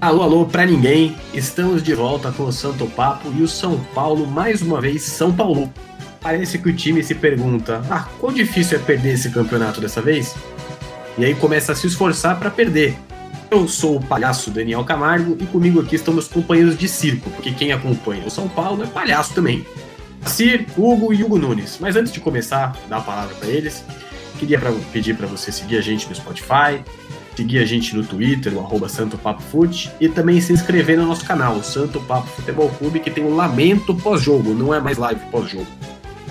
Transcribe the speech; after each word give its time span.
Alô, 0.00 0.22
alô, 0.22 0.46
pra 0.46 0.64
ninguém. 0.64 1.16
Estamos 1.34 1.82
de 1.82 1.92
volta 1.92 2.30
com 2.30 2.44
o 2.44 2.52
Santo 2.52 2.86
Papo 2.86 3.32
e 3.36 3.42
o 3.42 3.48
São 3.48 3.80
Paulo, 3.92 4.28
mais 4.28 4.62
uma 4.62 4.80
vez, 4.80 5.02
São 5.02 5.34
Paulo. 5.34 5.72
Parece 6.20 6.56
que 6.56 6.68
o 6.68 6.72
time 6.72 7.02
se 7.02 7.16
pergunta: 7.16 7.82
ah, 7.90 8.06
quão 8.20 8.32
difícil 8.32 8.78
é 8.78 8.80
perder 8.80 9.14
esse 9.14 9.28
campeonato 9.28 9.80
dessa 9.80 10.00
vez? 10.00 10.36
E 11.18 11.24
aí 11.24 11.34
começa 11.34 11.72
a 11.72 11.74
se 11.74 11.88
esforçar 11.88 12.38
para 12.38 12.48
perder. 12.48 12.96
Eu 13.50 13.66
sou 13.66 13.96
o 13.96 14.00
palhaço 14.00 14.52
Daniel 14.52 14.84
Camargo 14.84 15.36
e 15.40 15.46
comigo 15.46 15.80
aqui 15.80 15.96
estão 15.96 16.14
meus 16.14 16.28
companheiros 16.28 16.78
de 16.78 16.86
circo, 16.86 17.28
porque 17.30 17.50
quem 17.50 17.72
acompanha 17.72 18.24
o 18.24 18.30
São 18.30 18.48
Paulo 18.48 18.84
é 18.84 18.86
palhaço 18.86 19.34
também. 19.34 19.66
Cir, 20.26 20.64
Hugo 20.76 21.12
e 21.12 21.24
Hugo 21.24 21.38
Nunes. 21.38 21.78
Mas 21.80 21.96
antes 21.96 22.12
de 22.12 22.20
começar, 22.20 22.76
dar 22.88 22.98
a 22.98 23.00
palavra 23.00 23.34
para 23.34 23.48
eles, 23.48 23.84
queria 24.38 24.60
pra, 24.60 24.70
pedir 24.92 25.16
para 25.16 25.26
você 25.26 25.50
seguir 25.50 25.76
a 25.76 25.80
gente 25.80 26.08
no 26.08 26.14
Spotify, 26.14 26.84
seguir 27.38 27.58
a 27.58 27.64
gente 27.64 27.96
no 27.96 28.06
Twitter, 28.06 28.54
o 28.54 28.60
arroba 28.60 28.88
Santo 28.88 29.16
Papo 29.16 29.42
Fute, 29.42 29.90
e 30.00 30.08
também 30.08 30.40
se 30.40 30.52
inscrever 30.52 30.98
no 30.98 31.06
nosso 31.06 31.24
canal, 31.24 31.54
o 31.56 31.64
Santo 31.64 32.00
Papo 32.02 32.28
Futebol 32.28 32.68
Clube, 32.70 33.00
que 33.00 33.10
tem 33.10 33.24
um 33.24 33.34
lamento 33.34 33.96
pós-jogo, 33.96 34.54
não 34.54 34.74
é 34.74 34.80
mais 34.80 34.98
live 34.98 35.20
pós-jogo. 35.30 35.66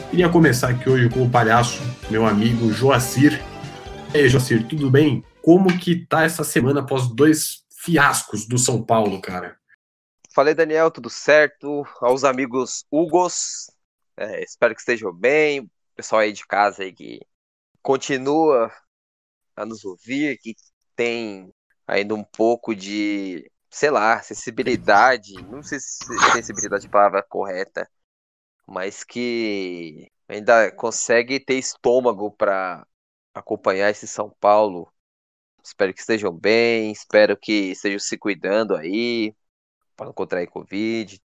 Queria 0.09 0.29
começar 0.29 0.69
aqui 0.69 0.89
hoje 0.89 1.09
com 1.09 1.23
o 1.23 1.29
palhaço, 1.29 1.81
meu 2.09 2.25
amigo 2.25 2.71
Joacir. 2.71 3.41
E 4.13 4.17
aí, 4.17 4.29
Joacir, 4.29 4.65
tudo 4.67 4.89
bem? 4.89 5.23
como 5.47 5.79
que 5.79 6.05
tá 6.05 6.23
essa 6.23 6.43
semana 6.43 6.81
após 6.81 7.07
dois 7.07 7.65
fiascos 7.71 8.45
do 8.45 8.57
São 8.57 8.83
Paulo, 8.83 9.21
cara? 9.21 9.57
Falei, 10.35 10.53
Daniel, 10.53 10.91
tudo 10.91 11.09
certo? 11.09 11.87
Aos 12.01 12.25
amigos 12.25 12.85
Hugos, 12.91 13.71
é, 14.17 14.43
espero 14.43 14.75
que 14.75 14.81
estejam 14.81 15.13
bem. 15.13 15.71
Pessoal 15.95 16.19
aí 16.19 16.33
de 16.33 16.45
casa 16.45 16.83
aí 16.83 16.91
que 16.91 17.21
continua 17.81 18.69
a 19.55 19.65
nos 19.65 19.85
ouvir, 19.85 20.37
que 20.37 20.53
tem 20.97 21.53
ainda 21.87 22.15
um 22.15 22.23
pouco 22.25 22.75
de, 22.75 23.49
sei 23.69 23.91
lá, 23.91 24.21
sensibilidade, 24.21 25.33
não 25.43 25.63
sei 25.63 25.79
se 25.79 25.99
sensibilidade 26.33 26.85
é 26.87 26.89
a 26.89 26.91
palavra 26.91 27.23
correta, 27.23 27.89
mas 28.67 29.03
que 29.03 30.11
ainda 30.27 30.71
consegue 30.71 31.39
ter 31.39 31.55
estômago 31.55 32.31
para 32.31 32.85
acompanhar 33.33 33.91
esse 33.91 34.07
São 34.07 34.29
Paulo 34.41 34.91
Espero 35.67 35.93
que 35.93 35.99
estejam 35.99 36.31
bem, 36.31 36.91
espero 36.93 37.35
que 37.37 37.71
estejam 37.71 37.99
se 37.99 38.17
cuidando 38.17 38.75
aí, 38.75 39.35
para 39.97 40.07
não 40.07 40.13
contrair 40.13 40.47
Covid. 40.49 41.21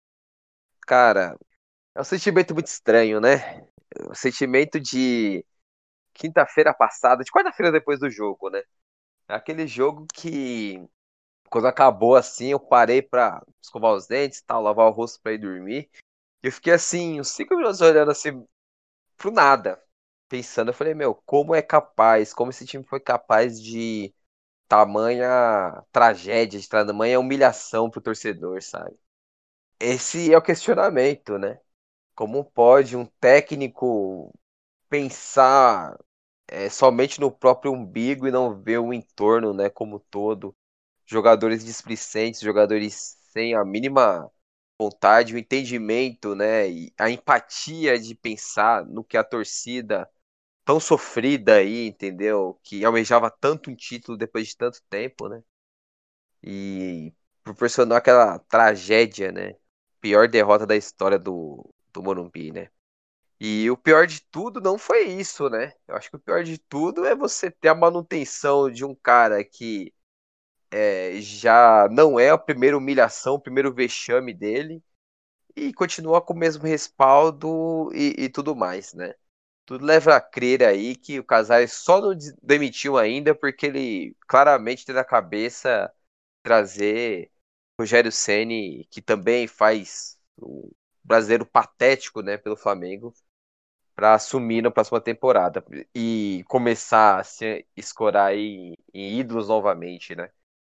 Cara, 0.86 1.38
é 1.94 2.00
um 2.00 2.04
sentimento 2.04 2.54
muito 2.54 2.66
estranho, 2.66 3.20
né? 3.20 3.60
É 3.94 4.10
um 4.10 4.14
sentimento 4.14 4.80
de 4.80 5.44
quinta-feira 6.14 6.74
passada, 6.74 7.24
de 7.24 7.30
quarta-feira 7.32 7.72
depois 7.72 8.00
do 8.00 8.10
jogo, 8.10 8.50
né? 8.50 8.62
Aquele 9.32 9.66
jogo 9.66 10.06
que, 10.12 10.82
quando 11.50 11.66
acabou 11.68 12.16
assim, 12.16 12.48
eu 12.48 12.60
parei 12.60 13.02
pra 13.02 13.42
escovar 13.62 13.94
os 13.94 14.06
dentes, 14.06 14.42
tal, 14.42 14.62
lavar 14.62 14.88
o 14.88 14.92
rosto 14.92 15.20
pra 15.22 15.32
ir 15.34 15.38
dormir. 15.38 15.90
E 16.42 16.48
eu 16.48 16.52
fiquei 16.52 16.74
assim, 16.74 17.20
uns 17.20 17.30
cinco 17.30 17.56
minutos 17.56 17.80
olhando 17.82 18.10
assim 18.10 18.46
pro 19.16 19.30
nada. 19.32 19.82
Pensando, 20.28 20.70
eu 20.70 20.74
falei, 20.74 20.94
meu, 20.94 21.14
como 21.26 21.54
é 21.54 21.62
capaz, 21.62 22.34
como 22.34 22.50
esse 22.50 22.66
time 22.66 22.84
foi 22.84 23.00
capaz 23.00 23.62
de 23.62 24.14
tamanha 24.68 25.84
tragédia, 25.92 26.60
de 26.60 26.68
tamanha 26.68 27.20
humilhação 27.20 27.90
pro 27.90 28.00
torcedor, 28.00 28.62
sabe? 28.62 28.96
Esse 29.80 30.32
é 30.32 30.38
o 30.38 30.42
questionamento, 30.42 31.38
né? 31.38 31.60
Como 32.14 32.44
pode 32.44 32.96
um 32.96 33.06
técnico 33.20 34.32
pensar 34.88 35.98
é, 36.52 36.68
somente 36.70 37.20
no 37.20 37.30
próprio 37.30 37.72
umbigo 37.72 38.26
e 38.28 38.30
não 38.30 38.60
ver 38.62 38.78
o 38.78 38.92
entorno, 38.92 39.54
né, 39.54 39.70
como 39.70 40.00
todo? 40.00 40.54
Jogadores 41.06 41.64
displicentes, 41.64 42.40
jogadores 42.40 43.18
sem 43.32 43.54
a 43.54 43.64
mínima 43.64 44.30
vontade, 44.78 45.34
o 45.34 45.38
entendimento, 45.38 46.34
né, 46.34 46.68
e 46.70 46.92
a 46.98 47.10
empatia 47.10 47.98
de 47.98 48.14
pensar 48.14 48.84
no 48.86 49.04
que 49.04 49.16
a 49.16 49.24
torcida 49.24 50.08
tão 50.64 50.80
sofrida 50.80 51.56
aí, 51.56 51.88
entendeu? 51.88 52.60
Que 52.64 52.84
almejava 52.84 53.30
tanto 53.30 53.70
um 53.70 53.76
título 53.76 54.18
depois 54.18 54.48
de 54.48 54.56
tanto 54.56 54.82
tempo, 54.90 55.28
né? 55.28 55.42
E 56.42 57.12
proporcionou 57.42 57.96
aquela 57.96 58.38
tragédia, 58.40 59.32
né? 59.32 59.56
Pior 60.00 60.28
derrota 60.28 60.66
da 60.66 60.76
história 60.76 61.18
do, 61.18 61.72
do 61.92 62.02
Morumbi, 62.02 62.52
né? 62.52 62.70
E 63.44 63.68
o 63.70 63.76
pior 63.76 64.06
de 64.06 64.20
tudo 64.30 64.60
não 64.60 64.78
foi 64.78 65.04
isso, 65.04 65.50
né? 65.50 65.74
Eu 65.88 65.96
acho 65.96 66.08
que 66.10 66.16
o 66.16 66.20
pior 66.20 66.44
de 66.44 66.58
tudo 66.58 67.04
é 67.04 67.14
você 67.14 67.50
ter 67.50 67.68
a 67.68 67.74
manutenção 67.74 68.70
de 68.70 68.84
um 68.84 68.94
cara 68.94 69.44
que 69.44 69.92
é, 70.70 71.20
já 71.20 71.88
não 71.90 72.18
é 72.20 72.30
a 72.30 72.38
primeira 72.38 72.76
humilhação, 72.78 73.34
o 73.34 73.40
primeiro 73.40 73.72
vexame 73.74 74.34
dele, 74.34 74.82
e 75.56 75.72
continua 75.74 76.22
com 76.22 76.34
o 76.34 76.36
mesmo 76.38 76.64
respaldo 76.64 77.90
e, 77.94 78.14
e 78.24 78.28
tudo 78.30 78.56
mais, 78.56 78.94
né? 78.94 79.14
tudo 79.66 79.84
leva 79.84 80.16
a 80.16 80.20
crer 80.20 80.62
aí 80.64 80.96
que 80.96 81.18
o 81.18 81.24
Casares 81.24 81.72
só 81.72 82.00
não 82.00 82.16
demitiu 82.42 82.98
ainda 82.98 83.34
porque 83.34 83.66
ele 83.66 84.16
claramente 84.28 84.84
tem 84.84 84.94
na 84.94 85.04
cabeça 85.04 85.92
trazer 86.42 87.30
Rogério 87.80 88.12
Ceni, 88.12 88.86
que 88.90 89.02
também 89.02 89.46
faz 89.48 90.18
o 90.36 90.70
brasileiro 91.04 91.46
patético, 91.46 92.22
né, 92.22 92.36
pelo 92.38 92.56
Flamengo, 92.56 93.14
para 93.94 94.14
assumir 94.14 94.62
na 94.62 94.70
próxima 94.70 95.00
temporada 95.00 95.64
e 95.94 96.44
começar 96.48 97.20
a 97.20 97.24
se 97.24 97.66
escorar 97.76 98.26
aí 98.28 98.74
em 98.92 99.18
ídolos 99.18 99.48
novamente, 99.48 100.14
né? 100.14 100.30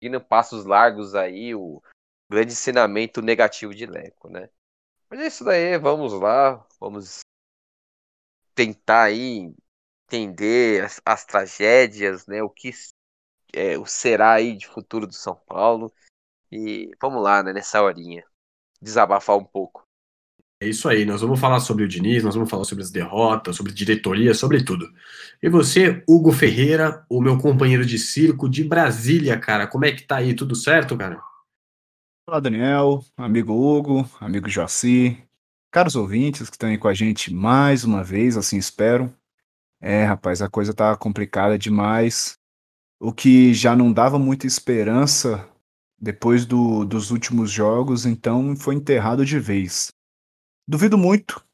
Indo 0.01 0.19
passos 0.19 0.65
largos 0.65 1.15
aí, 1.15 1.55
o 1.55 1.81
grande 2.29 2.53
ensinamento 2.53 3.21
negativo 3.21 3.73
de 3.73 3.85
Leco, 3.85 4.29
né? 4.29 4.49
Mas 5.09 5.19
é 5.19 5.27
isso 5.27 5.43
daí, 5.45 5.77
vamos 5.77 6.13
lá, 6.13 6.65
vamos 6.79 7.19
tentar 8.55 9.03
aí 9.03 9.53
entender 10.07 10.83
as, 10.83 11.01
as 11.05 11.25
tragédias, 11.25 12.25
né? 12.27 12.41
O 12.41 12.49
que 12.49 12.71
é, 13.53 13.77
o 13.77 13.85
será 13.85 14.33
aí 14.33 14.55
de 14.55 14.67
futuro 14.67 15.05
do 15.07 15.13
São 15.13 15.35
Paulo. 15.35 15.93
E 16.51 16.91
vamos 17.01 17.23
lá, 17.23 17.43
né, 17.43 17.53
nessa 17.53 17.81
horinha. 17.81 18.25
Desabafar 18.81 19.37
um 19.37 19.45
pouco. 19.45 19.82
É 20.63 20.67
isso 20.69 20.87
aí, 20.87 21.03
nós 21.03 21.19
vamos 21.19 21.41
falar 21.41 21.59
sobre 21.59 21.83
o 21.83 21.87
Diniz, 21.89 22.23
nós 22.23 22.35
vamos 22.35 22.49
falar 22.49 22.63
sobre 22.63 22.85
as 22.85 22.89
derrotas, 22.89 23.57
sobre 23.57 23.73
diretoria, 23.73 24.33
sobre 24.33 24.63
tudo. 24.63 24.89
E 25.41 25.49
você, 25.49 26.01
Hugo 26.07 26.31
Ferreira, 26.31 27.05
o 27.09 27.21
meu 27.21 27.37
companheiro 27.37 27.85
de 27.85 27.99
circo 27.99 28.47
de 28.47 28.63
Brasília, 28.63 29.37
cara, 29.37 29.67
como 29.67 29.83
é 29.83 29.91
que 29.91 30.03
tá 30.03 30.15
aí? 30.15 30.33
Tudo 30.33 30.55
certo, 30.55 30.95
cara? 30.95 31.21
Olá, 32.25 32.39
Daniel, 32.39 33.03
amigo 33.17 33.51
Hugo, 33.51 34.09
amigo 34.21 34.47
Joaci, 34.47 35.21
Caros 35.69 35.97
ouvintes 35.97 36.49
que 36.49 36.55
estão 36.55 36.69
aí 36.69 36.77
com 36.77 36.87
a 36.87 36.93
gente 36.93 37.33
mais 37.33 37.83
uma 37.83 38.01
vez, 38.01 38.37
assim 38.37 38.57
espero. 38.57 39.13
É, 39.81 40.05
rapaz, 40.05 40.41
a 40.41 40.47
coisa 40.47 40.73
tá 40.73 40.95
complicada 40.95 41.59
demais. 41.59 42.37
O 43.01 43.11
que 43.11 43.53
já 43.53 43.75
não 43.75 43.91
dava 43.91 44.17
muita 44.17 44.47
esperança 44.47 45.45
depois 45.99 46.45
do, 46.45 46.85
dos 46.85 47.11
últimos 47.11 47.51
jogos, 47.51 48.05
então 48.05 48.55
foi 48.55 48.75
enterrado 48.75 49.25
de 49.25 49.37
vez. 49.37 49.91
Duvido 50.67 50.97
muito 50.97 51.45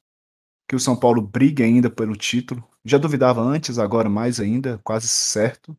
que 0.68 0.75
o 0.75 0.80
São 0.80 0.96
Paulo 0.96 1.20
brigue 1.22 1.64
ainda 1.64 1.90
pelo 1.90 2.16
título. 2.16 2.64
Já 2.86 2.97
duvidava 2.97 3.42
antes, 3.42 3.80
agora 3.80 4.08
mais 4.08 4.40
ainda, 4.40 4.80
quase 4.84 5.08
certo. 5.08 5.75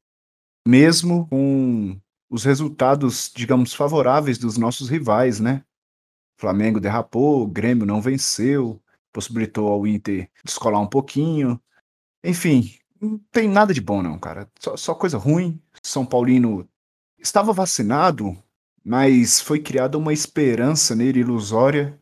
Mesmo 0.67 1.29
com 1.29 1.99
os 2.29 2.45
resultados, 2.45 3.31
digamos, 3.35 3.73
favoráveis 3.73 4.37
dos 4.37 4.57
nossos 4.57 4.89
rivais, 4.89 5.39
né? 5.39 5.65
Flamengo 6.39 6.81
derrapou, 6.81 7.47
Grêmio 7.47 7.87
não 7.87 8.01
venceu, 8.01 8.83
possibilitou 9.13 9.69
ao 9.69 9.87
Inter 9.87 10.29
descolar 10.45 10.81
um 10.81 10.87
pouquinho. 10.87 11.61
Enfim, 12.25 12.75
não 13.01 13.19
tem 13.31 13.49
nada 13.49 13.75
de 13.75 13.81
bom, 13.81 14.03
não, 14.03 14.19
cara. 14.19 14.51
Só, 14.59 14.77
só 14.77 14.95
coisa 14.95 15.19
ruim. 15.19 15.61
São 15.83 16.07
Paulino 16.07 16.69
estava 17.19 17.53
vacinado, 17.53 18.37
mas 18.85 19.41
foi 19.41 19.61
criada 19.61 19.99
uma 19.99 20.13
esperança 20.13 20.95
nele 20.97 21.21
ilusória. 21.21 22.00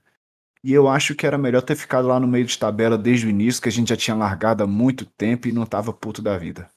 E 0.68 0.72
eu 0.74 0.86
acho 0.86 1.14
que 1.14 1.26
era 1.26 1.38
melhor 1.38 1.62
ter 1.62 1.74
ficado 1.74 2.06
lá 2.08 2.20
no 2.20 2.28
meio 2.28 2.44
de 2.44 2.58
tabela 2.58 2.98
desde 2.98 3.26
o 3.26 3.30
início, 3.30 3.62
que 3.62 3.70
a 3.70 3.72
gente 3.72 3.88
já 3.88 3.96
tinha 3.96 4.14
largado 4.14 4.62
há 4.62 4.66
muito 4.66 5.06
tempo 5.06 5.48
e 5.48 5.52
não 5.52 5.62
estava 5.62 5.94
puto 5.94 6.20
da 6.20 6.36
vida. 6.36 6.68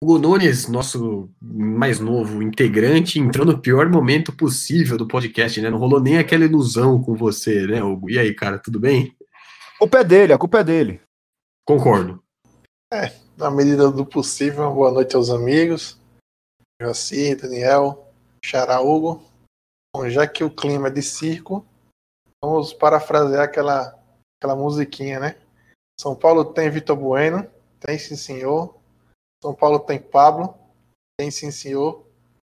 Hugo 0.00 0.16
Nunes, 0.16 0.68
nosso 0.68 1.28
mais 1.42 1.98
novo 1.98 2.40
integrante, 2.40 3.18
entrou 3.18 3.44
no 3.44 3.58
pior 3.58 3.88
momento 3.88 4.32
possível 4.32 4.96
do 4.96 5.08
podcast, 5.08 5.60
né? 5.60 5.68
Não 5.68 5.78
rolou 5.78 5.98
nem 6.00 6.18
aquela 6.18 6.44
ilusão 6.44 7.02
com 7.02 7.16
você, 7.16 7.66
né, 7.66 7.82
Hugo? 7.82 8.08
E 8.10 8.16
aí, 8.16 8.32
cara, 8.32 8.60
tudo 8.60 8.78
bem? 8.78 9.12
A 9.74 9.78
culpa 9.80 9.98
é 9.98 10.04
dele, 10.04 10.32
a 10.32 10.38
culpa 10.38 10.60
é 10.60 10.64
dele. 10.64 11.00
Concordo. 11.66 12.22
É, 12.94 13.12
na 13.36 13.50
medida 13.50 13.90
do 13.90 14.06
possível, 14.06 14.72
boa 14.72 14.92
noite 14.92 15.16
aos 15.16 15.30
amigos. 15.30 16.00
Joaci, 16.80 17.34
Daniel, 17.34 18.06
Xará 18.44 18.80
Hugo. 18.80 19.20
Bom, 19.92 20.08
já 20.08 20.28
que 20.28 20.44
o 20.44 20.50
clima 20.50 20.86
é 20.86 20.92
de 20.92 21.02
circo, 21.02 21.66
vamos 22.42 22.72
parafrasear 22.72 23.44
aquela, 23.44 23.98
aquela 24.38 24.56
musiquinha, 24.56 25.20
né? 25.20 25.40
São 26.00 26.14
Paulo 26.14 26.52
tem 26.52 26.70
Vitor 26.70 26.96
Bueno, 26.96 27.48
tem 27.80 27.98
sim 27.98 28.16
senhor, 28.16 28.78
são 29.42 29.54
Paulo 29.54 29.80
tem 29.80 30.00
Pablo, 30.00 30.56
tem 31.18 31.30
sim 31.30 31.50
senhor. 31.50 32.06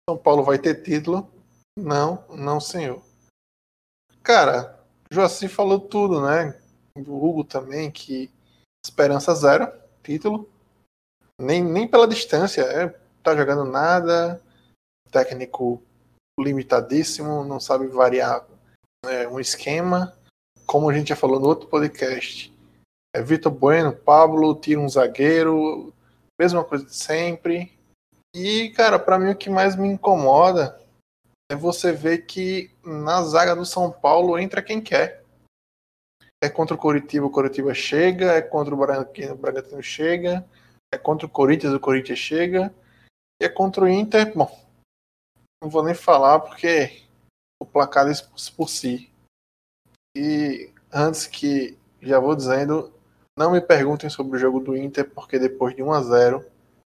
São 0.09 0.17
Paulo 0.17 0.43
vai 0.43 0.59
ter 0.59 0.83
título. 0.83 1.31
Não, 1.79 2.25
não, 2.29 2.61
senhor. 2.61 3.03
Cara, 4.23 4.79
Joaci 5.11 5.49
falou 5.49 5.81
tudo, 5.81 6.21
né? 6.21 6.59
O 6.97 7.29
Hugo 7.29 7.45
também, 7.45 7.91
que 7.91 8.31
esperança 8.85 9.35
zero, 9.35 9.71
título. 10.03 10.49
Nem, 11.41 11.65
nem 11.65 11.89
pela 11.89 12.07
distância, 12.07 12.63
é, 12.63 12.89
tá 13.23 13.35
jogando 13.35 13.65
nada, 13.65 14.43
técnico 15.11 15.83
limitadíssimo, 16.39 17.45
não 17.45 17.59
sabe 17.59 17.87
variar 17.87 18.47
é, 19.05 19.27
um 19.29 19.41
esquema. 19.41 20.17
Como 20.67 20.89
a 20.89 20.95
gente 20.95 21.09
já 21.09 21.17
falou 21.17 21.41
no 21.41 21.49
outro 21.49 21.69
podcast, 21.69 22.53
é 23.15 23.23
Vitor 23.23 23.53
Bueno, 23.53 23.93
Pablo, 23.93 24.55
tira 24.55 24.81
um 24.81 24.89
zagueiro, 24.89 25.93
mesma 26.41 26.65
coisa 26.65 26.85
de 26.85 26.95
sempre. 26.95 27.77
E, 28.35 28.71
cara, 28.71 28.99
para 28.99 29.19
mim 29.19 29.31
o 29.31 29.37
que 29.37 29.51
mais 29.51 29.75
me 29.75 29.89
incomoda 29.89 30.81
é 31.51 31.57
você 31.57 31.93
ver 31.93 32.27
que 32.27 32.71
na 32.85 33.23
zaga 33.25 33.57
do 33.57 33.67
São 33.67 33.91
Paulo 33.91 34.39
entra 34.39 34.63
quem 34.63 34.81
quer. 34.81 35.25
É 36.43 36.49
contra 36.49 36.75
o 36.75 36.79
Coritiba, 36.79 37.27
o 37.27 37.31
Coritiba 37.31 37.75
chega, 37.75 38.33
é 38.33 38.41
contra 38.41 38.73
o 38.73 38.79
Bragantino, 38.79 39.35
o 39.35 39.37
Bragantino 39.37 39.83
chega, 39.83 40.47
é 40.95 40.97
contra 40.97 41.27
o 41.27 41.31
Corinthians, 41.31 41.75
o 41.75 41.81
Corinthians 41.81 42.19
chega, 42.19 42.73
e 43.43 43.45
é 43.45 43.49
contra 43.49 43.85
o 43.85 43.89
Inter, 43.89 44.33
bom, 44.35 44.51
não 45.63 45.69
vou 45.69 45.83
nem 45.83 45.95
falar 45.95 46.41
porque 46.41 47.03
o 47.61 47.67
placar 47.67 48.07
por 48.57 48.69
si. 48.69 49.13
E 50.17 50.73
antes 50.93 51.27
que 51.27 51.79
já 52.01 52.19
vou 52.19 52.35
dizendo, 52.35 52.93
não 53.39 53.53
me 53.53 53.61
perguntem 53.61 54.11
sobre 54.11 54.37
o 54.37 54.41
jogo 54.41 54.61
do 54.61 54.77
Inter, 54.77 55.09
porque 55.11 55.39
depois 55.39 55.77
de 55.77 55.83
1 55.83 55.93
a 55.93 56.03
0 56.03 56.45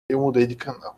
eu 0.10 0.20
mudei 0.20 0.48
de 0.48 0.56
canal. 0.56 0.98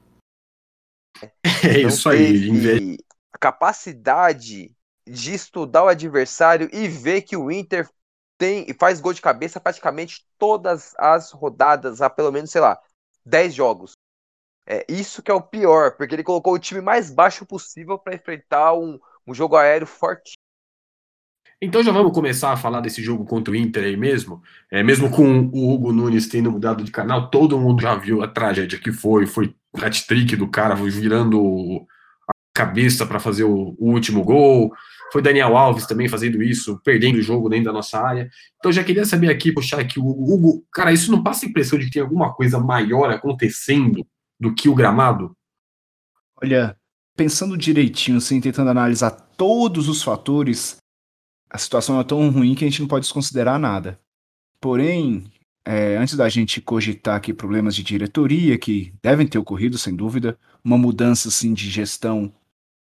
É 1.64 1.80
isso 1.80 2.10
aí. 2.10 2.98
A 3.34 3.38
capacidade 3.38 4.76
de 5.08 5.34
estudar 5.34 5.84
o 5.84 5.90
adversário 5.90 6.70
e 6.72 6.88
ver 6.88 7.24
que 7.24 7.36
o 7.36 7.52
Inter 7.52 7.90
tem 8.38 8.66
e 8.68 8.74
faz 8.74 9.00
gol 9.00 9.14
de 9.14 9.22
cabeça 9.22 9.60
praticamente 9.60 10.26
todas 10.38 10.94
as 10.98 11.32
rodadas, 11.32 12.02
há 12.02 12.10
pelo 12.10 12.32
menos, 12.32 12.52
sei 12.52 12.62
lá, 12.62 12.80
10 13.26 13.54
jogos. 13.54 13.94
É 14.66 14.86
isso 14.88 15.22
que 15.22 15.30
é 15.30 15.34
o 15.34 15.42
pior, 15.42 15.98
porque 15.98 16.16
ele 16.16 16.24
colocou 16.24 16.54
o 16.54 16.60
time 16.60 16.80
mais 16.80 17.12
baixo 17.12 17.46
possível 17.46 18.00
para 18.00 18.16
enfrentar 18.16 18.74
um, 18.74 19.00
um 19.28 19.34
jogo 19.34 19.56
aéreo 19.56 19.88
forte. 19.88 20.34
Então 21.62 21.82
já 21.82 21.94
vamos 21.94 22.12
começar 22.12 22.52
a 22.52 22.58
falar 22.58 22.82
desse 22.82 23.02
jogo 23.02 23.24
contra 23.24 23.54
o 23.54 23.56
Inter 23.56 23.86
aí 23.86 23.96
mesmo. 23.96 24.42
É, 24.70 24.84
mesmo 24.84 25.10
com 25.10 25.50
o 25.54 25.74
Hugo 25.74 25.94
Nunes 25.94 26.28
tendo 26.28 26.52
mudado 26.52 26.84
de 26.84 26.92
canal, 26.92 27.30
todo 27.30 27.58
mundo 27.58 27.82
já 27.82 27.96
viu 27.96 28.22
a 28.22 28.28
tragédia 28.28 28.78
que 28.78 28.92
foi. 28.92 29.26
Foi 29.26 29.56
hat-trick 29.74 30.36
do 30.36 30.50
cara 30.50 30.76
virando 30.76 31.86
a 32.28 32.34
cabeça 32.54 33.06
para 33.06 33.18
fazer 33.18 33.46
o, 33.46 33.76
o, 33.80 33.92
último 33.92 34.26
gol. 34.26 34.74
Foi 35.14 35.22
Daniel 35.22 35.56
Alves 35.56 35.86
também 35.86 36.10
fazendo 36.10 36.44
isso, 36.44 36.82
perdendo 36.84 37.20
o 37.20 37.22
jogo 37.22 37.48
dentro 37.48 37.66
da 37.66 37.72
nossa 37.72 37.98
área. 37.98 38.30
Então 38.58 38.70
já 38.70 38.84
queria 38.84 39.06
saber 39.06 39.30
aqui, 39.30 39.54
puxar 39.54 39.80
aqui 39.80 40.00
o 40.02 40.06
Hugo. 40.06 40.66
Cara, 40.70 40.92
isso 40.92 41.10
não 41.12 41.24
passa 41.24 41.46
a 41.46 41.50
impressão 41.50 41.80
de 41.80 41.86
que 41.86 41.92
tem 41.92 42.02
alguma 42.02 42.34
coisa 42.34 42.60
maior 42.60 43.10
acontecendo 43.10 44.06
do 44.38 44.54
que 44.54 44.68
o 44.68 44.76
gramado? 44.76 45.34
Olha, 46.42 46.76
pensando 47.16 47.58
direitinho, 47.58 48.18
assim, 48.18 48.42
tentando 48.42 48.70
analisar 48.70 49.12
todos 49.12 49.88
os 49.88 50.02
fatores, 50.02 50.78
a 51.50 51.58
situação 51.58 52.00
é 52.00 52.04
tão 52.04 52.30
ruim 52.30 52.56
que 52.56 52.66
a 52.66 52.70
gente 52.70 52.82
não 52.82 52.88
pode 52.88 53.06
desconsiderar 53.06 53.60
nada. 53.60 54.00
Porém, 54.60 55.26
é, 55.66 55.98
antes 55.98 56.16
da 56.16 56.28
gente 56.28 56.60
cogitar 56.60 57.16
aqui 57.16 57.34
problemas 57.34 57.76
de 57.76 57.84
diretoria, 57.84 58.58
que 58.58 58.94
devem 59.02 59.28
ter 59.28 59.38
ocorrido, 59.38 59.78
sem 59.78 59.96
dúvida, 59.96 60.38
uma 60.64 60.78
mudança 60.78 61.30
assim, 61.30 61.54
de 61.54 61.70
gestão, 61.70 62.34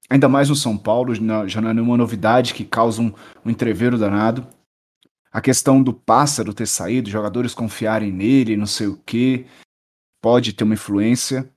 ainda 0.09 0.29
mais 0.29 0.49
no 0.49 0.55
São 0.55 0.77
Paulo, 0.77 1.13
já 1.47 1.61
não 1.61 1.69
é 1.69 1.73
nenhuma 1.73 1.97
novidade 1.97 2.53
que 2.53 2.65
causa 2.65 3.01
um, 3.01 3.13
um 3.45 3.49
entreveiro 3.49 3.97
danado. 3.97 4.47
A 5.31 5.41
questão 5.41 5.81
do 5.81 5.93
pássaro 5.93 6.53
ter 6.53 6.67
saído, 6.67 7.09
jogadores 7.09 7.53
confiarem 7.53 8.11
nele, 8.11 8.57
não 8.57 8.65
sei 8.65 8.87
o 8.87 8.97
quê, 9.05 9.45
pode 10.21 10.53
ter 10.53 10.63
uma 10.63 10.73
influência, 10.73 11.49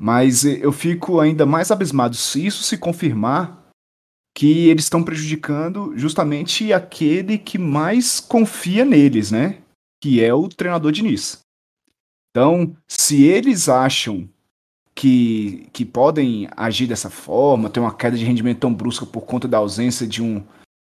mas 0.00 0.44
eu 0.44 0.72
fico 0.72 1.20
ainda 1.20 1.46
mais 1.46 1.70
abismado 1.70 2.16
se 2.16 2.44
isso 2.44 2.62
se 2.62 2.76
confirmar 2.76 3.64
que 4.36 4.68
eles 4.68 4.84
estão 4.84 5.02
prejudicando 5.02 5.96
justamente 5.96 6.72
aquele 6.72 7.38
que 7.38 7.56
mais 7.56 8.18
confia 8.18 8.84
neles, 8.84 9.30
né? 9.30 9.62
Que 10.02 10.22
é 10.22 10.34
o 10.34 10.48
treinador 10.48 10.90
Diniz. 10.90 11.40
Então, 12.30 12.76
se 12.88 13.22
eles 13.22 13.68
acham 13.68 14.28
que, 14.92 15.68
que 15.72 15.84
podem 15.84 16.48
agir 16.56 16.88
dessa 16.88 17.08
forma, 17.08 17.70
ter 17.70 17.78
uma 17.78 17.94
queda 17.94 18.16
de 18.16 18.24
rendimento 18.24 18.58
tão 18.60 18.74
brusca 18.74 19.06
por 19.06 19.22
conta 19.22 19.46
da 19.46 19.58
ausência 19.58 20.04
de 20.04 20.20
um, 20.20 20.44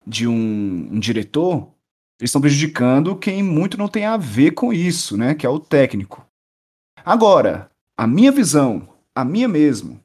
de 0.07 0.25
um, 0.25 0.87
um 0.91 0.99
diretor, 0.99 1.69
eles 2.19 2.29
estão 2.29 2.39
prejudicando 2.39 3.17
quem 3.17 3.43
muito 3.43 3.77
não 3.77 3.89
tem 3.89 4.05
a 4.05 4.15
ver 4.15 4.51
com 4.51 4.71
isso, 4.71 5.17
né? 5.17 5.35
Que 5.35 5.45
é 5.45 5.49
o 5.49 5.59
técnico. 5.59 6.25
Agora, 7.03 7.69
a 7.97 8.07
minha 8.07 8.31
visão, 8.31 8.87
a 9.15 9.23
minha 9.23 9.47
mesmo, 9.47 9.99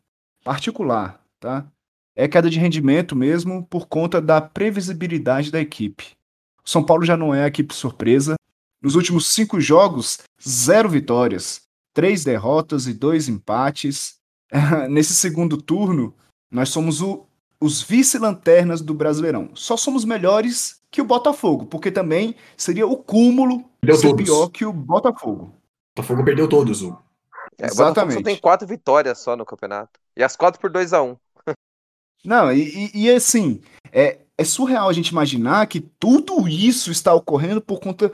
particular, 0.44 1.22
tá? 1.40 1.66
É 2.14 2.26
queda 2.26 2.50
de 2.50 2.58
rendimento 2.58 3.14
mesmo 3.14 3.64
por 3.66 3.86
conta 3.86 4.20
da 4.20 4.40
previsibilidade 4.40 5.50
da 5.50 5.60
equipe. 5.60 6.16
O 6.64 6.68
São 6.68 6.84
Paulo 6.84 7.04
já 7.04 7.16
não 7.16 7.34
é 7.34 7.44
a 7.44 7.46
equipe 7.46 7.72
surpresa. 7.74 8.34
Nos 8.82 8.94
últimos 8.94 9.28
cinco 9.28 9.60
jogos, 9.60 10.18
zero 10.46 10.88
vitórias, 10.88 11.62
três 11.94 12.24
derrotas 12.24 12.86
e 12.86 12.92
dois 12.92 13.28
empates. 13.28 14.16
Nesse 14.90 15.14
segundo 15.14 15.56
turno, 15.56 16.14
nós 16.50 16.70
somos 16.70 17.00
o, 17.00 17.26
os 17.60 17.82
vice-lanternas 17.82 18.80
do 18.80 18.94
Brasileirão. 18.94 19.50
Só 19.54 19.76
somos 19.76 20.04
melhores 20.04 20.80
que 20.90 21.00
o 21.00 21.04
Botafogo, 21.04 21.66
porque 21.66 21.90
também 21.90 22.34
seria 22.56 22.86
o 22.86 22.96
cúmulo 22.96 23.64
ser 23.84 24.08
todos. 24.08 24.24
pior 24.24 24.48
que 24.48 24.64
o 24.64 24.72
Botafogo. 24.72 25.54
Botafogo 25.96 26.24
perdeu 26.24 26.48
todos, 26.48 26.82
o. 26.82 26.98
É, 27.60 27.66
o 27.66 27.68
Botafogo 27.70 27.76
só 27.76 27.82
Exatamente. 27.90 28.24
tem 28.24 28.36
quatro 28.36 28.66
vitórias 28.66 29.18
só 29.18 29.36
no 29.36 29.44
campeonato. 29.44 29.98
E 30.16 30.22
as 30.22 30.36
quatro 30.36 30.60
por 30.60 30.70
2 30.70 30.92
a 30.92 31.02
1 31.02 31.16
Não, 32.24 32.52
e, 32.52 32.90
e- 32.94 33.04
e, 33.04 33.10
assim, 33.10 33.60
é, 33.92 34.18
é 34.36 34.44
surreal 34.44 34.88
a 34.88 34.92
gente 34.92 35.08
imaginar 35.08 35.66
que 35.66 35.80
tudo 35.80 36.48
isso 36.48 36.90
está 36.90 37.14
ocorrendo 37.14 37.60
por 37.60 37.80
conta 37.80 38.12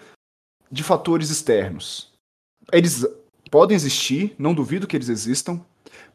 de 0.71 0.83
fatores 0.83 1.31
externos. 1.31 2.13
Eles 2.73 3.07
podem 3.51 3.75
existir, 3.75 4.35
não 4.39 4.55
duvido 4.55 4.87
que 4.87 4.97
eles 4.97 5.09
existam, 5.09 5.61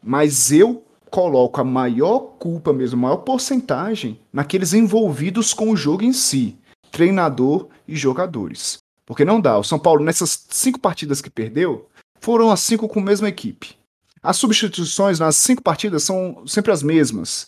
mas 0.02 0.52
eu 0.52 0.84
coloco 1.10 1.60
a 1.60 1.64
maior 1.64 2.20
culpa 2.38 2.72
mesmo, 2.72 2.98
a 2.98 3.08
maior 3.08 3.16
porcentagem 3.18 4.20
naqueles 4.32 4.72
envolvidos 4.72 5.52
com 5.52 5.70
o 5.70 5.76
jogo 5.76 6.04
em 6.04 6.12
si, 6.12 6.56
treinador 6.92 7.68
e 7.86 7.96
jogadores. 7.96 8.78
Porque 9.04 9.24
não 9.24 9.40
dá. 9.40 9.58
O 9.58 9.64
São 9.64 9.78
Paulo, 9.78 10.04
nessas 10.04 10.46
cinco 10.50 10.78
partidas 10.78 11.20
que 11.20 11.28
perdeu, 11.30 11.88
foram 12.20 12.50
as 12.50 12.60
cinco 12.60 12.88
com 12.88 13.00
a 13.00 13.04
mesma 13.04 13.28
equipe. 13.28 13.76
As 14.22 14.36
substituições 14.36 15.18
nas 15.18 15.36
cinco 15.36 15.62
partidas 15.62 16.02
são 16.02 16.46
sempre 16.46 16.70
as 16.72 16.82
mesmas. 16.82 17.46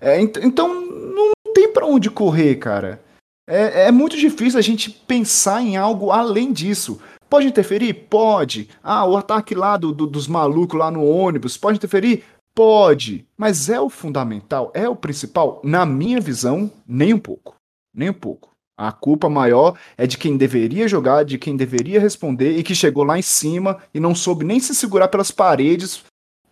É, 0.00 0.20
ent- 0.20 0.36
então 0.42 0.68
não 0.80 1.30
tem 1.54 1.72
pra 1.72 1.86
onde 1.86 2.10
correr, 2.10 2.56
cara. 2.56 3.00
É, 3.48 3.86
é 3.86 3.92
muito 3.92 4.16
difícil 4.16 4.58
a 4.58 4.62
gente 4.62 4.90
pensar 4.90 5.62
em 5.62 5.76
algo 5.76 6.10
além 6.10 6.52
disso. 6.52 7.00
Pode 7.30 7.46
interferir? 7.46 7.94
Pode. 7.94 8.68
Ah, 8.82 9.06
o 9.06 9.16
ataque 9.16 9.54
lá 9.54 9.76
do, 9.76 9.92
do- 9.92 10.06
dos 10.06 10.26
malucos 10.26 10.78
lá 10.78 10.90
no 10.90 11.04
ônibus, 11.04 11.56
pode 11.56 11.78
interferir? 11.78 12.24
Pode. 12.54 13.24
Mas 13.36 13.68
é 13.68 13.80
o 13.80 13.88
fundamental, 13.88 14.70
é 14.74 14.88
o 14.88 14.96
principal? 14.96 15.60
Na 15.62 15.86
minha 15.86 16.20
visão, 16.20 16.70
nem 16.86 17.14
um 17.14 17.18
pouco. 17.18 17.54
Nem 17.94 18.10
um 18.10 18.14
pouco. 18.14 18.50
A 18.78 18.92
culpa 18.92 19.28
maior 19.28 19.76
é 19.96 20.06
de 20.06 20.16
quem 20.16 20.36
deveria 20.36 20.86
jogar, 20.86 21.24
de 21.24 21.36
quem 21.36 21.56
deveria 21.56 21.98
responder 21.98 22.56
e 22.56 22.62
que 22.62 22.76
chegou 22.76 23.02
lá 23.02 23.18
em 23.18 23.22
cima 23.22 23.82
e 23.92 23.98
não 23.98 24.14
soube 24.14 24.44
nem 24.44 24.60
se 24.60 24.72
segurar 24.72 25.08
pelas 25.08 25.32
paredes, 25.32 26.04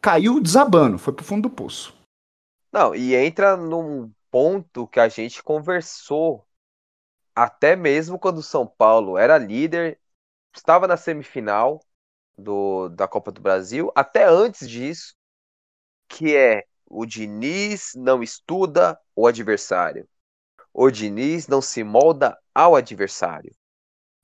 caiu 0.03 0.41
desabando, 0.41 0.99
foi 0.99 1.13
pro 1.13 1.25
fundo 1.25 1.49
do 1.49 1.55
poço. 1.55 1.97
Não, 2.73 2.97
e 2.97 3.15
entra 3.15 3.57
num 3.57 4.13
ponto 4.29 4.89
que 4.89 4.99
a 4.99 5.09
gente 5.09 5.41
conversou 5.41 6.45
até 7.33 7.77
mesmo 7.77 8.19
quando 8.19 8.39
o 8.39 8.43
São 8.43 8.67
Paulo 8.67 9.17
era 9.17 9.39
líder, 9.39 10.01
estava 10.53 10.89
na 10.89 10.97
semifinal 10.97 11.81
do, 12.37 12.89
da 12.89 13.07
Copa 13.07 13.31
do 13.31 13.41
Brasil, 13.41 13.93
até 13.95 14.25
antes 14.25 14.69
disso, 14.69 15.15
que 16.09 16.35
é 16.35 16.65
o 16.89 17.07
Diniz 17.07 17.93
não 17.95 18.21
estuda 18.21 18.99
o 19.15 19.29
adversário. 19.29 20.09
O 20.77 20.91
Diniz 20.91 21.49
não 21.49 21.63
se 21.63 21.83
molda 21.83 22.39
ao 22.55 22.77
adversário, 22.77 23.55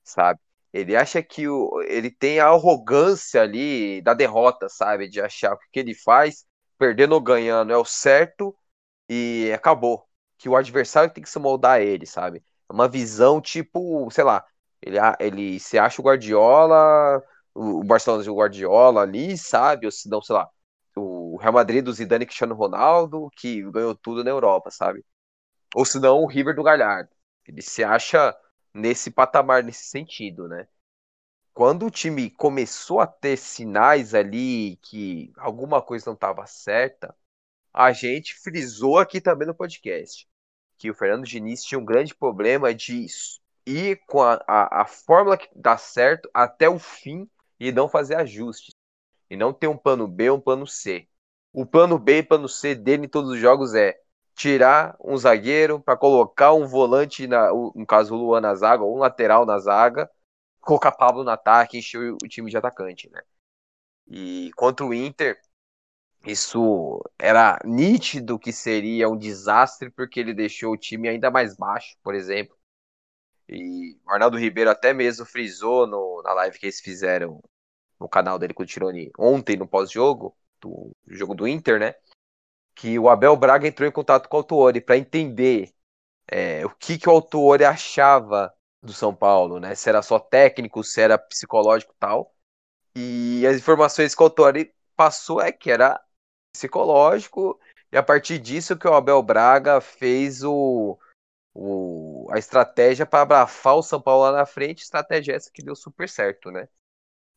sabe? 0.03 0.39
Ele 0.73 0.95
acha 0.95 1.23
que 1.23 1.47
o, 1.47 1.81
ele 1.83 2.11
tem 2.11 2.39
a 2.39 2.47
arrogância 2.47 3.41
ali 3.41 4.01
da 4.01 4.13
derrota, 4.13 4.69
sabe? 4.69 5.09
De 5.09 5.21
achar 5.21 5.57
que 5.57 5.65
o 5.67 5.69
que 5.71 5.79
ele 5.79 5.95
faz, 5.95 6.45
perdendo 6.77 7.13
ou 7.13 7.21
ganhando, 7.21 7.73
é 7.73 7.77
o 7.77 7.85
certo 7.85 8.55
e 9.09 9.51
acabou. 9.55 10.07
Que 10.37 10.49
o 10.49 10.55
adversário 10.55 11.13
tem 11.13 11.23
que 11.23 11.29
se 11.29 11.39
moldar 11.39 11.73
a 11.77 11.81
ele, 11.81 12.05
sabe? 12.05 12.43
É 12.69 12.73
uma 12.73 12.87
visão 12.89 13.41
tipo, 13.41 14.09
sei 14.11 14.23
lá, 14.23 14.45
ele, 14.81 14.97
ele 15.19 15.59
se 15.59 15.77
acha 15.79 16.01
o 16.01 16.05
Guardiola, 16.05 17.19
o 17.53 17.79
o 17.81 17.83
Barcelona 17.83 18.23
de 18.23 18.29
Guardiola 18.31 19.01
ali, 19.01 19.37
sabe? 19.37 19.85
Ou 19.87 19.91
se 19.91 20.09
não, 20.09 20.21
sei 20.21 20.35
lá, 20.35 20.49
o 20.95 21.23
o 21.35 21.37
Real 21.37 21.53
Madrid 21.53 21.83
do 21.83 21.91
Zidane 21.93 22.23
e 22.23 22.27
Cristiano 22.27 22.53
Ronaldo, 22.55 23.29
que 23.37 23.63
ganhou 23.71 23.95
tudo 23.95 24.23
na 24.23 24.29
Europa, 24.31 24.69
sabe? 24.71 25.03
Ou 25.75 25.85
se 25.85 25.99
não, 25.99 26.23
o 26.23 26.27
River 26.27 26.55
do 26.55 26.63
Galhardo. 26.63 27.09
Ele 27.47 27.61
se 27.61 27.83
acha 27.83 28.35
nesse 28.73 29.11
patamar, 29.11 29.63
nesse 29.63 29.85
sentido, 29.85 30.47
né? 30.47 30.67
Quando 31.53 31.85
o 31.85 31.91
time 31.91 32.29
começou 32.31 32.99
a 32.99 33.07
ter 33.07 33.37
sinais 33.37 34.13
ali 34.13 34.77
que 34.77 35.31
alguma 35.37 35.81
coisa 35.81 36.05
não 36.07 36.13
estava 36.13 36.45
certa, 36.47 37.15
a 37.73 37.91
gente 37.91 38.35
frisou 38.35 38.97
aqui 38.97 39.21
também 39.21 39.47
no 39.47 39.55
podcast 39.55 40.27
que 40.83 40.91
o 40.91 40.93
Fernando 40.93 41.25
Diniz 41.25 41.63
tinha 41.63 41.79
um 41.79 41.85
grande 41.85 42.13
problema 42.13 42.73
de 42.73 43.05
ir 43.65 44.01
com 44.05 44.21
a, 44.21 44.43
a, 44.45 44.81
a 44.81 44.85
fórmula 44.85 45.37
que 45.37 45.47
dá 45.55 45.77
certo 45.77 46.29
até 46.33 46.67
o 46.67 46.77
fim 46.77 47.29
e 47.57 47.71
não 47.71 47.87
fazer 47.87 48.15
ajustes. 48.15 48.75
E 49.29 49.37
não 49.37 49.53
ter 49.53 49.67
um 49.67 49.77
plano 49.77 50.09
B 50.09 50.29
um 50.29 50.41
plano 50.41 50.67
C. 50.67 51.07
O 51.53 51.65
plano 51.65 51.97
B 51.97 52.17
e 52.17 52.23
plano 52.23 52.49
C 52.49 52.75
dele 52.75 53.05
em 53.05 53.09
todos 53.09 53.31
os 53.31 53.39
jogos 53.39 53.73
é 53.73 53.97
tirar 54.35 54.95
um 55.03 55.17
zagueiro 55.17 55.79
para 55.79 55.97
colocar 55.97 56.53
um 56.53 56.65
volante, 56.67 57.27
na, 57.27 57.49
no 57.51 57.85
caso 57.85 58.15
o 58.15 58.17
Luan 58.17 58.41
na 58.41 58.55
zaga, 58.55 58.83
ou 58.83 58.95
um 58.95 58.99
lateral 58.99 59.45
na 59.45 59.59
zaga, 59.59 60.09
colocar 60.61 60.91
Pablo 60.91 61.23
no 61.23 61.29
ataque 61.29 61.77
e 61.77 61.79
encher 61.79 62.13
o 62.13 62.17
time 62.27 62.49
de 62.49 62.57
atacante, 62.57 63.09
né? 63.11 63.21
E 64.07 64.51
contra 64.55 64.85
o 64.85 64.93
Inter, 64.93 65.39
isso 66.25 67.01
era 67.19 67.59
nítido 67.65 68.39
que 68.39 68.51
seria 68.53 69.09
um 69.09 69.17
desastre, 69.17 69.91
porque 69.91 70.19
ele 70.19 70.33
deixou 70.33 70.73
o 70.73 70.77
time 70.77 71.09
ainda 71.09 71.29
mais 71.29 71.55
baixo, 71.55 71.95
por 72.03 72.15
exemplo. 72.15 72.55
E 73.47 73.97
o 74.05 74.11
Arnaldo 74.11 74.37
Ribeiro 74.37 74.69
até 74.69 74.93
mesmo 74.93 75.25
frisou 75.25 75.85
no, 75.85 76.21
na 76.23 76.33
live 76.33 76.57
que 76.57 76.65
eles 76.65 76.79
fizeram 76.79 77.41
no 77.99 78.07
canal 78.07 78.39
dele 78.39 78.53
com 78.53 78.63
o 78.63 78.65
Tironi 78.65 79.11
ontem, 79.17 79.57
no 79.57 79.67
pós-jogo, 79.67 80.35
do 80.61 80.95
jogo 81.07 81.35
do 81.35 81.47
Inter, 81.47 81.79
né? 81.79 81.93
Que 82.75 82.97
o 82.97 83.09
Abel 83.09 83.35
Braga 83.35 83.67
entrou 83.67 83.87
em 83.87 83.91
contato 83.91 84.27
com 84.27 84.37
o 84.37 84.39
Autuori 84.39 84.81
para 84.81 84.97
entender 84.97 85.73
é, 86.27 86.65
o 86.65 86.69
que, 86.69 86.97
que 86.97 87.07
o 87.07 87.11
Autuori 87.11 87.63
achava 87.65 88.53
do 88.81 88.93
São 88.93 89.15
Paulo, 89.15 89.59
né? 89.59 89.75
Se 89.75 89.89
era 89.89 90.01
só 90.01 90.19
técnico, 90.19 90.83
se 90.83 91.01
era 91.01 91.17
psicológico 91.17 91.95
tal. 91.99 92.33
E 92.95 93.45
as 93.47 93.57
informações 93.57 94.13
que 94.13 94.21
o 94.21 94.25
Autuori 94.25 94.73
passou 94.95 95.41
é 95.41 95.51
que 95.51 95.71
era 95.71 95.99
psicológico, 96.53 97.59
e 97.91 97.97
a 97.97 98.03
partir 98.03 98.39
disso 98.39 98.77
que 98.77 98.87
o 98.87 98.93
Abel 98.93 99.21
Braga 99.23 99.81
fez 99.81 100.43
o, 100.43 100.99
o, 101.53 102.27
a 102.31 102.37
estratégia 102.37 103.05
para 103.05 103.21
abrafar 103.21 103.75
o 103.75 103.83
São 103.83 104.01
Paulo 104.01 104.23
lá 104.23 104.31
na 104.31 104.45
frente, 104.45 104.83
estratégia 104.83 105.33
essa 105.33 105.51
que 105.51 105.63
deu 105.63 105.75
super 105.75 106.07
certo, 106.07 106.51
né? 106.51 106.67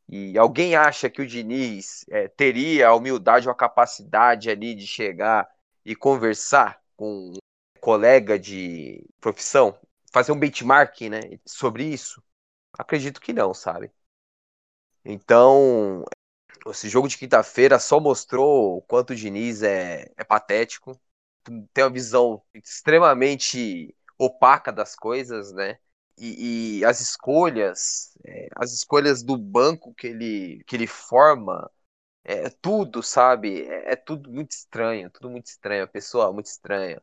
E 0.08 0.38
alguém 0.38 0.76
acha 0.76 1.10
que 1.10 1.20
o 1.20 1.26
Diniz 1.26 2.04
é, 2.08 2.28
teria 2.28 2.88
a 2.88 2.94
humildade 2.94 3.48
ou 3.48 3.52
a 3.52 3.56
capacidade 3.56 4.48
ali 4.48 4.74
de 4.74 4.86
chegar 4.86 5.48
e 5.84 5.96
conversar 5.96 6.80
com 6.96 7.32
um 7.32 7.38
colega 7.80 8.38
de 8.38 9.04
profissão, 9.20 9.78
fazer 10.12 10.32
um 10.32 10.38
benchmark 10.38 11.00
né, 11.02 11.20
sobre 11.44 11.84
isso? 11.84 12.22
Acredito 12.78 13.20
que 13.20 13.32
não, 13.32 13.52
sabe? 13.52 13.90
Então, 15.04 16.04
esse 16.66 16.88
jogo 16.88 17.08
de 17.08 17.18
quinta-feira 17.18 17.78
só 17.78 18.00
mostrou 18.00 18.78
o 18.78 18.82
quanto 18.82 19.10
o 19.10 19.16
Diniz 19.16 19.62
é, 19.62 20.10
é 20.16 20.24
patético, 20.24 20.98
tem 21.72 21.84
uma 21.84 21.90
visão 21.90 22.42
extremamente 22.54 23.94
opaca 24.18 24.72
das 24.72 24.96
coisas, 24.96 25.52
né? 25.52 25.78
E, 26.18 26.78
e 26.80 26.84
as 26.84 27.00
escolhas, 27.00 28.16
é, 28.24 28.48
as 28.56 28.72
escolhas 28.72 29.22
do 29.22 29.36
banco 29.36 29.94
que 29.94 30.06
ele, 30.08 30.64
que 30.66 30.76
ele 30.76 30.86
forma, 30.86 31.70
é 32.24 32.50
tudo, 32.50 33.02
sabe? 33.02 33.62
É, 33.64 33.92
é, 33.92 33.96
tudo 33.96 34.30
muito 34.30 34.52
estranho, 34.52 35.10
tudo 35.10 35.30
muito 35.30 35.46
estranho, 35.46 35.84
a 35.84 35.88
pessoa 35.88 36.32
muito 36.32 36.46
estranha. 36.46 37.02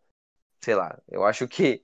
Sei 0.63 0.75
lá, 0.75 0.97
eu 1.09 1.25
acho 1.25 1.47
que 1.47 1.83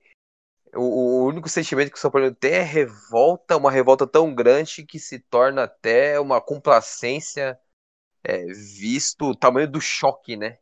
o, 0.74 0.80
o 1.24 1.26
único 1.26 1.48
sentimento 1.48 1.90
que 1.90 1.98
o 1.98 2.00
São 2.00 2.10
Paulo 2.10 2.34
tem 2.34 2.52
é 2.54 2.62
revolta, 2.62 3.56
uma 3.56 3.70
revolta 3.70 4.06
tão 4.06 4.34
grande 4.34 4.84
que 4.86 4.98
se 4.98 5.18
torna 5.20 5.64
até 5.64 6.18
uma 6.20 6.40
complacência 6.40 7.58
é, 8.24 8.44
visto 8.46 9.26
o 9.26 9.36
tamanho 9.36 9.70
do 9.70 9.80
choque, 9.80 10.36
né? 10.36 10.58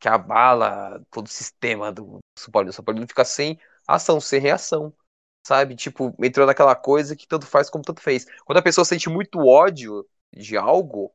Que 0.00 0.08
abala 0.08 1.04
todo 1.10 1.26
o 1.26 1.30
sistema 1.30 1.92
do 1.92 2.20
São 2.38 2.50
Paulo. 2.52 2.70
O 2.70 2.72
São 2.72 2.84
Paulo 2.84 3.06
fica 3.08 3.24
sem 3.24 3.60
ação, 3.86 4.20
sem 4.20 4.40
reação. 4.40 4.94
Sabe? 5.42 5.74
Tipo, 5.76 6.14
entrou 6.22 6.46
naquela 6.46 6.74
coisa 6.76 7.16
que 7.16 7.26
tanto 7.26 7.46
faz 7.46 7.68
como 7.70 7.84
tanto 7.84 8.00
fez. 8.00 8.26
Quando 8.44 8.58
a 8.58 8.62
pessoa 8.62 8.84
sente 8.84 9.08
muito 9.08 9.40
ódio 9.40 10.06
de 10.32 10.56
algo, 10.56 11.12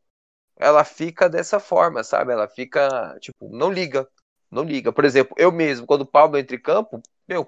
ela 0.57 0.83
fica 0.83 1.29
dessa 1.29 1.59
forma, 1.59 2.03
sabe? 2.03 2.33
Ela 2.33 2.47
fica, 2.47 3.17
tipo, 3.19 3.49
não 3.49 3.71
liga. 3.71 4.07
Não 4.51 4.63
liga. 4.63 4.91
Por 4.93 5.05
exemplo, 5.05 5.35
eu 5.37 5.51
mesmo, 5.51 5.87
quando 5.87 6.01
o 6.03 6.05
Pablo 6.07 6.37
entra 6.37 6.55
em 6.55 6.61
campo, 6.61 7.01
meu, 7.27 7.47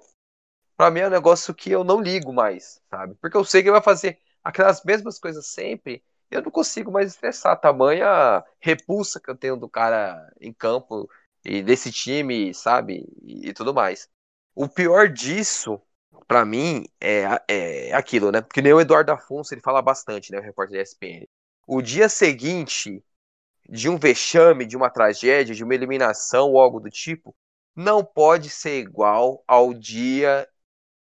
pra 0.77 0.89
mim 0.91 1.01
é 1.01 1.07
um 1.07 1.09
negócio 1.11 1.53
que 1.53 1.71
eu 1.71 1.83
não 1.83 2.01
ligo 2.01 2.33
mais, 2.33 2.81
sabe? 2.89 3.15
Porque 3.15 3.37
eu 3.37 3.43
sei 3.45 3.61
que 3.61 3.67
ele 3.69 3.73
vai 3.73 3.81
fazer 3.81 4.19
aquelas 4.43 4.83
mesmas 4.83 5.19
coisas 5.19 5.45
sempre 5.47 6.03
eu 6.31 6.43
não 6.43 6.51
consigo 6.51 6.91
mais 6.91 7.07
estressar. 7.11 7.59
Tamanha 7.59 8.43
repulsa 8.59 9.19
que 9.19 9.29
eu 9.31 9.35
tenho 9.35 9.57
do 9.57 9.67
cara 9.67 10.31
em 10.39 10.53
campo 10.53 11.09
e 11.43 11.63
desse 11.63 11.91
time, 11.91 12.53
sabe? 12.53 13.03
E, 13.23 13.49
e 13.49 13.53
tudo 13.53 13.73
mais. 13.73 14.07
O 14.53 14.67
pior 14.69 15.09
disso, 15.09 15.81
para 16.27 16.45
mim, 16.45 16.85
é, 16.99 17.23
é 17.47 17.93
aquilo, 17.93 18.31
né? 18.31 18.41
Porque 18.41 18.61
nem 18.61 18.73
o 18.73 18.81
Eduardo 18.81 19.11
Afonso 19.11 19.53
ele 19.53 19.61
fala 19.61 19.81
bastante, 19.81 20.31
né? 20.31 20.39
O 20.39 20.41
repórter 20.41 20.77
da 20.77 20.83
ESPN. 20.83 21.27
O 21.67 21.81
dia 21.81 22.09
seguinte 22.09 23.03
de 23.69 23.89
um 23.89 23.97
vexame, 23.97 24.65
de 24.65 24.75
uma 24.75 24.89
tragédia, 24.89 25.55
de 25.55 25.63
uma 25.63 25.75
eliminação 25.75 26.51
ou 26.51 26.59
algo 26.59 26.79
do 26.79 26.89
tipo, 26.89 27.35
não 27.75 28.03
pode 28.03 28.49
ser 28.49 28.79
igual 28.79 29.43
ao 29.47 29.73
dia 29.73 30.47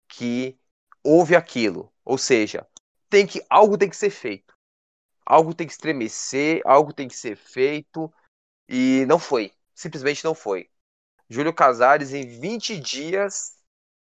que 0.08 0.58
houve 1.02 1.34
aquilo. 1.34 1.92
Ou 2.04 2.18
seja, 2.18 2.66
tem 3.10 3.26
que 3.26 3.44
algo 3.50 3.76
tem 3.76 3.90
que 3.90 3.96
ser 3.96 4.10
feito 4.10 4.52
algo 5.24 5.54
tem 5.54 5.66
que 5.66 5.72
estremecer, 5.72 6.60
algo 6.64 6.92
tem 6.92 7.08
que 7.08 7.16
ser 7.16 7.36
feito, 7.36 8.12
e 8.68 9.04
não 9.06 9.18
foi. 9.18 9.52
Simplesmente 9.74 10.24
não 10.24 10.34
foi. 10.34 10.68
Júlio 11.28 11.54
Casares, 11.54 12.12
em 12.12 12.26
20 12.26 12.78
dias, 12.78 13.56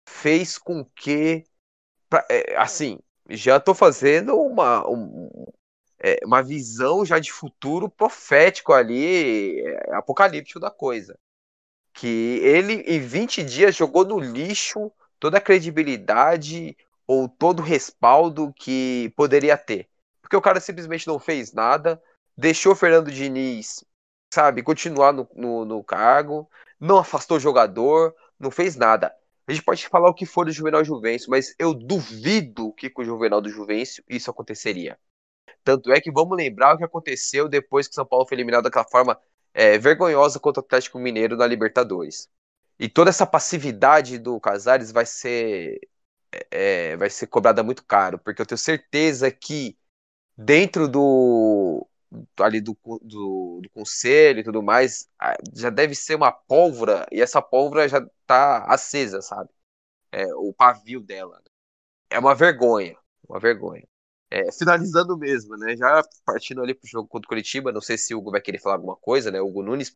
fez 0.07 0.59
com 0.59 0.85
que. 0.85 1.45
É, 2.29 2.57
assim, 2.57 2.99
já 3.29 3.57
estou 3.57 3.75
fazendo 3.75 4.37
uma, 4.37 4.89
um, 4.89 5.47
é, 5.99 6.19
uma 6.25 6.43
visão 6.43 7.05
já 7.05 7.19
de 7.19 7.33
futuro 7.33 7.89
profético 7.89 8.73
ali, 8.73 9.61
é, 9.61 9.95
apocalíptico 9.95 10.61
da 10.61 10.71
coisa. 10.71 11.19
Que 11.95 12.41
ele, 12.43 12.75
em 12.87 13.01
20 13.01 13.43
dias, 13.45 13.77
jogou 13.77 14.05
no 14.05 14.19
lixo 14.19 14.91
toda 15.21 15.39
a 15.39 15.41
credibilidade 15.41 16.77
ou 17.07 17.29
todo 17.29 17.61
o 17.61 17.65
respaldo 17.65 18.53
que 18.57 19.13
poderia 19.17 19.57
ter. 19.57 19.89
Porque 20.21 20.37
o 20.37 20.41
cara 20.43 20.61
simplesmente 20.61 21.07
não 21.07 21.19
fez 21.19 21.53
nada, 21.53 22.03
deixou 22.37 22.73
o 22.73 22.77
Fernando 22.77 23.11
Diniz, 23.11 23.85
sabe, 24.33 24.63
continuar 24.63 25.13
no, 25.13 25.29
no, 25.35 25.65
no 25.65 25.85
cargo, 25.85 26.49
não 26.81 26.99
afastou 26.99 27.37
o 27.37 27.41
jogador, 27.41 28.15
não 28.39 28.51
fez 28.51 28.77
nada. 28.77 29.15
A 29.47 29.53
gente 29.53 29.65
pode 29.65 29.87
falar 29.89 30.09
o 30.09 30.15
que 30.15 30.25
for 30.25 30.45
do 30.45 30.53
Juvenal 30.53 30.85
Juvencio, 30.85 31.31
mas 31.31 31.55
eu 31.59 31.75
duvido 31.75 32.73
que 32.75 32.89
com 32.89 33.03
o 33.03 33.05
Juvenal 33.05 33.41
do 33.41 33.49
Juvencio 33.49 34.05
isso 34.09 34.31
aconteceria. 34.31 34.99
Tanto 35.65 35.93
é 35.93 36.01
que 36.01 36.13
vamos 36.13 36.37
lembrar 36.37 36.75
o 36.75 36.79
que 36.79 36.85
aconteceu 36.85 37.49
depois 37.49 37.89
que 37.89 37.95
São 37.95 38.07
Paulo 38.07 38.27
foi 38.27 38.37
eliminado 38.37 38.65
daquela 38.65 38.89
forma 38.89 39.19
é, 39.55 39.79
vergonhosa 39.79 40.39
contra 40.39 40.61
o 40.61 40.65
Atlético 40.65 40.99
Mineiro 40.99 41.37
na 41.37 41.47
Libertadores. 41.47 42.29
E 42.79 42.89
toda 42.89 43.11
essa 43.11 43.27
passividade 43.27 44.19
do 44.19 44.41
Casares 44.41 44.91
vai 44.91 45.07
ser 45.07 45.79
é, 46.51 46.97
vai 46.97 47.11
ser 47.11 47.27
cobrada 47.27 47.63
muito 47.63 47.85
caro, 47.85 48.19
porque 48.19 48.41
eu 48.41 48.47
tenho 48.47 48.59
certeza 48.59 49.31
que 49.31 49.77
dentro 50.37 50.89
do 50.89 51.87
ali 52.39 52.61
do, 52.61 52.77
do, 53.03 53.61
do, 53.63 53.71
conselho 53.71 54.41
e 54.41 54.45
tudo 54.45 54.63
mais, 54.63 55.09
já 55.55 55.71
deve 55.71 55.95
ser 55.95 56.15
uma 56.15 56.33
pólvora, 56.33 57.07
e 57.11 57.21
essa 57.21 57.41
pólvora 57.43 57.89
já 57.89 58.05
tá 58.27 58.65
acesa, 58.67 59.23
sabe? 59.23 59.51
É, 60.13 60.27
o 60.35 60.53
pavio 60.53 61.01
dela. 61.01 61.43
É 62.11 62.19
uma 62.19 62.35
vergonha, 62.35 62.97
uma 63.29 63.41
vergonha. 63.41 63.87
É, 64.31 64.51
finalizando 64.53 65.17
mesmo, 65.19 65.57
né? 65.57 65.77
Já 65.77 66.03
partindo 66.25 66.63
ali 66.63 66.75
pro 66.75 66.89
jogo 66.89 67.09
contra 67.09 67.27
o 67.27 67.29
Curitiba, 67.29 67.73
não 67.73 67.81
sei 67.81 67.99
se 67.99 68.15
o 68.15 68.19
Hugo 68.19 68.31
vai 68.31 68.41
querer 68.41 68.59
falar 68.59 68.77
alguma 68.77 68.97
coisa, 68.97 69.31
né? 69.31 69.41
O 69.41 69.47
Hugo 69.47 69.63
Nunes. 69.63 69.95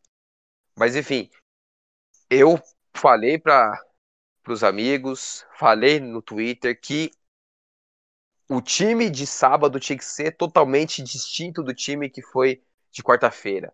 Mas 0.75 0.95
enfim, 0.95 1.29
eu 2.29 2.61
falei 2.95 3.39
para 3.39 3.79
os 4.47 4.63
amigos, 4.63 5.45
falei 5.57 5.99
no 5.99 6.21
Twitter 6.21 6.79
que 6.79 7.11
o 8.49 8.61
time 8.61 9.09
de 9.09 9.27
sábado 9.27 9.79
tinha 9.79 9.97
que 9.97 10.05
ser 10.05 10.31
totalmente 10.31 11.01
distinto 11.03 11.61
do 11.61 11.73
time 11.73 12.09
que 12.09 12.21
foi 12.21 12.61
de 12.91 13.03
quarta-feira. 13.03 13.73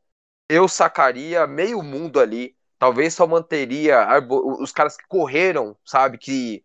Eu 0.50 0.68
sacaria 0.68 1.48
meio 1.48 1.82
mundo 1.82 2.20
ali, 2.20 2.56
talvez 2.78 3.14
só 3.14 3.26
manteria 3.26 4.08
os 4.60 4.72
caras 4.72 4.98
que 4.98 5.08
correram, 5.08 5.78
sabe, 5.86 6.18
que 6.18 6.64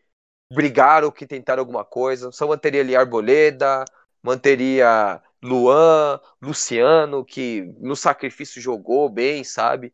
brigaram, 0.53 1.11
que 1.11 1.27
tentaram 1.27 1.61
alguma 1.61 1.85
coisa, 1.85 2.33
só 2.33 2.47
manteria 2.47 2.81
ali 2.81 2.97
Arboleda, 2.97 3.85
manteria 4.23 5.23
Luan, 5.43 6.21
Luciano, 6.43 7.25
que 7.25 7.63
no 7.79 7.95
sacrifício 7.95 8.61
jogou 8.61 9.09
bem, 9.09 9.45
sabe? 9.45 9.93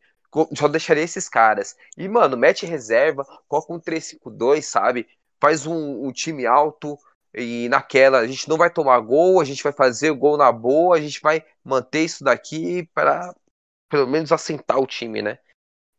Só 0.56 0.66
deixaria 0.68 1.02
esses 1.02 1.28
caras. 1.28 1.76
E, 1.96 2.08
mano, 2.08 2.36
mete 2.36 2.66
reserva, 2.66 3.24
coloca 3.46 3.72
um 3.72 3.78
3-5-2, 3.78 4.64
sabe? 4.64 5.06
Faz 5.40 5.66
um, 5.66 6.06
um, 6.06 6.12
time 6.12 6.46
alto 6.46 6.98
e 7.34 7.68
naquela 7.68 8.18
a 8.18 8.26
gente 8.26 8.48
não 8.48 8.56
vai 8.56 8.70
tomar 8.70 8.98
gol, 9.00 9.40
a 9.40 9.44
gente 9.44 9.62
vai 9.62 9.72
fazer 9.72 10.12
gol 10.12 10.36
na 10.36 10.52
boa, 10.52 10.96
a 10.96 11.00
gente 11.00 11.20
vai 11.20 11.44
manter 11.64 12.04
isso 12.04 12.22
daqui 12.22 12.88
para 12.94 13.34
pelo 13.88 14.06
menos 14.06 14.32
assentar 14.32 14.78
o 14.78 14.86
time, 14.86 15.22
né? 15.22 15.38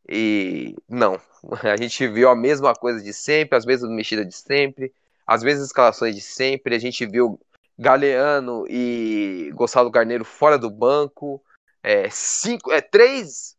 E 0.07 0.75
não, 0.87 1.19
a 1.63 1.77
gente 1.77 2.07
viu 2.07 2.29
a 2.29 2.35
mesma 2.35 2.73
coisa 2.73 3.03
de 3.03 3.13
sempre, 3.13 3.57
as 3.57 3.65
mesmas 3.65 3.89
mexidas 3.91 4.27
de 4.27 4.35
sempre, 4.35 4.93
as 5.25 5.43
mesmas 5.43 5.67
escalações 5.67 6.15
de 6.15 6.21
sempre. 6.21 6.75
A 6.75 6.79
gente 6.79 7.05
viu 7.05 7.39
Galeano 7.77 8.65
e 8.69 9.51
Gonçalo 9.53 9.91
Garneiro 9.91 10.23
fora 10.23 10.57
do 10.57 10.69
banco, 10.69 11.43
é, 11.83 12.09
cinco, 12.09 12.71
é, 12.71 12.81
três, 12.81 13.57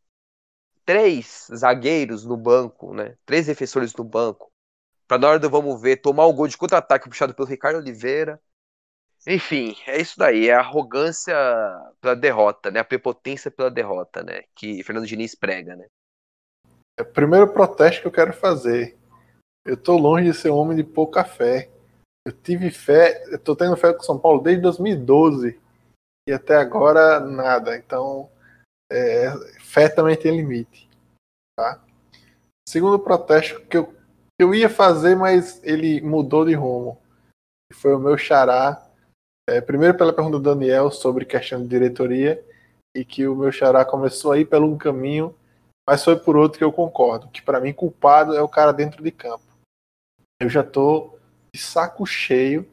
três 0.85 1.49
zagueiros 1.55 2.25
no 2.25 2.37
banco, 2.37 2.95
né? 2.95 3.17
Três 3.27 3.47
defensores 3.47 3.95
no 3.95 4.05
banco. 4.05 4.51
Para 5.07 5.19
na 5.19 5.29
hora 5.29 5.39
do 5.39 5.49
vamos 5.49 5.81
ver 5.81 5.99
tomar 5.99 6.27
um 6.27 6.33
gol 6.33 6.49
de 6.49 6.57
contra-ataque 6.57 7.09
puxado 7.09 7.35
pelo 7.35 7.49
Ricardo 7.49 7.79
Oliveira. 7.79 8.41
Enfim, 9.27 9.77
é 9.87 10.01
isso 10.01 10.19
daí, 10.19 10.49
é 10.49 10.55
a 10.55 10.61
arrogância 10.61 11.35
pela 12.01 12.15
derrota, 12.15 12.71
né? 12.71 12.81
A 12.81 12.85
prepotência 12.85 13.51
pela 13.51 13.71
derrota, 13.71 14.23
né? 14.23 14.43
Que 14.55 14.83
Fernando 14.85 15.07
Diniz 15.07 15.35
prega, 15.35 15.75
né? 15.75 15.87
É 16.99 17.03
o 17.03 17.13
primeiro 17.13 17.53
protesto 17.53 18.03
que 18.03 18.07
eu 18.09 18.13
quero 18.13 18.33
fazer. 18.33 18.97
Eu 19.65 19.77
tô 19.77 19.97
longe 19.97 20.31
de 20.31 20.37
ser 20.37 20.51
um 20.51 20.57
homem 20.57 20.77
de 20.77 20.85
pouca 20.85 21.25
fé. 21.25 21.71
Eu 22.25 22.33
tive 22.33 22.71
fé, 22.71 23.23
eu 23.33 23.39
tô 23.39 23.55
tendo 23.55 23.77
fé 23.77 23.93
com 23.93 24.03
São 24.03 24.19
Paulo 24.19 24.41
desde 24.41 24.63
2012 24.63 25.61
e 26.29 26.33
até 26.33 26.57
agora 26.57 27.21
nada. 27.21 27.77
Então, 27.77 28.31
é, 28.91 29.31
fé 29.61 29.89
também 29.89 30.17
tem 30.17 30.37
limite. 30.37 30.89
Tá? 31.57 31.83
Segundo 32.69 32.99
protesto 32.99 33.61
que 33.67 33.77
eu, 33.77 33.96
eu 34.39 34.55
ia 34.55 34.69
fazer, 34.69 35.17
mas 35.17 35.63
ele 35.65 36.01
mudou 36.01 36.45
de 36.45 36.55
rumo. 36.55 36.99
Foi 37.73 37.95
o 37.95 37.99
meu 37.99 38.17
xará. 38.17 38.83
É, 39.49 39.61
primeiro 39.61 39.97
pela 39.97 40.13
pergunta 40.13 40.39
do 40.39 40.55
Daniel 40.55 40.91
sobre 40.91 41.25
questão 41.25 41.63
de 41.63 41.69
diretoria 41.69 42.45
e 42.97 43.05
que 43.05 43.27
o 43.27 43.37
meu 43.37 43.53
xará 43.53 43.85
começou 43.85 44.33
a 44.33 44.39
ir 44.39 44.47
pelo 44.47 44.67
um 44.67 44.77
caminho 44.77 45.35
mas 45.89 46.03
foi 46.03 46.17
por 46.17 46.37
outro 46.37 46.59
que 46.59 46.65
eu 46.65 46.73
concordo, 46.73 47.29
que 47.29 47.41
para 47.41 47.61
mim 47.61 47.73
culpado 47.73 48.35
é 48.35 48.43
o 48.43 48.49
cara 48.49 48.73
dentro 48.73 49.03
de 49.03 49.13
campo. 49.13 49.45
Eu 50.41 50.49
já 50.49 50.63
tô 50.65 51.17
de 51.55 51.61
saco 51.61 52.05
cheio 52.05 52.67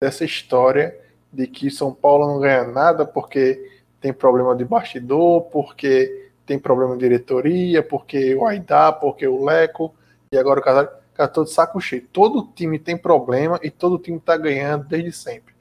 dessa 0.00 0.24
história 0.24 0.96
de 1.32 1.46
que 1.46 1.70
São 1.70 1.92
Paulo 1.92 2.26
não 2.26 2.40
ganha 2.40 2.64
nada 2.64 3.04
porque 3.04 3.82
tem 4.00 4.12
problema 4.12 4.54
de 4.54 4.64
bastidor, 4.64 5.42
porque 5.50 6.30
tem 6.46 6.58
problema 6.58 6.94
de 6.94 7.00
diretoria, 7.00 7.82
porque 7.82 8.34
o 8.34 8.46
Aidá, 8.46 8.92
porque 8.92 9.26
o 9.26 9.44
Leco, 9.44 9.94
e 10.32 10.38
agora 10.38 10.60
o 10.60 10.62
Casares. 10.62 11.01
Cara, 11.14 11.28
tô 11.28 11.44
de 11.44 11.50
saco 11.50 11.80
cheio. 11.80 12.06
Todo 12.12 12.48
time 12.54 12.78
tem 12.78 12.96
problema 12.96 13.58
e 13.62 13.70
todo 13.70 13.98
time 13.98 14.18
tá 14.18 14.36
ganhando 14.36 14.84
desde 14.86 15.12
sempre. 15.12 15.54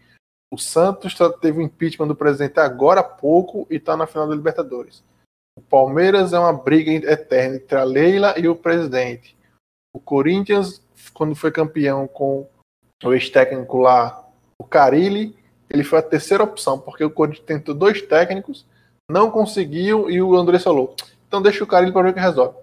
O 0.53 0.57
Santos 0.57 1.15
teve 1.39 1.59
o 1.59 1.61
impeachment 1.61 2.07
do 2.07 2.15
presidente 2.15 2.59
agora 2.59 2.99
há 2.99 3.03
pouco 3.03 3.65
e 3.69 3.79
tá 3.79 3.95
na 3.95 4.05
final 4.05 4.27
da 4.27 4.35
Libertadores. 4.35 5.03
O 5.57 5.61
Palmeiras 5.61 6.33
é 6.33 6.39
uma 6.39 6.53
briga 6.53 6.91
eterna 6.91 7.55
entre 7.55 7.77
a 7.77 7.83
Leila 7.83 8.37
e 8.37 8.47
o 8.47 8.55
presidente. 8.55 9.37
O 9.93 9.99
Corinthians, 9.99 10.81
quando 11.13 11.35
foi 11.35 11.51
campeão 11.51 12.07
com 12.07 12.47
o 13.03 13.13
ex-técnico 13.13 13.77
lá, 13.77 14.25
o 14.59 14.65
Carilli, 14.65 15.35
ele 15.69 15.83
foi 15.83 15.99
a 15.99 16.03
terceira 16.03 16.43
opção, 16.43 16.79
porque 16.79 17.03
o 17.03 17.11
Corinthians 17.11 17.45
tentou 17.45 17.73
dois 17.73 18.01
técnicos, 18.01 18.65
não 19.09 19.31
conseguiu 19.31 20.09
e 20.09 20.21
o 20.21 20.35
André 20.35 20.59
falou: 20.59 20.95
então 21.27 21.41
deixa 21.41 21.63
o 21.63 21.67
Carilli 21.67 21.93
para 21.93 22.03
ver 22.03 22.09
o 22.09 22.13
que 22.13 22.19
resolve. 22.19 22.60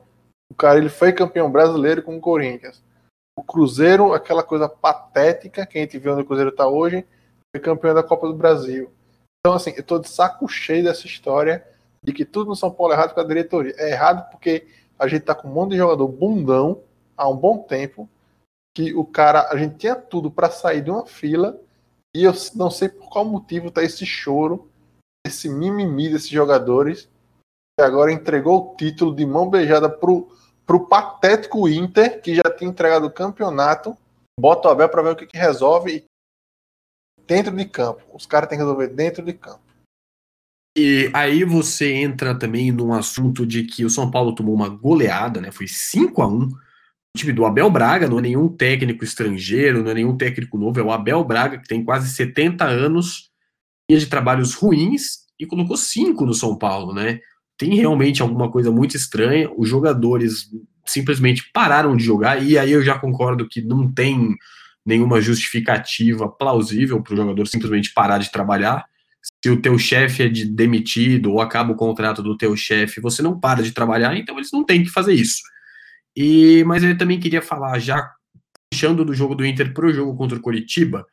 O 0.50 0.54
Carilli 0.54 0.88
foi 0.88 1.12
campeão 1.12 1.50
brasileiro 1.50 2.02
com 2.02 2.16
o 2.16 2.20
Corinthians. 2.20 2.82
O 3.38 3.42
Cruzeiro, 3.42 4.12
aquela 4.12 4.42
coisa 4.42 4.68
patética 4.68 5.66
que 5.66 5.78
a 5.78 5.80
gente 5.80 5.98
vê 5.98 6.10
onde 6.10 6.22
o 6.22 6.24
Cruzeiro 6.24 6.50
está 6.50 6.66
hoje, 6.66 7.06
foi 7.54 7.62
campeão 7.62 7.94
da 7.94 8.02
Copa 8.02 8.26
do 8.26 8.34
Brasil. 8.34 8.90
Então, 9.40 9.54
assim, 9.54 9.70
eu 9.70 9.80
estou 9.80 9.98
de 9.98 10.08
saco 10.08 10.48
cheio 10.48 10.84
dessa 10.84 11.06
história 11.06 11.66
de 12.02 12.12
que 12.12 12.24
tudo 12.24 12.48
no 12.48 12.56
São 12.56 12.70
Paulo 12.70 12.92
é 12.92 12.96
errado 12.96 13.14
com 13.14 13.20
a 13.20 13.24
diretoria. 13.24 13.74
É 13.76 13.90
errado 13.90 14.30
porque 14.30 14.66
a 14.98 15.06
gente 15.06 15.22
tá 15.22 15.34
com 15.34 15.48
um 15.48 15.52
monte 15.52 15.72
de 15.72 15.76
jogador 15.76 16.08
bundão 16.08 16.82
há 17.16 17.28
um 17.28 17.36
bom 17.36 17.58
tempo, 17.58 18.08
que 18.74 18.94
o 18.94 19.04
cara, 19.04 19.48
a 19.50 19.56
gente 19.56 19.76
tinha 19.76 19.96
tudo 19.96 20.30
para 20.30 20.50
sair 20.50 20.82
de 20.82 20.90
uma 20.90 21.06
fila 21.06 21.60
e 22.14 22.24
eu 22.24 22.32
não 22.54 22.70
sei 22.70 22.88
por 22.88 23.08
qual 23.08 23.24
motivo 23.24 23.70
tá 23.70 23.82
esse 23.82 24.06
choro, 24.06 24.68
esse 25.26 25.48
mimimi 25.48 26.08
desses 26.08 26.28
jogadores, 26.28 27.08
que 27.78 27.84
agora 27.84 28.12
entregou 28.12 28.72
o 28.72 28.76
título 28.76 29.14
de 29.14 29.26
mão 29.26 29.48
beijada 29.48 29.88
pro, 29.88 30.28
pro 30.68 30.86
patético 30.86 31.66
Inter, 31.66 32.20
que 32.20 32.34
já 32.34 32.42
tinha 32.54 32.68
entregado 32.68 33.06
o 33.06 33.10
campeonato, 33.10 33.96
bota 34.38 34.68
o 34.68 34.70
Abel 34.70 34.88
para 34.90 35.02
ver 35.02 35.10
o 35.12 35.16
que, 35.16 35.26
que 35.26 35.38
resolve 35.38 36.04
dentro 37.26 37.56
de 37.56 37.64
campo. 37.64 38.02
Os 38.12 38.26
caras 38.26 38.50
têm 38.50 38.58
que 38.58 38.62
resolver 38.62 38.88
dentro 38.88 39.24
de 39.24 39.32
campo. 39.32 39.62
E 40.76 41.10
aí 41.14 41.42
você 41.42 41.94
entra 41.94 42.38
também 42.38 42.70
num 42.70 42.92
assunto 42.92 43.46
de 43.46 43.64
que 43.64 43.82
o 43.84 43.90
São 43.90 44.10
Paulo 44.10 44.34
tomou 44.34 44.54
uma 44.54 44.68
goleada, 44.68 45.40
né? 45.40 45.50
Foi 45.50 45.66
5 45.66 46.20
a 46.20 46.28
1 46.28 46.42
O 46.42 46.48
time 47.16 47.32
do 47.32 47.46
Abel 47.46 47.70
Braga, 47.70 48.06
não 48.06 48.18
é 48.18 48.22
nenhum 48.22 48.54
técnico 48.54 49.02
estrangeiro, 49.02 49.82
não 49.82 49.90
é 49.90 49.94
nenhum 49.94 50.16
técnico 50.16 50.58
novo, 50.58 50.78
é 50.78 50.82
o 50.82 50.92
Abel 50.92 51.24
Braga, 51.24 51.58
que 51.58 51.66
tem 51.66 51.82
quase 51.82 52.14
70 52.14 52.64
anos, 52.64 53.30
de 53.90 54.06
trabalhos 54.06 54.54
ruins 54.54 55.26
e 55.40 55.46
colocou 55.46 55.78
5 55.78 56.26
no 56.26 56.34
São 56.34 56.56
Paulo, 56.56 56.92
né? 56.92 57.20
Tem 57.58 57.74
realmente 57.74 58.22
alguma 58.22 58.50
coisa 58.50 58.70
muito 58.70 58.96
estranha. 58.96 59.50
Os 59.56 59.68
jogadores 59.68 60.48
simplesmente 60.86 61.50
pararam 61.52 61.96
de 61.96 62.04
jogar, 62.04 62.42
e 62.42 62.56
aí 62.56 62.72
eu 62.72 62.82
já 62.82 62.98
concordo 62.98 63.48
que 63.48 63.60
não 63.60 63.92
tem 63.92 64.34
nenhuma 64.86 65.20
justificativa 65.20 66.28
plausível 66.28 67.02
para 67.02 67.12
o 67.12 67.16
jogador 67.16 67.46
simplesmente 67.46 67.92
parar 67.92 68.18
de 68.18 68.32
trabalhar 68.32 68.86
se 69.44 69.50
o 69.50 69.60
teu 69.60 69.78
chefe 69.78 70.22
é 70.24 70.28
de 70.28 70.44
demitido 70.44 71.32
ou 71.32 71.40
acaba 71.40 71.72
o 71.72 71.76
contrato 71.76 72.22
do 72.22 72.36
teu 72.36 72.56
chefe, 72.56 73.00
você 73.00 73.22
não 73.22 73.38
para 73.38 73.62
de 73.62 73.72
trabalhar, 73.72 74.16
então 74.16 74.36
eles 74.36 74.50
não 74.52 74.64
têm 74.64 74.82
que 74.82 74.90
fazer 74.90 75.14
isso. 75.14 75.42
E 76.16 76.64
mas 76.64 76.82
eu 76.82 76.96
também 76.96 77.20
queria 77.20 77.42
falar 77.42 77.78
já 77.78 78.10
puxando 78.70 79.04
do 79.04 79.14
jogo 79.14 79.34
do 79.34 79.46
Inter 79.46 79.72
para 79.72 79.86
o 79.86 79.92
jogo 79.92 80.16
contra 80.16 80.38
o 80.38 80.40
Coritiba, 80.40 81.06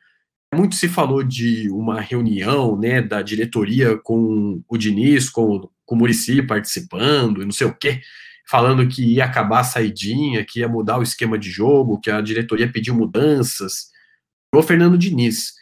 muito 0.54 0.74
se 0.76 0.88
falou 0.88 1.22
de 1.22 1.70
uma 1.70 2.00
reunião, 2.00 2.78
né, 2.78 3.02
da 3.02 3.22
diretoria 3.22 3.98
com 3.98 4.62
o 4.68 4.76
Diniz, 4.76 5.28
com, 5.30 5.68
com 5.86 5.94
o 5.94 5.98
Murici 5.98 6.42
participando, 6.42 7.40
e 7.40 7.44
não 7.44 7.52
sei 7.52 7.66
o 7.66 7.74
quê, 7.74 8.00
falando 8.48 8.86
que 8.86 9.02
ia 9.14 9.24
acabar 9.24 9.60
a 9.60 9.64
saidinha, 9.64 10.44
que 10.44 10.60
ia 10.60 10.68
mudar 10.68 10.98
o 10.98 11.02
esquema 11.02 11.38
de 11.38 11.50
jogo, 11.50 12.00
que 12.00 12.10
a 12.10 12.20
diretoria 12.20 12.70
pediu 12.70 12.94
mudanças. 12.94 13.90
O 14.54 14.62
Fernando 14.62 14.98
Diniz. 14.98 15.54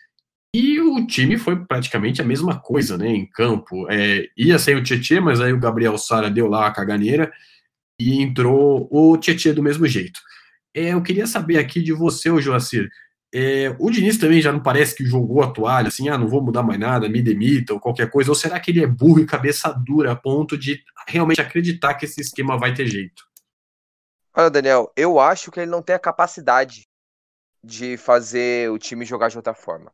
E 0.54 0.80
o 0.80 1.04
time 1.06 1.37
foi 1.37 1.64
praticamente 1.64 2.22
a 2.22 2.24
mesma 2.24 2.58
coisa, 2.60 2.96
né, 2.96 3.08
em 3.08 3.26
campo. 3.26 3.90
É, 3.90 4.28
ia 4.37 4.58
ser 4.58 4.76
o 4.76 4.82
Tietchan, 4.82 5.20
mas 5.20 5.40
aí 5.40 5.52
o 5.52 5.58
Gabriel 5.58 5.98
Sara 5.98 6.30
deu 6.30 6.46
lá 6.46 6.66
a 6.66 6.72
caganeira 6.72 7.32
e 8.00 8.22
entrou 8.22 8.88
o 8.90 9.16
Tietchan 9.16 9.54
do 9.54 9.62
mesmo 9.62 9.87
jeito. 9.87 10.20
É, 10.74 10.92
eu 10.92 11.02
queria 11.02 11.26
saber 11.26 11.58
aqui 11.58 11.82
de 11.82 11.92
você, 11.92 12.30
o 12.30 12.40
Joacir, 12.40 12.88
é, 13.37 13.75
o 13.81 13.90
Diniz 13.90 14.16
também 14.16 14.40
já 14.40 14.53
não 14.53 14.62
parece 14.62 14.94
que 14.94 15.05
jogou 15.05 15.42
a 15.42 15.51
toalha, 15.51 15.88
assim, 15.88 16.09
ah, 16.09 16.16
não 16.16 16.29
vou 16.29 16.40
mudar 16.40 16.62
mais 16.62 16.79
nada, 16.79 17.09
me 17.09 17.20
demita 17.20 17.75
ou 17.75 17.81
qualquer 17.81 18.09
coisa, 18.09 18.31
ou 18.31 18.35
será 18.37 18.61
que 18.61 18.70
ele 18.70 18.85
é 18.85 18.87
burro 18.87 19.18
e 19.18 19.27
cabeça 19.27 19.73
dura 19.73 20.12
a 20.12 20.16
ponto 20.16 20.57
de 20.57 20.81
realmente 21.09 21.40
acreditar 21.40 21.94
que 21.94 22.05
esse 22.05 22.20
esquema 22.20 22.57
vai 22.57 22.73
ter 22.73 22.87
jeito? 22.87 23.25
Olha, 24.37 24.49
Daniel, 24.49 24.92
eu 24.97 25.18
acho 25.18 25.51
que 25.51 25.59
ele 25.59 25.70
não 25.70 25.83
tem 25.83 25.97
a 25.97 25.99
capacidade 25.99 26.87
de 27.62 27.97
fazer 27.97 28.70
o 28.70 28.79
time 28.79 29.05
jogar 29.05 29.31
de 29.31 29.37
outra 29.37 29.53
forma. 29.53 29.92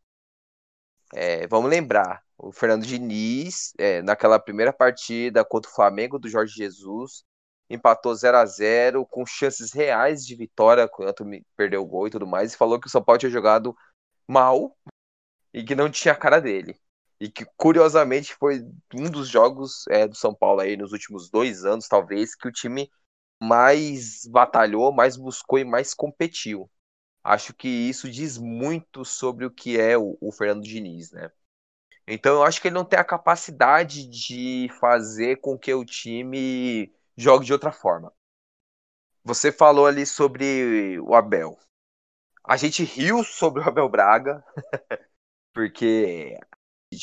É, 1.15 1.47
vamos 1.47 1.71
lembrar, 1.71 2.23
o 2.37 2.53
Fernando 2.53 2.85
Diniz, 2.85 3.73
é, 3.79 4.03
naquela 4.03 4.39
primeira 4.39 4.73
partida 4.73 5.43
contra 5.47 5.71
o 5.71 5.75
Flamengo 5.75 6.19
do 6.19 6.29
Jorge 6.29 6.55
Jesus, 6.55 7.25
empatou 7.71 8.15
0 8.15 8.37
a 8.37 8.45
0 8.45 9.07
com 9.07 9.25
chances 9.25 9.73
reais 9.73 10.27
de 10.27 10.35
vitória, 10.35 10.89
quando 10.89 11.15
perdeu 11.57 11.83
o 11.83 11.87
gol 11.87 12.09
e 12.09 12.11
tudo 12.11 12.27
mais, 12.27 12.53
e 12.53 12.57
falou 12.57 12.81
que 12.81 12.89
o 12.89 12.91
São 12.91 13.03
Paulo 13.03 13.19
tinha 13.19 13.31
jogado 13.31 13.75
mal 14.29 14.77
e 15.55 15.63
que 15.65 15.75
não 15.75 15.89
tinha 15.91 16.13
a 16.13 16.17
cara 16.17 16.41
dele. 16.41 16.77
E 17.21 17.31
que, 17.31 17.45
curiosamente, 17.57 18.35
foi 18.35 18.63
um 18.95 19.11
dos 19.11 19.29
jogos 19.29 19.85
é, 19.89 20.09
do 20.09 20.17
São 20.17 20.35
Paulo 20.35 20.61
aí 20.61 20.77
nos 20.77 20.93
últimos 20.93 21.31
dois 21.31 21.65
anos, 21.65 21.87
talvez, 21.87 22.35
que 22.35 22.49
o 22.49 22.53
time 22.53 22.91
mais 23.41 24.27
batalhou, 24.27 24.93
mais 24.93 25.17
buscou 25.17 25.59
e 25.59 25.65
mais 25.65 25.95
competiu. 25.95 26.69
Acho 27.23 27.55
que 27.55 27.69
isso 27.69 28.11
diz 28.11 28.39
muito 28.39 29.05
sobre 29.05 29.45
o 29.45 29.51
que 29.51 29.79
é 29.79 29.97
o, 29.97 30.17
o 30.21 30.33
Fernando 30.33 30.65
Diniz, 30.65 31.13
né? 31.13 31.31
Então 32.07 32.35
eu 32.35 32.43
acho 32.43 32.61
que 32.61 32.69
ele 32.69 32.75
não 32.75 32.85
tem 32.85 32.99
a 32.99 33.05
capacidade 33.05 34.07
de 34.09 34.69
fazer 34.81 35.37
com 35.37 35.59
que 35.59 35.73
o 35.73 35.85
time 35.85 36.93
jogue 37.21 37.45
de 37.45 37.53
outra 37.53 37.71
forma. 37.71 38.13
Você 39.23 39.53
falou 39.53 39.87
ali 39.87 40.07
sobre 40.07 40.99
o 41.01 41.15
Abel. 41.15 41.59
A 42.43 42.57
gente 42.57 42.83
riu 42.83 43.23
sobre 43.23 43.63
o 43.63 43.69
Abel 43.69 43.89
Braga, 43.89 44.43
porque 45.53 46.39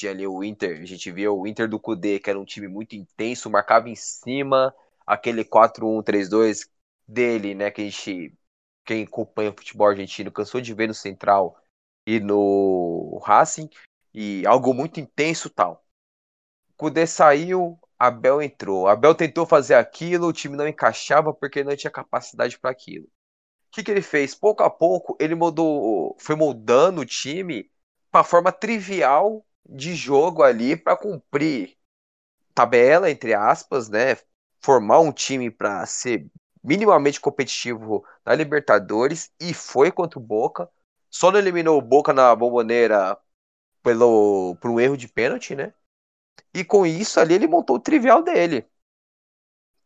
ali 0.10 0.28
o 0.28 0.44
Inter, 0.44 0.82
a 0.82 0.86
gente 0.86 1.12
via 1.12 1.32
o 1.32 1.46
Inter 1.46 1.70
do 1.70 1.80
Cudê, 1.80 2.20
que 2.20 2.30
era 2.30 2.40
um 2.40 2.46
time 2.46 2.68
muito 2.68 2.96
intenso, 2.96 3.50
marcava 3.50 3.90
em 3.90 3.96
cima, 3.96 4.76
aquele 5.06 5.46
4-1-3-2 5.46 6.68
dele, 7.08 7.54
né, 7.54 7.70
que 7.70 7.82
a 7.82 7.86
gente, 7.86 8.36
quem 8.84 9.04
acompanha 9.04 9.52
o 9.52 9.56
futebol 9.56 9.88
argentino, 9.88 10.32
cansou 10.32 10.60
de 10.60 10.74
ver 10.74 10.88
no 10.88 10.94
Central 10.94 11.56
e 12.06 12.20
no 12.20 13.22
Racing, 13.24 13.70
e 14.14 14.46
algo 14.48 14.74
muito 14.74 15.00
intenso 15.00 15.50
tal. 15.50 15.86
Cudê 16.76 17.08
saiu, 17.08 17.80
Abel 18.00 18.42
entrou. 18.42 18.88
Abel 18.88 19.16
tentou 19.16 19.46
fazer 19.46 19.76
aquilo, 19.76 20.28
o 20.28 20.34
time 20.34 20.56
não 20.56 20.68
encaixava 20.68 21.34
porque 21.34 21.64
não 21.64 21.76
tinha 21.76 21.92
capacidade 21.92 22.58
para 22.60 22.72
aquilo. 22.72 23.06
O 23.06 23.72
que, 23.72 23.84
que 23.84 23.92
ele 23.92 24.02
fez? 24.02 24.34
Pouco 24.36 24.64
a 24.64 24.70
pouco, 24.70 25.18
ele 25.20 25.36
mudou, 25.36 26.16
foi 26.20 26.36
moldando 26.36 27.02
o 27.02 27.06
time 27.06 27.70
para 28.12 28.24
forma 28.24 28.52
trivial 28.52 29.46
de 29.68 29.96
jogo 29.96 30.44
ali 30.44 30.76
para 30.76 30.96
cumprir 30.96 31.78
tabela, 32.54 33.12
entre 33.12 33.34
aspas, 33.34 33.90
né? 33.90 34.18
Formar 34.62 35.00
um 35.00 35.12
time 35.12 35.52
para 35.52 35.86
ser 35.86 36.28
minimamente 36.64 37.22
competitivo 37.22 38.04
na 38.26 38.34
Libertadores 38.36 39.32
e 39.40 39.54
foi 39.54 39.92
contra 39.92 40.20
o 40.20 40.22
Boca. 40.22 40.70
Só 41.10 41.32
não 41.32 41.40
eliminou 41.40 41.78
o 41.78 41.82
Boca 41.82 42.14
na 42.14 42.36
bomboneira 42.36 43.18
pelo, 43.84 44.56
por 44.62 44.72
um 44.72 44.80
erro 44.80 44.98
de 44.98 45.08
pênalti, 45.08 45.56
né? 45.56 45.74
E 46.54 46.64
com 46.64 46.86
isso 46.86 47.20
ali 47.20 47.36
ele 47.36 47.48
montou 47.48 47.78
o 47.78 47.80
trivial 47.80 48.24
dele, 48.24 48.66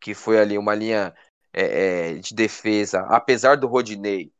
que 0.00 0.14
foi 0.14 0.38
ali 0.38 0.58
uma 0.58 0.74
linha 0.74 1.14
é, 1.52 2.10
é, 2.10 2.14
de 2.14 2.34
defesa, 2.34 3.02
apesar 3.08 3.56
do 3.56 3.66
Rodinei 3.66 4.32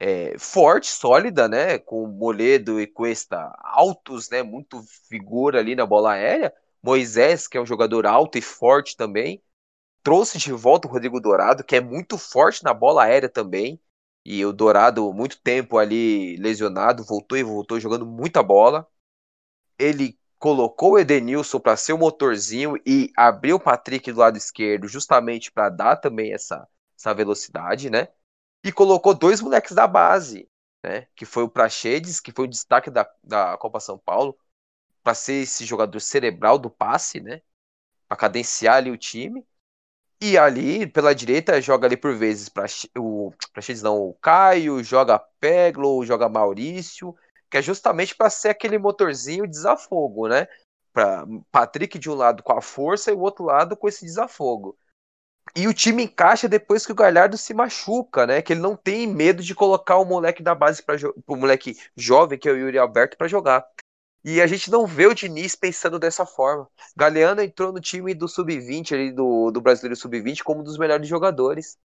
é, 0.00 0.38
forte, 0.38 0.88
sólida, 0.90 1.48
né? 1.48 1.78
Com 1.78 2.06
Moledo 2.08 2.80
e 2.80 2.86
Cuesta 2.86 3.52
altos, 3.60 4.30
né? 4.30 4.42
Muito 4.42 4.82
figura 5.08 5.58
ali 5.60 5.74
na 5.74 5.86
bola 5.86 6.12
aérea. 6.12 6.52
Moisés, 6.82 7.48
que 7.48 7.56
é 7.58 7.60
um 7.60 7.66
jogador 7.66 8.06
alto 8.06 8.38
e 8.38 8.42
forte 8.42 8.96
também, 8.96 9.42
trouxe 10.02 10.38
de 10.38 10.52
volta 10.52 10.88
o 10.88 10.90
Rodrigo 10.90 11.20
Dourado, 11.20 11.64
que 11.64 11.76
é 11.76 11.80
muito 11.80 12.18
forte 12.18 12.64
na 12.64 12.74
bola 12.74 13.04
aérea 13.04 13.28
também. 13.28 13.80
E 14.24 14.44
o 14.44 14.52
Dourado, 14.52 15.12
muito 15.12 15.40
tempo 15.42 15.78
ali 15.78 16.36
lesionado, 16.36 17.04
voltou 17.04 17.38
e 17.38 17.42
voltou 17.42 17.80
jogando 17.80 18.06
muita 18.06 18.42
bola. 18.42 18.86
Ele 19.78 20.17
colocou 20.38 20.92
o 20.92 20.98
Edenilson 20.98 21.60
para 21.60 21.76
ser 21.76 21.92
o 21.92 21.98
motorzinho 21.98 22.76
e 22.86 23.12
abriu 23.16 23.56
o 23.56 23.60
Patrick 23.60 24.12
do 24.12 24.20
lado 24.20 24.36
esquerdo, 24.38 24.88
justamente 24.88 25.50
para 25.52 25.68
dar 25.68 25.96
também 25.96 26.32
essa, 26.32 26.66
essa 26.96 27.14
velocidade, 27.14 27.90
né? 27.90 28.08
e 28.64 28.72
colocou 28.72 29.14
dois 29.14 29.40
moleques 29.40 29.74
da 29.74 29.86
base, 29.86 30.48
né? 30.82 31.06
Que 31.14 31.24
foi 31.24 31.42
o 31.44 31.48
Praxedes, 31.48 32.20
que 32.20 32.32
foi 32.32 32.44
o 32.46 32.48
destaque 32.48 32.90
da, 32.90 33.08
da 33.22 33.56
Copa 33.58 33.80
São 33.80 33.98
Paulo, 33.98 34.36
para 35.02 35.14
ser 35.14 35.42
esse 35.42 35.64
jogador 35.64 36.00
cerebral 36.00 36.58
do 36.58 36.70
passe, 36.70 37.20
né? 37.20 37.42
Para 38.08 38.16
cadenciar 38.16 38.76
ali 38.76 38.90
o 38.90 38.98
time. 38.98 39.46
E 40.20 40.36
ali, 40.36 40.86
pela 40.86 41.14
direita, 41.14 41.60
joga 41.60 41.86
ali 41.86 41.96
por 41.96 42.16
vezes 42.16 42.48
pra, 42.48 42.66
o 42.98 43.32
Praxedes 43.52 43.82
não, 43.82 43.98
o 43.98 44.14
Caio, 44.14 44.82
joga 44.82 45.18
Peglo, 45.40 46.04
joga 46.04 46.28
Maurício, 46.28 47.14
que 47.50 47.56
é 47.56 47.62
justamente 47.62 48.14
para 48.14 48.30
ser 48.30 48.50
aquele 48.50 48.78
motorzinho 48.78 49.46
desafogo, 49.46 50.28
né? 50.28 50.46
Para 50.92 51.26
Patrick 51.50 51.98
de 51.98 52.10
um 52.10 52.14
lado 52.14 52.42
com 52.42 52.52
a 52.52 52.60
força 52.60 53.10
e 53.10 53.14
o 53.14 53.20
outro 53.20 53.44
lado 53.44 53.76
com 53.76 53.88
esse 53.88 54.04
desafogo. 54.04 54.76
E 55.56 55.66
o 55.66 55.74
time 55.74 56.04
encaixa 56.04 56.48
depois 56.48 56.84
que 56.84 56.92
o 56.92 56.94
Galhardo 56.94 57.38
se 57.38 57.54
machuca, 57.54 58.26
né? 58.26 58.42
Que 58.42 58.52
ele 58.52 58.60
não 58.60 58.76
tem 58.76 59.06
medo 59.06 59.42
de 59.42 59.54
colocar 59.54 59.96
o 59.96 60.04
moleque 60.04 60.42
da 60.42 60.54
base 60.54 60.82
para 60.82 60.96
o 61.26 61.36
moleque 61.36 61.76
jovem, 61.96 62.38
que 62.38 62.48
é 62.48 62.52
o 62.52 62.56
Yuri 62.56 62.78
Alberto, 62.78 63.16
para 63.16 63.28
jogar. 63.28 63.66
E 64.24 64.42
a 64.42 64.46
gente 64.46 64.70
não 64.70 64.86
vê 64.86 65.06
o 65.06 65.14
Diniz 65.14 65.54
pensando 65.54 65.98
dessa 65.98 66.26
forma. 66.26 66.68
Galeano 66.96 67.40
entrou 67.40 67.72
no 67.72 67.80
time 67.80 68.14
do 68.14 68.28
Sub-20, 68.28 68.92
ali 68.92 69.12
do, 69.12 69.50
do 69.50 69.60
Brasileiro 69.60 69.96
Sub-20, 69.96 70.42
como 70.42 70.60
um 70.60 70.64
dos 70.64 70.76
melhores 70.76 71.08
jogadores. 71.08 71.78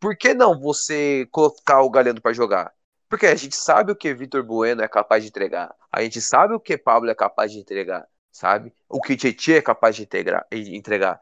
Por 0.00 0.16
que 0.16 0.34
não 0.34 0.58
você 0.58 1.28
colocar 1.30 1.82
o 1.82 1.90
Galeano 1.90 2.20
para 2.20 2.32
jogar? 2.32 2.72
Porque 3.08 3.26
a 3.26 3.34
gente 3.34 3.54
sabe 3.54 3.92
o 3.92 3.96
que 3.96 4.12
Vitor 4.12 4.42
Bueno 4.42 4.82
é 4.82 4.88
capaz 4.88 5.22
de 5.22 5.28
entregar. 5.28 5.74
A 5.92 6.02
gente 6.02 6.20
sabe 6.20 6.54
o 6.54 6.60
que 6.60 6.76
Pablo 6.76 7.10
é 7.10 7.14
capaz 7.14 7.52
de 7.52 7.58
entregar, 7.58 8.06
sabe? 8.32 8.72
O 8.88 9.00
que 9.00 9.16
Tietchan 9.16 9.54
é 9.54 9.62
capaz 9.62 9.94
de 9.96 10.08
entregar. 10.52 11.20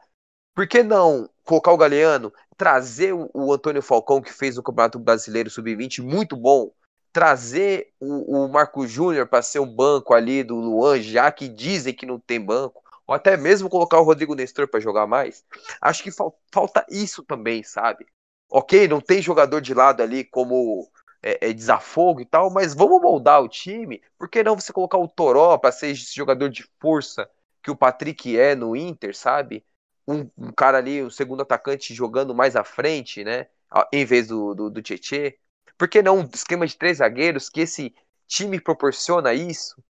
Por 0.55 0.67
que 0.67 0.81
não 0.81 1.29
colocar 1.43 1.71
o 1.71 1.77
Galeano, 1.77 2.33
trazer 2.57 3.13
o, 3.13 3.53
Antônio 3.53 3.81
Falcão, 3.81 4.21
que 4.21 4.33
fez 4.33 4.57
o 4.57 4.63
Campeonato 4.63 4.97
Brasileiro 4.97 5.49
Sub-20 5.49 6.01
muito 6.01 6.35
bom, 6.35 6.71
trazer 7.13 7.93
o, 7.99 8.45
o 8.45 8.49
Marco 8.49 8.87
Júnior 8.87 9.27
para 9.27 9.41
ser 9.41 9.59
um 9.59 9.67
banco 9.67 10.13
ali 10.13 10.43
do 10.43 10.55
Luan, 10.55 11.01
já 11.01 11.31
que 11.31 11.47
dizem 11.47 11.93
que 11.93 12.05
não 12.05 12.19
tem 12.19 12.39
banco, 12.39 12.81
ou 13.05 13.13
até 13.13 13.37
mesmo 13.37 13.69
colocar 13.69 13.99
o 13.99 14.03
Rodrigo 14.03 14.33
Nestor 14.33 14.67
para 14.67 14.79
jogar 14.79 15.05
mais? 15.05 15.45
Acho 15.79 16.01
que 16.01 16.11
fal, 16.11 16.37
falta 16.51 16.85
isso 16.89 17.23
também, 17.23 17.61
sabe? 17.61 18.05
Ok, 18.49 18.87
não 18.87 18.99
tem 18.99 19.21
jogador 19.21 19.61
de 19.61 19.73
lado 19.73 20.01
ali 20.01 20.23
como 20.23 20.89
é, 21.25 21.49
é, 21.49 21.53
desafogo 21.53 22.21
e 22.21 22.25
tal, 22.25 22.51
mas 22.51 22.73
vamos 22.73 23.01
moldar 23.01 23.41
o 23.41 23.49
time. 23.49 24.01
Por 24.17 24.29
que 24.29 24.43
não 24.43 24.55
você 24.55 24.71
colocar 24.71 24.97
o 24.97 25.07
Toró 25.07 25.57
para 25.57 25.71
ser 25.71 25.87
esse 25.89 26.15
jogador 26.15 26.49
de 26.49 26.63
força 26.79 27.29
que 27.63 27.71
o 27.71 27.75
Patrick 27.75 28.37
é 28.37 28.55
no 28.55 28.75
Inter, 28.75 29.15
sabe? 29.17 29.65
um, 30.07 30.29
um, 30.37 30.51
cara 30.51 30.77
ali, 30.77 31.03
um 31.03 31.09
segundo 31.09 31.41
atacante 31.41 31.93
jogando 31.93 32.35
mais 32.35 32.55
à 32.55 32.63
frente, 32.63 33.23
né? 33.23 33.47
Em 33.91 34.05
vez 34.05 34.27
do, 34.27 34.53
do, 34.53 34.69
do 34.69 34.81
Tietê. 34.81 35.39
Por 35.77 35.89
que 35.89 36.01
não 36.01 36.19
um 36.19 36.29
esquema 36.33 36.65
de 36.65 36.77
três 36.77 36.97
zagueiros 36.97 37.49
que 37.49 37.61
esse 37.61 37.93
time 38.27 38.59
proporciona 38.59 39.33
isso? 39.33 39.83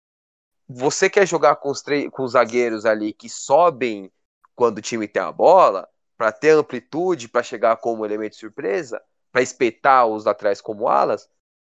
Você 0.67 1.09
quer 1.09 1.27
jogar 1.27 1.57
com 1.57 1.69
os, 1.69 1.83
com 2.11 2.23
os 2.23 2.31
zagueiros 2.31 2.85
ali 2.85 3.13
que 3.13 3.29
sobem 3.29 4.11
quando 4.55 4.79
o 4.79 4.81
time 4.81 5.07
tem 5.07 5.21
a 5.21 5.31
bola, 5.31 5.87
para 6.17 6.31
ter 6.31 6.51
amplitude, 6.51 7.27
para 7.27 7.43
chegar 7.43 7.75
como 7.77 8.05
elemento 8.05 8.31
de 8.31 8.39
surpresa, 8.39 9.01
para 9.35 9.41
espetar 9.41 10.07
os 10.07 10.23
laterais 10.23 10.61
como 10.61 10.87
alas? 10.87 11.29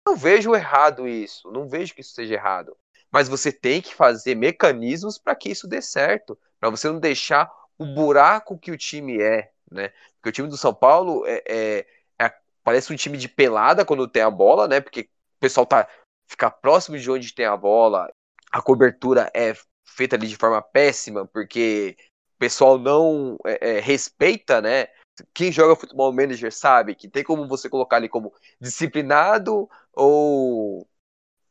Não 0.06 0.16
vejo 0.16 0.54
errado 0.54 1.06
isso, 1.06 1.52
não 1.52 1.68
vejo 1.68 1.94
que 1.94 2.00
isso 2.00 2.14
seja 2.14 2.32
errado. 2.32 2.74
Mas 3.12 3.28
você 3.28 3.52
tem 3.52 3.82
que 3.82 3.94
fazer 3.94 4.34
mecanismos 4.34 5.18
para 5.18 5.34
que 5.34 5.50
isso 5.50 5.68
dê 5.68 5.82
certo, 5.82 6.38
para 6.58 6.70
você 6.70 6.88
não 6.88 6.98
deixar 6.98 7.52
o 7.76 7.84
buraco 7.84 8.58
que 8.58 8.70
o 8.70 8.78
time 8.78 9.20
é, 9.20 9.50
né? 9.70 9.92
Porque 10.14 10.30
o 10.30 10.32
time 10.32 10.48
do 10.48 10.56
São 10.56 10.72
Paulo 10.72 11.26
é, 11.26 11.42
é, 11.46 11.86
é, 12.18 12.34
parece 12.64 12.94
um 12.94 12.96
time 12.96 13.18
de 13.18 13.28
pelada 13.28 13.84
quando 13.84 14.08
tem 14.08 14.22
a 14.22 14.30
bola, 14.30 14.66
né? 14.66 14.80
Porque 14.80 15.02
o 15.36 15.40
pessoal 15.40 15.66
tá 15.66 15.86
fica 16.26 16.50
próximo 16.50 16.98
de 16.98 17.10
onde 17.10 17.34
tem 17.34 17.44
a 17.44 17.58
bola, 17.58 18.10
a 18.50 18.62
cobertura 18.62 19.30
é 19.34 19.52
feita 19.84 20.16
ali 20.16 20.28
de 20.28 20.36
forma 20.36 20.62
péssima, 20.62 21.26
porque 21.26 21.94
o 22.36 22.38
pessoal 22.38 22.78
não 22.78 23.36
é, 23.44 23.76
é 23.76 23.80
respeita, 23.80 24.62
né? 24.62 24.86
Quem 25.32 25.52
joga 25.52 25.76
futebol 25.76 26.12
manager 26.12 26.52
sabe 26.52 26.94
que 26.94 27.08
tem 27.08 27.24
como 27.24 27.46
você 27.48 27.68
colocar 27.68 27.96
ali 27.96 28.08
como 28.08 28.32
disciplinado 28.60 29.68
ou 29.92 30.88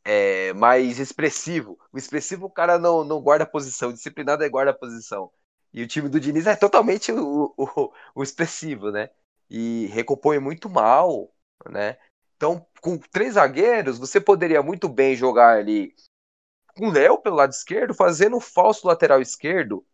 é, 0.03 0.53
mais 0.53 0.99
expressivo. 0.99 1.77
O 1.91 1.97
expressivo 1.97 2.47
o 2.47 2.49
cara 2.49 2.79
não, 2.79 3.03
não 3.03 3.21
guarda 3.21 3.45
posição, 3.45 3.93
disciplinado 3.93 4.43
é 4.43 4.49
guarda 4.49 4.73
posição. 4.73 5.32
E 5.73 5.84
o 5.84 5.88
time 5.88 6.10
do 6.10 6.19
Diniz 6.19 6.47
é 6.47 6.55
totalmente 6.55 7.12
o, 7.12 7.53
o, 7.58 7.93
o 8.15 8.23
expressivo, 8.23 8.91
né? 8.91 9.10
E 9.49 9.88
recompõe 9.88 10.39
muito 10.39 10.69
mal, 10.69 11.32
né? 11.69 11.97
Então, 12.36 12.65
com 12.82 12.97
três 12.97 13.34
zagueiros, 13.34 13.99
você 13.99 14.19
poderia 14.19 14.63
muito 14.63 14.88
bem 14.88 15.15
jogar 15.15 15.58
ali 15.58 15.93
com 16.75 16.88
o 16.88 16.91
Léo 16.91 17.17
pelo 17.19 17.36
lado 17.36 17.51
esquerdo, 17.51 17.93
fazendo 17.93 18.38
o 18.38 18.41
falso 18.41 18.88
lateral 18.88 19.21
esquerdo, 19.21 19.86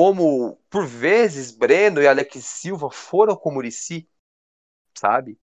como 0.00 0.58
por 0.70 0.86
vezes 0.86 1.50
Breno 1.50 2.00
e 2.00 2.08
Alex 2.08 2.42
Silva 2.42 2.90
foram 2.90 3.36
com 3.36 3.50
o 3.50 3.52
Murici, 3.52 4.08
sabe? 4.96 5.38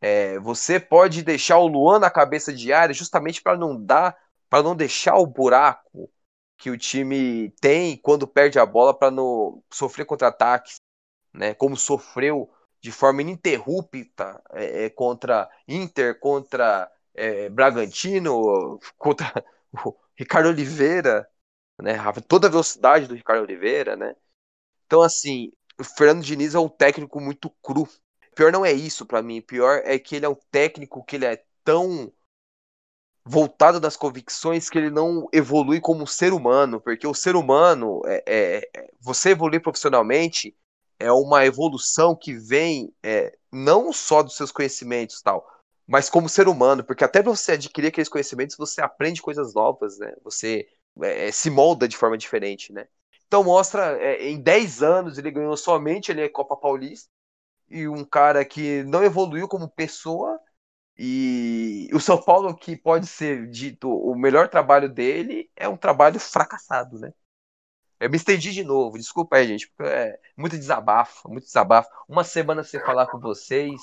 É, 0.00 0.38
você 0.38 0.78
pode 0.78 1.24
deixar 1.24 1.58
o 1.58 1.66
Luan 1.66 1.98
na 1.98 2.08
cabeça 2.08 2.52
de 2.52 2.72
área 2.72 2.94
justamente 2.94 3.42
para 3.42 3.58
não 3.58 3.84
dar, 3.84 4.16
para 4.48 4.62
não 4.62 4.76
deixar 4.76 5.16
o 5.16 5.26
buraco 5.26 6.08
que 6.56 6.70
o 6.70 6.78
time 6.78 7.50
tem 7.60 7.96
quando 7.96 8.28
perde 8.28 8.60
a 8.60 8.64
bola 8.64 8.96
para 8.96 9.10
não 9.10 9.60
sofrer 9.72 10.04
contra-ataques, 10.04 10.76
né? 11.34 11.52
Como 11.52 11.76
sofreu 11.76 12.48
de 12.80 12.92
forma 12.92 13.22
ininterrupta 13.22 14.40
é, 14.52 14.84
é 14.84 14.88
contra 14.88 15.50
Inter, 15.66 16.20
contra 16.20 16.88
é, 17.12 17.48
Bragantino, 17.48 18.78
contra 18.96 19.44
Ricardo 20.14 20.50
Oliveira, 20.50 21.28
né? 21.80 21.96
Toda 22.26 22.46
a 22.46 22.50
velocidade 22.50 23.06
do 23.06 23.14
Ricardo 23.14 23.42
Oliveira, 23.42 23.96
né? 23.96 24.14
Então, 24.86 25.02
assim, 25.02 25.52
o 25.78 25.84
Fernando 25.84 26.24
Diniz 26.24 26.54
é 26.54 26.58
um 26.58 26.68
técnico 26.68 27.20
muito 27.20 27.50
cru. 27.62 27.88
Pior 28.34 28.52
não 28.52 28.64
é 28.64 28.72
isso 28.72 29.06
para 29.06 29.22
mim. 29.22 29.40
Pior 29.40 29.82
é 29.84 29.98
que 29.98 30.16
ele 30.16 30.26
é 30.26 30.28
um 30.28 30.36
técnico 30.50 31.04
que 31.04 31.16
ele 31.16 31.26
é 31.26 31.42
tão 31.64 32.12
voltado 33.26 33.80
das 33.80 33.96
convicções 33.96 34.70
que 34.70 34.78
ele 34.78 34.90
não 34.90 35.28
evolui 35.32 35.80
como 35.80 36.06
ser 36.06 36.32
humano, 36.32 36.80
porque 36.80 37.06
o 37.06 37.14
ser 37.14 37.34
humano, 37.34 38.00
é, 38.06 38.22
é, 38.24 38.70
é, 38.72 38.90
você 39.00 39.30
evoluir 39.30 39.60
profissionalmente 39.60 40.56
é 40.98 41.10
uma 41.10 41.44
evolução 41.44 42.14
que 42.14 42.34
vem 42.34 42.94
é, 43.02 43.36
não 43.52 43.92
só 43.92 44.22
dos 44.22 44.36
seus 44.36 44.52
conhecimentos 44.52 45.20
tal, 45.20 45.44
mas 45.86 46.08
como 46.08 46.28
ser 46.28 46.46
humano, 46.46 46.84
porque 46.84 47.04
até 47.04 47.20
você 47.20 47.52
adquirir 47.52 47.88
aqueles 47.88 48.08
conhecimentos 48.08 48.56
você 48.56 48.80
aprende 48.80 49.20
coisas 49.20 49.54
novas, 49.54 49.98
né? 49.98 50.14
Você 50.22 50.68
é, 51.02 51.30
se 51.32 51.50
molda 51.50 51.88
de 51.88 51.96
forma 51.96 52.16
diferente, 52.16 52.72
né? 52.72 52.86
Então 53.26 53.42
mostra, 53.44 53.98
é, 54.00 54.28
em 54.28 54.40
10 54.40 54.82
anos 54.82 55.18
ele 55.18 55.30
ganhou 55.30 55.56
somente 55.56 56.10
ele, 56.10 56.24
a 56.24 56.30
Copa 56.32 56.56
Paulista, 56.56 57.10
e 57.68 57.88
um 57.88 58.04
cara 58.04 58.44
que 58.44 58.84
não 58.84 59.04
evoluiu 59.04 59.48
como 59.48 59.68
pessoa, 59.68 60.38
e 60.98 61.88
o 61.92 62.00
São 62.00 62.20
Paulo, 62.20 62.56
que 62.56 62.76
pode 62.76 63.06
ser 63.06 63.48
dito 63.48 63.90
o 63.90 64.16
melhor 64.16 64.48
trabalho 64.48 64.88
dele, 64.88 65.50
é 65.56 65.68
um 65.68 65.76
trabalho 65.76 66.18
fracassado, 66.18 66.98
né? 66.98 67.12
Eu 67.98 68.10
me 68.10 68.16
estendi 68.16 68.52
de 68.52 68.62
novo, 68.62 68.98
desculpa 68.98 69.36
aí, 69.36 69.46
gente, 69.48 69.68
porque 69.68 69.90
é 69.90 70.18
muito 70.36 70.56
desabafo, 70.58 71.28
muito 71.30 71.44
desabafo. 71.44 71.88
Uma 72.08 72.24
semana 72.24 72.62
sem 72.62 72.78
falar 72.80 73.06
com 73.06 73.18
vocês, 73.18 73.80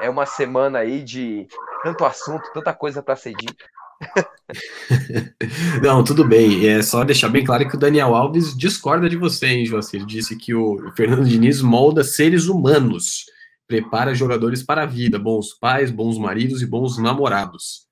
é 0.00 0.08
uma 0.10 0.26
semana 0.26 0.80
aí 0.80 1.02
de 1.02 1.46
tanto 1.82 2.04
assunto, 2.04 2.52
tanta 2.52 2.74
coisa 2.74 3.02
para 3.02 3.16
ser 3.16 3.34
dita. 3.34 3.64
Não, 5.82 6.02
tudo 6.04 6.26
bem. 6.26 6.66
É 6.66 6.82
só 6.82 7.04
deixar 7.04 7.28
bem 7.28 7.44
claro 7.44 7.68
que 7.68 7.76
o 7.76 7.78
Daniel 7.78 8.14
Alves 8.14 8.56
discorda 8.56 9.08
de 9.08 9.16
você, 9.16 9.46
hein, 9.46 9.66
Joacir? 9.66 10.04
Disse 10.04 10.36
que 10.36 10.54
o 10.54 10.92
Fernando 10.96 11.24
Diniz 11.24 11.60
molda 11.62 12.04
seres 12.04 12.46
humanos, 12.46 13.24
prepara 13.66 14.14
jogadores 14.14 14.62
para 14.62 14.82
a 14.82 14.86
vida, 14.86 15.18
bons 15.18 15.54
pais, 15.54 15.90
bons 15.90 16.18
maridos 16.18 16.62
e 16.62 16.66
bons 16.66 16.98
namorados. 16.98 17.84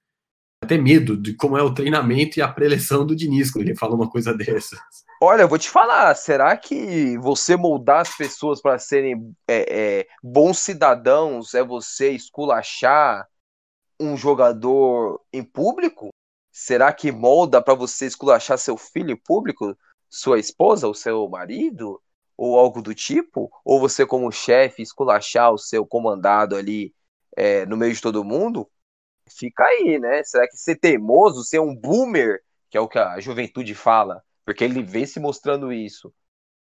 Até 0.62 0.79
medo 0.79 1.17
de 1.17 1.35
como 1.35 1.59
é 1.59 1.62
o 1.62 1.75
treinamento 1.75 2.38
e 2.38 2.43
a 2.43 2.47
preleção 2.47 3.05
do 3.05 3.17
Diniz 3.17 3.51
quando 3.51 3.67
ele 3.67 3.77
fala 3.77 3.97
uma 3.97 4.09
coisa 4.09 4.33
dessas. 4.33 4.79
Olha, 5.21 5.43
eu 5.43 5.49
vou 5.49 5.59
te 5.59 5.69
falar, 5.69 6.15
será 6.15 6.57
que 6.57 7.17
você 7.19 7.57
moldar 7.57 8.01
as 8.01 8.17
pessoas 8.17 8.61
para 8.61 8.79
serem 8.79 9.35
é, 9.49 9.67
é, 10.01 10.07
bons 10.23 10.59
cidadãos 10.59 11.55
é 11.55 11.65
você 11.65 12.11
esculachar 12.11 13.27
um 14.03 14.17
jogador 14.17 15.21
em 15.33 15.45
público? 15.45 16.11
Será 16.51 16.93
que 16.93 17.12
molda 17.12 17.62
para 17.62 17.75
você 17.75 18.07
esculachar 18.07 18.59
seu 18.59 18.77
filho 18.77 19.12
em 19.12 19.17
público, 19.17 19.77
sua 20.09 20.38
esposa 20.38 20.87
ou 20.87 20.95
seu 20.95 21.29
marido? 21.29 22.03
Ou 22.37 22.59
algo 22.59 22.83
do 22.83 22.95
tipo? 22.95 23.51
Ou 23.65 23.79
você, 23.79 24.05
como 24.05 24.33
chefe, 24.33 24.83
esculachar 24.83 25.53
o 25.53 25.59
seu 25.59 25.87
comandado 25.87 26.57
ali 26.57 26.95
é, 27.37 27.65
no 27.67 27.77
meio 27.77 27.95
de 27.95 28.01
todo 28.01 28.25
mundo? 28.25 28.69
Fica 29.29 29.65
aí, 29.65 29.99
né? 29.99 30.23
Será 30.25 30.49
que 30.49 30.57
ser 30.57 30.77
teimoso, 30.77 31.45
ser 31.45 31.61
um 31.61 31.75
boomer, 31.75 32.43
que 32.69 32.77
é 32.77 32.81
o 32.81 32.88
que 32.88 32.99
a 32.99 33.21
juventude 33.21 33.75
fala, 33.75 34.23
porque 34.45 34.65
ele 34.65 34.83
vem 34.83 35.07
se 35.07 35.21
mostrando 35.21 35.73
isso, 35.73 36.12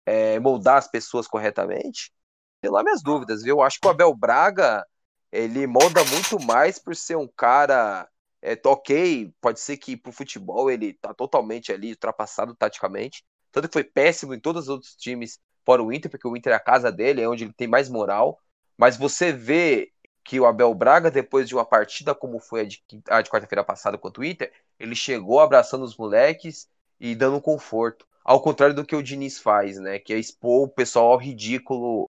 é, 0.05 0.39
moldar 0.39 0.77
as 0.77 0.87
pessoas 0.87 1.27
corretamente? 1.27 2.13
Tem 2.61 2.69
lá 2.69 2.83
minhas 2.83 3.01
dúvidas, 3.01 3.41
viu? 3.41 3.57
Eu 3.57 3.61
acho 3.61 3.79
que 3.79 3.87
o 3.87 3.89
Abel 3.89 4.13
Braga 4.15 4.85
ele 5.31 5.65
molda 5.65 6.03
muito 6.05 6.39
mais 6.39 6.77
por 6.77 6.95
ser 6.95 7.15
um 7.15 7.27
cara. 7.27 8.07
É, 8.41 8.59
ok, 8.65 9.31
pode 9.39 9.59
ser 9.59 9.77
que 9.77 9.95
pro 9.95 10.11
futebol 10.11 10.69
ele 10.69 10.93
tá 10.93 11.13
totalmente 11.13 11.71
ali 11.71 11.91
ultrapassado 11.91 12.55
taticamente. 12.55 13.23
Tanto 13.51 13.67
que 13.67 13.73
foi 13.73 13.83
péssimo 13.83 14.33
em 14.33 14.39
todos 14.39 14.63
os 14.63 14.69
outros 14.69 14.95
times 14.95 15.39
fora 15.63 15.83
o 15.83 15.93
Inter, 15.93 16.09
porque 16.09 16.27
o 16.27 16.35
Inter 16.35 16.53
é 16.53 16.55
a 16.55 16.59
casa 16.59 16.91
dele, 16.91 17.21
é 17.21 17.29
onde 17.29 17.43
ele 17.43 17.53
tem 17.53 17.67
mais 17.67 17.87
moral. 17.87 18.39
Mas 18.77 18.97
você 18.97 19.31
vê 19.31 19.91
que 20.23 20.39
o 20.39 20.45
Abel 20.45 20.73
Braga, 20.73 21.11
depois 21.11 21.47
de 21.47 21.55
uma 21.55 21.65
partida 21.65 22.15
como 22.15 22.39
foi 22.39 22.61
a 22.61 22.63
de, 22.63 22.83
de 22.89 23.29
quarta-feira 23.29 23.63
passada 23.63 23.97
contra 23.97 24.21
o 24.21 24.25
Inter, 24.25 24.51
ele 24.79 24.95
chegou 24.95 25.39
abraçando 25.39 25.83
os 25.83 25.95
moleques 25.95 26.67
e 26.99 27.15
dando 27.15 27.41
conforto. 27.41 28.07
Ao 28.23 28.41
contrário 28.41 28.75
do 28.75 28.85
que 28.85 28.95
o 28.95 29.03
Diniz 29.03 29.39
faz, 29.39 29.77
né? 29.77 29.99
Que 29.99 30.13
é 30.13 30.19
expor 30.19 30.63
o 30.63 30.67
pessoal 30.67 31.11
ao 31.11 31.17
ridículo. 31.17 32.05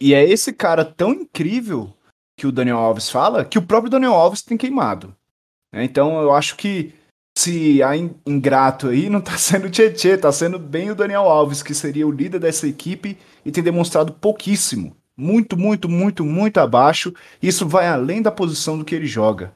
E 0.00 0.12
é 0.12 0.24
esse 0.24 0.52
cara 0.52 0.84
tão 0.84 1.12
incrível 1.12 1.92
que 2.36 2.46
o 2.46 2.52
Daniel 2.52 2.78
Alves 2.78 3.10
fala, 3.10 3.44
que 3.44 3.58
o 3.58 3.62
próprio 3.62 3.90
Daniel 3.90 4.14
Alves 4.14 4.42
tem 4.42 4.56
queimado. 4.56 5.14
Né? 5.72 5.84
Então 5.84 6.20
eu 6.20 6.32
acho 6.34 6.56
que 6.56 6.94
se 7.36 7.82
há 7.82 7.96
ingrato 7.96 8.88
aí, 8.88 9.08
não 9.08 9.20
tá 9.20 9.36
sendo 9.38 9.66
o 9.66 9.70
Tietê, 9.70 10.16
tá 10.16 10.30
sendo 10.32 10.58
bem 10.58 10.90
o 10.90 10.94
Daniel 10.94 11.22
Alves, 11.22 11.62
que 11.62 11.74
seria 11.74 12.06
o 12.06 12.12
líder 12.12 12.38
dessa 12.38 12.66
equipe 12.66 13.18
e 13.44 13.50
tem 13.50 13.62
demonstrado 13.62 14.12
pouquíssimo. 14.12 14.96
Muito, 15.16 15.56
muito, 15.56 15.88
muito, 15.88 16.24
muito 16.24 16.58
abaixo. 16.58 17.14
Isso 17.40 17.68
vai 17.68 17.86
além 17.86 18.20
da 18.20 18.32
posição 18.32 18.76
do 18.76 18.84
que 18.84 18.94
ele 18.94 19.06
joga. 19.06 19.54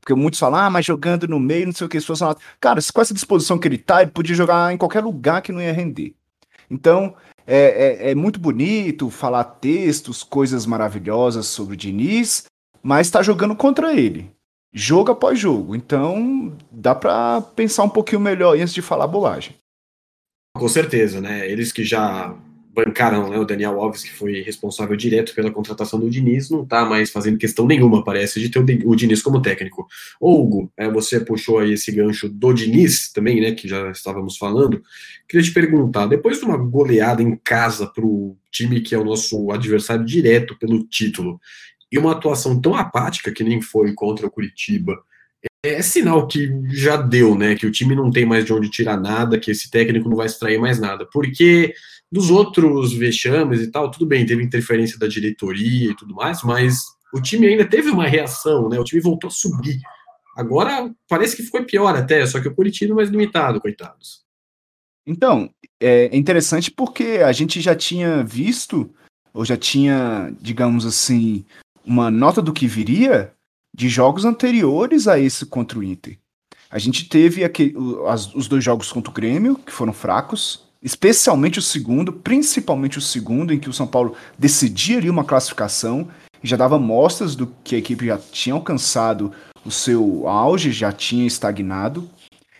Porque 0.00 0.14
muitos 0.14 0.38
falam, 0.38 0.60
ah, 0.60 0.70
mas 0.70 0.86
jogando 0.86 1.26
no 1.26 1.40
meio, 1.40 1.66
não 1.66 1.72
sei 1.72 1.86
o 1.86 1.90
que, 1.90 2.00
se 2.00 2.06
fosse 2.06 2.24
Cara, 2.60 2.80
com 2.92 3.00
essa 3.00 3.14
disposição 3.14 3.58
que 3.58 3.66
ele 3.66 3.78
tá, 3.78 4.02
ele 4.02 4.10
podia 4.10 4.34
jogar 4.34 4.72
em 4.72 4.76
qualquer 4.76 5.02
lugar 5.02 5.42
que 5.42 5.50
não 5.50 5.60
ia 5.60 5.72
render. 5.72 6.14
Então, 6.70 7.14
é, 7.50 7.56
é, 7.56 8.10
é, 8.10 8.14
muito 8.14 8.38
bonito 8.38 9.08
falar 9.08 9.42
textos, 9.42 10.22
coisas 10.22 10.66
maravilhosas 10.66 11.46
sobre 11.46 11.72
o 11.72 11.76
Diniz, 11.76 12.44
mas 12.82 13.06
está 13.06 13.22
jogando 13.22 13.56
contra 13.56 13.94
ele, 13.94 14.30
jogo 14.70 15.12
após 15.12 15.38
jogo. 15.38 15.74
Então 15.74 16.54
dá 16.70 16.94
para 16.94 17.40
pensar 17.40 17.84
um 17.84 17.88
pouquinho 17.88 18.20
melhor 18.20 18.54
antes 18.54 18.74
de 18.74 18.82
falar 18.82 19.06
bobagem. 19.06 19.56
Com 20.54 20.68
certeza, 20.68 21.22
né? 21.22 21.50
Eles 21.50 21.72
que 21.72 21.84
já 21.84 22.36
bancaram 22.84 23.28
né, 23.28 23.38
o 23.38 23.44
Daniel 23.44 23.80
Alves, 23.80 24.04
que 24.04 24.12
foi 24.12 24.40
responsável 24.40 24.96
direto 24.96 25.34
pela 25.34 25.50
contratação 25.50 25.98
do 25.98 26.08
Diniz, 26.08 26.48
não 26.48 26.62
está 26.62 26.84
mais 26.84 27.10
fazendo 27.10 27.36
questão 27.36 27.66
nenhuma, 27.66 28.04
parece, 28.04 28.40
de 28.40 28.48
ter 28.48 28.60
o 28.60 28.94
Diniz 28.94 29.20
como 29.20 29.42
técnico. 29.42 29.88
Hugo, 30.20 30.70
é, 30.76 30.88
você 30.88 31.18
puxou 31.18 31.58
aí 31.58 31.72
esse 31.72 31.90
gancho 31.90 32.28
do 32.28 32.52
Diniz 32.52 33.12
também, 33.12 33.40
né, 33.40 33.52
que 33.52 33.66
já 33.66 33.90
estávamos 33.90 34.36
falando. 34.36 34.80
Queria 35.28 35.44
te 35.44 35.52
perguntar, 35.52 36.06
depois 36.06 36.38
de 36.38 36.44
uma 36.44 36.56
goleada 36.56 37.20
em 37.20 37.36
casa 37.36 37.86
para 37.86 38.04
o 38.04 38.36
time 38.50 38.80
que 38.80 38.94
é 38.94 38.98
o 38.98 39.04
nosso 39.04 39.50
adversário 39.50 40.04
direto 40.04 40.56
pelo 40.56 40.84
título, 40.84 41.40
e 41.90 41.98
uma 41.98 42.12
atuação 42.12 42.60
tão 42.60 42.74
apática 42.74 43.32
que 43.32 43.42
nem 43.42 43.60
foi 43.60 43.92
contra 43.92 44.26
o 44.26 44.30
Curitiba, 44.30 45.02
é 45.64 45.82
sinal 45.82 46.28
que 46.28 46.52
já 46.68 46.96
deu, 46.96 47.34
né? 47.34 47.54
Que 47.54 47.66
o 47.66 47.72
time 47.72 47.94
não 47.94 48.10
tem 48.10 48.24
mais 48.24 48.44
de 48.44 48.52
onde 48.52 48.70
tirar 48.70 48.96
nada, 48.96 49.38
que 49.38 49.50
esse 49.50 49.70
técnico 49.70 50.08
não 50.08 50.16
vai 50.16 50.26
extrair 50.26 50.58
mais 50.58 50.78
nada. 50.78 51.06
Porque 51.12 51.74
dos 52.10 52.30
outros 52.30 52.92
vexames 52.92 53.60
e 53.60 53.70
tal, 53.70 53.90
tudo 53.90 54.06
bem, 54.06 54.24
teve 54.24 54.42
interferência 54.42 54.98
da 54.98 55.06
diretoria 55.06 55.90
e 55.90 55.96
tudo 55.96 56.14
mais, 56.14 56.42
mas 56.42 56.84
o 57.12 57.20
time 57.20 57.46
ainda 57.46 57.66
teve 57.66 57.90
uma 57.90 58.06
reação, 58.06 58.68
né? 58.68 58.78
O 58.78 58.84
time 58.84 59.00
voltou 59.00 59.28
a 59.28 59.30
subir. 59.30 59.78
Agora 60.36 60.94
parece 61.08 61.36
que 61.36 61.42
ficou 61.42 61.64
pior 61.64 61.94
até, 61.96 62.24
só 62.26 62.40
que 62.40 62.48
o 62.48 62.54
Curitiba 62.54 62.92
é 62.92 62.96
mais 62.96 63.08
limitado, 63.08 63.60
coitados. 63.60 64.22
Então, 65.06 65.50
é 65.80 66.14
interessante 66.16 66.70
porque 66.70 67.20
a 67.24 67.32
gente 67.32 67.60
já 67.60 67.74
tinha 67.74 68.22
visto, 68.22 68.90
ou 69.32 69.44
já 69.44 69.56
tinha, 69.56 70.32
digamos 70.40 70.84
assim, 70.84 71.44
uma 71.84 72.10
nota 72.10 72.42
do 72.42 72.52
que 72.52 72.66
viria 72.66 73.32
de 73.74 73.88
jogos 73.88 74.24
anteriores 74.24 75.08
a 75.08 75.18
esse 75.18 75.46
contra 75.46 75.78
o 75.78 75.82
Inter. 75.82 76.18
A 76.70 76.78
gente 76.78 77.08
teve 77.08 77.42
aqui, 77.42 77.74
os 77.76 78.46
dois 78.46 78.62
jogos 78.62 78.92
contra 78.92 79.10
o 79.10 79.14
Grêmio, 79.14 79.56
que 79.56 79.72
foram 79.72 79.92
fracos, 79.92 80.67
especialmente 80.82 81.58
o 81.58 81.62
segundo, 81.62 82.12
principalmente 82.12 82.98
o 82.98 83.02
segundo, 83.02 83.52
em 83.52 83.58
que 83.58 83.68
o 83.68 83.72
São 83.72 83.86
Paulo 83.86 84.14
decidia 84.38 84.98
ali 84.98 85.10
uma 85.10 85.24
classificação 85.24 86.08
e 86.42 86.46
já 86.46 86.56
dava 86.56 86.78
mostras 86.78 87.34
do 87.34 87.46
que 87.64 87.74
a 87.74 87.78
equipe 87.78 88.06
já 88.06 88.18
tinha 88.18 88.54
alcançado 88.54 89.32
o 89.64 89.70
seu 89.70 90.28
auge, 90.28 90.70
já 90.70 90.92
tinha 90.92 91.26
estagnado. 91.26 92.08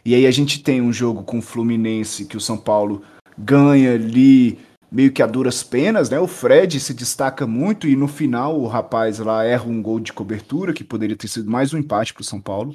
E 0.04 0.14
aí 0.14 0.26
a 0.26 0.30
gente 0.30 0.62
tem 0.62 0.80
um 0.80 0.92
jogo 0.92 1.22
com 1.22 1.38
o 1.38 1.42
Fluminense 1.42 2.24
que 2.24 2.36
o 2.36 2.40
São 2.40 2.56
Paulo 2.56 3.02
ganha 3.36 3.94
ali 3.94 4.58
meio 4.90 5.12
que 5.12 5.22
a 5.22 5.26
duras 5.26 5.62
penas, 5.62 6.08
né? 6.08 6.18
O 6.18 6.26
Fred 6.26 6.80
se 6.80 6.94
destaca 6.94 7.46
muito 7.46 7.86
e 7.86 7.94
no 7.94 8.08
final 8.08 8.58
o 8.58 8.66
rapaz 8.66 9.18
lá 9.18 9.44
erra 9.44 9.66
um 9.66 9.82
gol 9.82 10.00
de 10.00 10.12
cobertura 10.12 10.72
que 10.72 10.82
poderia 10.82 11.16
ter 11.16 11.28
sido 11.28 11.50
mais 11.50 11.74
um 11.74 11.78
empate 11.78 12.14
para 12.14 12.22
o 12.22 12.24
São 12.24 12.40
Paulo. 12.40 12.74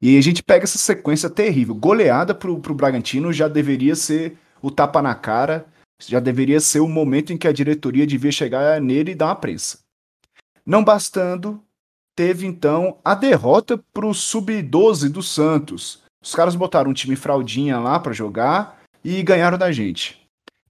E 0.00 0.16
a 0.16 0.22
gente 0.22 0.42
pega 0.42 0.64
essa 0.64 0.78
sequência 0.78 1.28
terrível. 1.28 1.74
Goleada 1.74 2.34
para 2.34 2.50
o 2.50 2.58
Bragantino 2.58 3.32
já 3.32 3.48
deveria 3.48 3.94
ser 3.94 4.38
o 4.62 4.70
tapa 4.70 5.00
na 5.00 5.14
cara, 5.14 5.66
já 6.00 6.20
deveria 6.20 6.60
ser 6.60 6.80
o 6.80 6.88
momento 6.88 7.32
em 7.32 7.38
que 7.38 7.48
a 7.48 7.52
diretoria 7.52 8.06
devia 8.06 8.32
chegar 8.32 8.80
nele 8.80 9.12
e 9.12 9.14
dar 9.14 9.26
uma 9.26 9.36
prensa. 9.36 9.78
Não 10.64 10.84
bastando, 10.84 11.62
teve 12.14 12.46
então 12.46 12.98
a 13.04 13.14
derrota 13.14 13.78
para 13.92 14.06
o 14.06 14.14
Sub-12 14.14 15.08
do 15.08 15.22
Santos. 15.22 16.02
Os 16.22 16.34
caras 16.34 16.54
botaram 16.54 16.90
um 16.90 16.94
time 16.94 17.16
fraldinha 17.16 17.78
lá 17.78 17.98
para 17.98 18.12
jogar 18.12 18.80
e 19.02 19.22
ganharam 19.22 19.58
da 19.58 19.72
gente. 19.72 20.20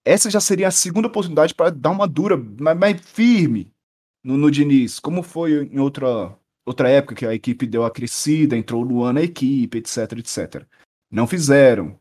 Essa 0.05 0.31
já 0.31 0.41
seria 0.41 0.69
a 0.69 0.73
segunda 0.73 1.09
oportunidade 1.09 1.55
para 1.55 1.71
dar 1.71 1.91
uma 1.91 2.07
dura, 2.07 2.37
mais, 2.37 2.79
mais 2.79 3.01
firme 3.01 3.71
no, 4.25 4.37
no 4.37 4.51
Diniz, 4.51 4.99
como 4.99 5.23
foi 5.23 5.65
em 5.65 5.79
outra, 5.79 6.35
outra 6.65 6.89
época 6.89 7.15
que 7.15 7.27
a 7.27 7.35
equipe 7.35 7.67
deu 7.67 7.85
a 7.85 7.91
crescida, 7.91 8.57
entrou 8.57 8.83
o 8.83 8.87
Luan 8.87 9.13
na 9.13 9.23
equipe, 9.23 9.79
etc, 9.79 10.13
etc. 10.19 10.65
Não 11.11 11.27
fizeram. 11.27 11.99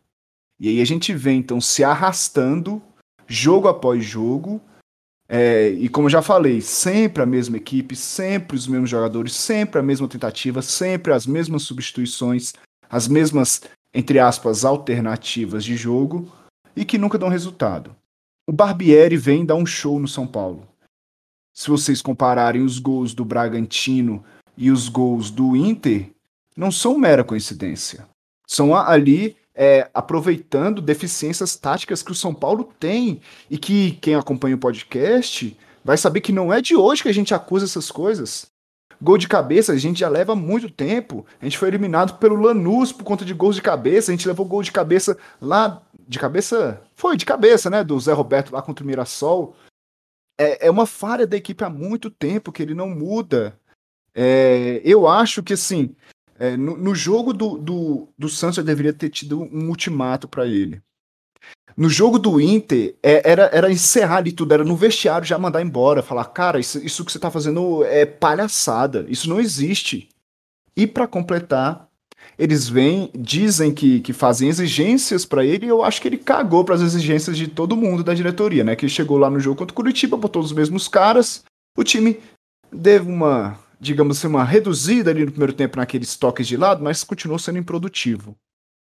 E 0.60 0.68
aí 0.68 0.82
a 0.82 0.86
gente 0.86 1.14
vê 1.14 1.32
então 1.32 1.62
se 1.62 1.84
arrastando 1.84 2.82
jogo 3.28 3.68
após 3.68 4.04
jogo. 4.04 4.62
É, 5.28 5.70
e 5.70 5.88
como 5.88 6.08
eu 6.08 6.12
já 6.12 6.22
falei, 6.22 6.60
sempre 6.60 7.22
a 7.22 7.26
mesma 7.26 7.58
equipe, 7.58 7.96
sempre 7.96 8.58
os 8.58 8.68
mesmos 8.68 8.90
jogadores, 8.90 9.34
sempre 9.34 9.80
a 9.80 9.84
mesma 9.84 10.08
tentativa, 10.08 10.62
sempre 10.62 11.14
as 11.14 11.26
mesmas 11.28 11.62
substituições, 11.64 12.54
as 12.90 13.08
mesmas, 13.08 13.62
entre 13.94 14.20
aspas, 14.20 14.66
alternativas 14.66 15.64
de 15.64 15.78
jogo 15.78 16.32
e 16.76 16.84
que 16.84 16.98
nunca 16.98 17.18
dão 17.18 17.30
resultado. 17.30 17.96
O 18.50 18.52
Barbieri 18.52 19.16
vem 19.16 19.46
dar 19.46 19.56
um 19.56 19.66
show 19.66 20.00
no 20.00 20.08
São 20.08 20.26
Paulo. 20.26 20.68
Se 21.54 21.70
vocês 21.70 22.02
compararem 22.02 22.64
os 22.64 22.80
gols 22.80 23.14
do 23.14 23.24
Bragantino 23.24 24.24
e 24.58 24.72
os 24.72 24.90
gols 24.90 25.30
do 25.30 25.56
Inter, 25.56 26.10
não 26.58 26.72
são 26.72 26.98
mera 26.98 27.24
coincidência. 27.24 28.08
São 28.48 28.76
ali 28.76 29.38
é, 29.62 29.90
aproveitando 29.94 30.82
deficiências 30.82 31.58
táticas 31.58 32.02
que 32.02 32.14
o 32.14 32.16
São 32.16 32.34
Paulo 32.34 32.74
tem 32.80 33.20
e 33.50 33.58
que 33.58 33.92
quem 34.00 34.16
acompanha 34.16 34.56
o 34.56 34.60
podcast 34.60 35.58
vai 35.84 35.98
saber 35.98 36.22
que 36.22 36.32
não 36.32 36.54
é 36.54 36.62
de 36.62 36.78
hoje 36.78 37.04
que 37.04 37.10
a 37.10 37.14
gente 37.14 37.34
acusa 37.34 37.66
essas 37.66 37.92
coisas. 37.92 38.48
Gol 39.02 39.18
de 39.18 39.28
cabeça, 39.28 39.74
a 39.74 39.78
gente 39.78 40.00
já 40.00 40.08
leva 40.08 40.34
muito 40.34 40.70
tempo. 40.70 41.26
A 41.42 41.44
gente 41.44 41.58
foi 41.58 41.68
eliminado 41.68 42.18
pelo 42.20 42.38
Lanús 42.38 42.94
por 42.94 43.04
conta 43.04 43.26
de 43.26 43.34
gols 43.34 43.56
de 43.58 43.62
cabeça. 43.62 44.12
A 44.12 44.16
gente 44.16 44.28
levou 44.28 44.46
gol 44.46 44.64
de 44.64 44.72
cabeça 44.72 45.18
lá. 45.42 45.82
De 46.08 46.18
cabeça? 46.18 46.82
Foi, 46.96 47.18
de 47.18 47.26
cabeça, 47.26 47.70
né? 47.70 47.84
Do 47.84 48.00
Zé 48.00 48.14
Roberto 48.14 48.54
lá 48.54 48.62
contra 48.62 48.84
o 48.84 48.88
Mirassol. 48.88 49.56
É, 50.40 50.68
é 50.68 50.72
uma 50.72 50.86
falha 50.86 51.28
da 51.28 51.36
equipe 51.36 51.66
há 51.66 51.70
muito 51.70 52.10
tempo 52.10 52.52
que 52.52 52.64
ele 52.64 52.74
não 52.74 52.90
muda. 52.90 53.60
É, 54.16 54.82
eu 54.86 55.08
acho 55.08 55.44
que, 55.44 55.54
assim, 55.54 55.96
é, 56.40 56.56
no, 56.56 56.78
no, 56.78 56.96
jogo 56.96 57.34
do, 57.34 57.58
do, 57.58 58.08
do 58.18 58.30
Santos 58.30 58.58
eu 58.58 58.64
deveria 58.64 58.94
ter 58.94 59.10
tido 59.10 59.42
um 59.42 59.68
ultimato 59.68 60.28
para 60.28 60.48
ele. 60.48 60.82
No 61.76 61.90
jogo 61.90 62.18
do 62.18 62.42
Inter, 62.42 62.96
é, 63.04 63.30
era, 63.30 63.50
era 63.54 63.72
encerrar 63.72 64.18
ali 64.18 64.32
tudo, 64.32 64.54
era 64.54 64.64
no 64.64 64.76
vestiário 64.76 65.28
já 65.28 65.38
mandar 65.38 65.62
embora, 65.62 66.02
falar, 66.02 66.26
cara, 66.26 66.60
isso, 66.60 66.84
isso 66.84 67.06
que 67.06 67.12
você 67.12 67.20
tá 67.20 67.30
fazendo 67.30 67.84
é 67.86 68.06
palhaçada, 68.06 69.06
isso 69.10 69.30
não 69.30 69.40
existe. 69.40 70.10
E 70.76 70.88
para 70.88 71.08
completar, 71.08 71.88
eles 72.38 72.68
vêm, 72.68 73.12
dizem 73.14 73.74
que, 73.74 74.00
que 74.00 74.14
fazem 74.14 74.50
exigências 74.50 75.26
para 75.26 75.44
ele, 75.44 75.66
e 75.66 75.70
eu 75.70 75.84
acho 75.84 76.02
que 76.02 76.08
ele 76.08 76.18
cagou 76.18 76.64
para 76.64 76.76
as 76.76 76.82
exigências 76.82 77.38
de 77.38 77.48
todo 77.48 77.78
mundo 77.78 78.04
da 78.04 78.14
diretoria, 78.14 78.64
né? 78.64 78.76
Que 78.76 78.88
chegou 78.88 79.18
lá 79.18 79.30
no 79.30 79.40
jogo 79.40 79.58
contra 79.58 79.74
o 79.74 79.76
Curitiba, 79.76 80.18
botou 80.18 80.42
os 80.42 80.54
mesmos 80.54 80.88
caras, 80.88 81.44
o 81.78 81.84
time 81.84 82.20
deu 82.72 83.04
uma, 83.04 83.58
digamos 83.80 84.18
assim, 84.18 84.28
uma 84.28 84.44
reduzida 84.44 85.10
ali 85.10 85.26
no 85.26 85.32
primeiro 85.32 85.54
tempo 85.54 85.78
naqueles 85.78 86.16
toques 86.18 86.48
de 86.48 86.58
lado, 86.58 86.84
mas 86.84 87.04
continuou 87.04 87.40
sendo 87.40 87.60
improdutivo. 87.60 88.36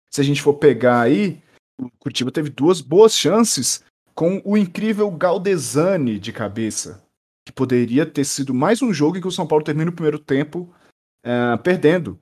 Se 0.09 0.21
a 0.21 0.23
gente 0.23 0.41
for 0.41 0.53
pegar 0.53 1.01
aí, 1.01 1.41
o 1.77 1.89
Curitiba 1.99 2.31
teve 2.31 2.49
duas 2.49 2.79
boas 2.79 3.13
chances 3.13 3.83
com 4.13 4.41
o 4.45 4.55
incrível 4.55 5.11
Galdesani 5.11 6.17
de 6.17 6.31
cabeça, 6.31 7.03
que 7.45 7.51
poderia 7.51 8.05
ter 8.05 8.23
sido 8.23 8.53
mais 8.53 8.81
um 8.81 8.93
jogo 8.93 9.17
em 9.17 9.21
que 9.21 9.27
o 9.27 9.31
São 9.31 9.45
Paulo 9.45 9.65
termina 9.65 9.89
o 9.89 9.93
primeiro 9.93 10.17
tempo 10.17 10.73
uh, 11.25 11.61
perdendo. 11.61 12.17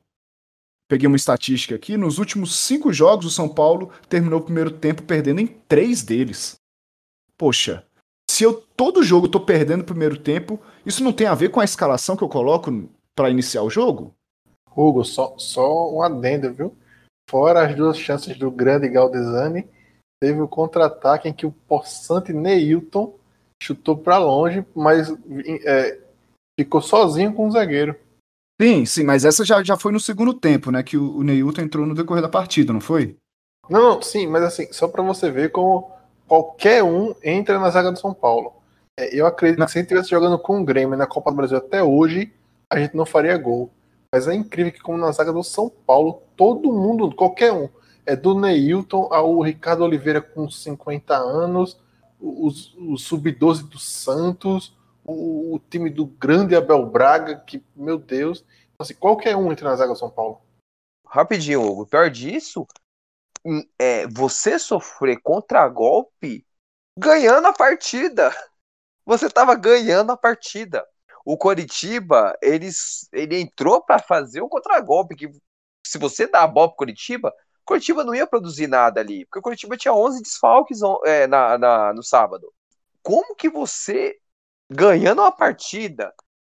Peguei 0.89 1.07
uma 1.07 1.15
estatística 1.15 1.75
aqui, 1.75 1.95
nos 1.95 2.17
últimos 2.17 2.55
cinco 2.55 2.91
jogos 2.91 3.25
o 3.27 3.29
São 3.29 3.47
Paulo 3.47 3.91
terminou 4.09 4.39
o 4.39 4.43
primeiro 4.43 4.71
tempo 4.71 5.03
perdendo 5.03 5.39
em 5.39 5.47
três 5.47 6.01
deles. 6.01 6.55
Poxa, 7.37 7.85
se 8.33 8.43
eu 8.43 8.63
todo 8.75 9.03
jogo 9.03 9.27
tô 9.27 9.39
perdendo 9.39 9.81
o 9.81 9.85
primeiro 9.85 10.17
tempo, 10.17 10.59
isso 10.83 11.03
não 11.03 11.13
tem 11.13 11.27
a 11.27 11.35
ver 11.35 11.49
com 11.49 11.59
a 11.59 11.63
escalação 11.63 12.17
que 12.17 12.23
eu 12.23 12.27
coloco 12.27 12.89
para 13.15 13.29
iniciar 13.29 13.61
o 13.61 13.69
jogo? 13.69 14.11
Hugo, 14.75 15.05
só, 15.05 15.35
só 15.37 15.93
um 15.93 16.01
adendo, 16.01 16.51
viu? 16.51 16.75
Fora 17.29 17.63
as 17.63 17.75
duas 17.75 17.95
chances 17.95 18.35
do 18.35 18.49
grande 18.49 18.89
Galdesani, 18.89 19.67
teve 20.19 20.41
o 20.41 20.47
contra-ataque 20.47 21.29
em 21.29 21.33
que 21.33 21.45
o 21.45 21.51
possante 21.51 22.33
Neilton 22.33 23.13
chutou 23.61 23.95
para 23.95 24.17
longe, 24.17 24.65
mas 24.73 25.13
é, 25.63 25.99
ficou 26.59 26.81
sozinho 26.81 27.35
com 27.35 27.47
o 27.47 27.51
zagueiro. 27.51 27.95
Sim, 28.59 28.83
sim, 28.83 29.03
mas 29.03 29.25
essa 29.25 29.45
já, 29.45 29.63
já 29.63 29.77
foi 29.77 29.91
no 29.91 29.99
segundo 29.99 30.33
tempo, 30.33 30.71
né? 30.71 30.81
Que 30.81 30.97
o, 30.97 31.17
o 31.17 31.23
Neilton 31.23 31.61
entrou 31.61 31.85
no 31.85 31.93
decorrer 31.93 32.23
da 32.23 32.29
partida, 32.29 32.73
não 32.73 32.81
foi? 32.81 33.15
Não, 33.69 33.95
não 33.95 34.01
sim, 34.01 34.25
mas 34.25 34.41
assim, 34.41 34.73
só 34.73 34.87
para 34.87 35.03
você 35.03 35.29
ver 35.29 35.51
como 35.51 35.92
qualquer 36.33 36.83
um 36.83 37.13
entra 37.23 37.59
na 37.59 37.69
zaga 37.69 37.91
do 37.91 37.99
São 37.99 38.11
Paulo. 38.11 38.53
É, 38.99 39.15
eu 39.15 39.27
acredito 39.27 39.63
que 39.63 39.71
se 39.71 39.77
a 39.77 39.81
gente 39.81 39.91
estivesse 39.91 40.09
jogando 40.09 40.39
com 40.39 40.59
o 40.59 40.65
Grêmio 40.65 40.97
na 40.97 41.05
Copa 41.05 41.29
do 41.29 41.37
Brasil 41.37 41.57
até 41.57 41.83
hoje, 41.83 42.33
a 42.71 42.79
gente 42.79 42.97
não 42.97 43.05
faria 43.05 43.37
gol. 43.37 43.69
Mas 44.11 44.27
é 44.27 44.33
incrível 44.33 44.71
que, 44.71 44.79
como 44.79 44.97
na 44.97 45.11
zaga 45.11 45.31
do 45.31 45.43
São 45.43 45.69
Paulo, 45.69 46.23
todo 46.35 46.73
mundo, 46.73 47.13
qualquer 47.15 47.53
um, 47.53 47.69
é 48.03 48.15
do 48.15 48.33
Neilton 48.33 49.09
ao 49.11 49.41
Ricardo 49.41 49.83
Oliveira 49.83 50.21
com 50.21 50.49
50 50.49 51.15
anos, 51.15 51.79
o, 52.19 52.47
o 52.47 52.97
Sub-12 52.97 53.69
do 53.69 53.77
Santos, 53.77 54.75
o, 55.05 55.53
o, 55.53 55.61
time 55.69 55.91
do 55.91 56.07
grande 56.07 56.55
Abel 56.55 56.83
Braga, 56.87 57.35
que, 57.35 57.63
meu 57.75 57.99
Deus, 57.99 58.43
assim, 58.79 58.95
qualquer 58.95 59.35
um 59.35 59.51
entra 59.51 59.69
na 59.69 59.75
zaga 59.75 59.93
do 59.93 59.99
São 59.99 60.09
Paulo. 60.09 60.41
Rapidinho, 61.05 61.61
Hugo, 61.61 61.85
pior 61.85 62.09
disso, 62.09 62.65
é 63.77 64.07
você 64.07 64.57
sofrer 64.57 65.19
contra-golpe 65.21 66.45
ganhando 66.97 67.47
a 67.47 67.53
partida. 67.53 68.31
Você 69.05 69.25
estava 69.25 69.53
ganhando 69.53 70.13
a 70.13 70.17
partida 70.17 70.87
o 71.25 71.37
Coritiba, 71.37 72.37
eles, 72.41 73.07
ele 73.11 73.39
entrou 73.39 73.81
para 73.81 73.99
fazer 73.99 74.41
o 74.41 74.49
contragolpe, 74.49 75.15
que 75.15 75.31
se 75.85 75.97
você 75.97 76.27
dá 76.27 76.43
a 76.43 76.47
bola 76.47 76.73
Coritiba, 76.73 77.29
o 77.29 77.65
Coritiba 77.65 78.03
não 78.03 78.13
ia 78.13 78.27
produzir 78.27 78.67
nada 78.67 78.99
ali, 78.99 79.25
porque 79.25 79.39
o 79.39 79.41
Coritiba 79.41 79.77
tinha 79.77 79.93
11 79.93 80.21
desfalques 80.21 80.79
é, 81.05 81.27
na, 81.27 81.57
na, 81.57 81.93
no 81.93 82.03
sábado. 82.03 82.53
Como 83.01 83.35
que 83.35 83.49
você, 83.49 84.17
ganhando 84.69 85.21
uma 85.21 85.31
partida, 85.31 86.13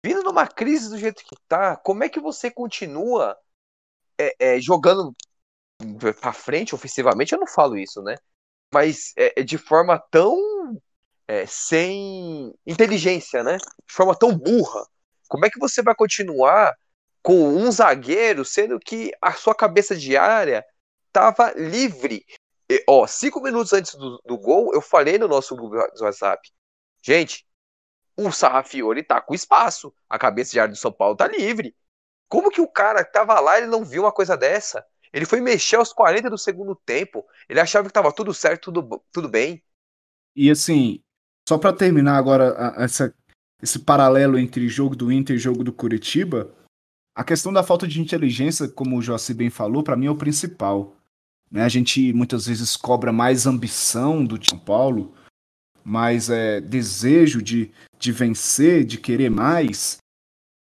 vindo 0.04 0.24
numa 0.24 0.48
crise 0.48 0.90
do 0.90 0.98
jeito 0.98 1.24
que 1.26 1.36
tá, 1.48 1.76
como 1.76 2.04
é 2.04 2.10
que 2.10 2.20
você 2.20 2.50
continua 2.50 3.38
é, 4.18 4.56
é, 4.56 4.62
jogando 4.62 5.14
para 6.20 6.34
frente 6.34 6.76
ofensivamente? 6.76 7.34
Eu 7.34 7.40
não 7.40 7.48
falo 7.48 7.78
isso, 7.78 8.02
né? 8.02 8.16
Mas 8.74 9.14
é, 9.18 9.42
é 9.42 9.44
de 9.44 9.58
forma 9.58 10.00
tão 10.12 10.38
é, 11.28 11.46
sem 11.46 12.54
inteligência, 12.66 13.44
né? 13.44 13.58
De 13.58 13.94
forma 13.94 14.16
tão 14.16 14.38
burra. 14.38 14.86
Como 15.28 15.46
é 15.46 15.50
que 15.50 15.60
você 15.60 15.82
vai 15.82 15.96
continuar 15.96 16.76
com 17.22 17.48
um 17.56 17.72
zagueiro, 17.72 18.44
sendo 18.44 18.80
que 18.80 19.12
a 19.22 19.34
sua 19.34 19.56
cabeça 19.56 19.96
de 19.96 20.18
área 20.18 20.66
estava 21.08 21.54
livre? 21.54 22.26
E, 22.70 22.84
ó, 22.88 23.06
cinco 23.08 23.42
minutos 23.42 23.74
antes 23.74 23.96
do, 23.96 24.22
do, 24.26 24.38
gol, 24.38 24.74
eu 24.74 24.82
falei 24.82 25.18
no 25.18 25.28
nosso 25.28 25.56
WhatsApp. 26.02 26.50
Gente, 27.02 27.46
o 28.18 28.32
Sarrafiori 28.32 29.04
tá 29.04 29.22
com 29.22 29.34
espaço. 29.34 29.94
A 30.10 30.18
cabeça 30.20 30.52
de 30.52 30.60
área 30.60 30.74
do 30.74 30.78
São 30.78 30.92
Paulo 30.92 31.16
tá 31.16 31.28
livre. 31.28 31.76
Como 32.28 32.50
que 32.50 32.62
o 32.62 32.68
cara 32.68 33.04
que 33.06 33.12
tava 33.12 33.40
lá, 33.40 33.58
ele 33.58 33.68
não 33.68 33.84
viu 33.84 34.04
uma 34.04 34.12
coisa 34.12 34.36
dessa? 34.38 34.86
Ele 35.14 35.26
foi 35.26 35.40
mexer 35.40 35.76
aos 35.76 35.94
40 35.94 36.30
do 36.30 36.38
segundo 36.38 36.76
tempo. 36.76 37.24
Ele 37.48 37.60
achava 37.60 37.88
que 37.88 37.94
tava 37.94 38.12
tudo 38.12 38.34
certo, 38.34 38.72
tudo, 38.72 39.04
tudo 39.12 39.30
bem. 39.30 39.64
E 40.36 40.50
assim, 40.50 41.04
só 41.48 41.58
para 41.58 41.72
terminar 41.72 42.18
agora 42.18 42.56
a, 42.58 42.84
essa, 42.84 43.14
esse 43.62 43.80
paralelo 43.80 44.40
entre 44.40 44.68
jogo 44.68 44.96
do 44.96 45.12
Inter 45.12 45.36
e 45.36 45.40
jogo 45.40 45.64
do 45.64 45.72
Curitiba, 45.72 46.52
a 47.16 47.24
questão 47.24 47.54
da 47.54 47.62
falta 47.62 47.88
de 47.88 48.02
inteligência, 48.02 48.68
como 48.68 48.98
o 48.98 49.02
Joaci 49.02 49.36
bem 49.36 49.52
falou, 49.52 49.84
para 49.84 49.96
mim 49.96 50.08
é 50.08 50.12
o 50.12 50.18
principal. 50.18 50.96
Né? 51.52 51.64
A 51.64 51.70
gente 51.70 52.12
muitas 52.12 52.48
vezes 52.48 52.76
cobra 52.76 53.14
mais 53.14 53.46
ambição 53.46 54.26
do 54.26 54.44
São 54.44 54.58
Paulo, 54.58 55.14
mais 55.84 56.32
é, 56.32 56.60
desejo 56.60 57.40
de, 57.40 57.72
de 58.00 58.12
vencer, 58.12 58.84
de 58.84 58.98
querer 58.98 59.30
mais. 59.30 59.98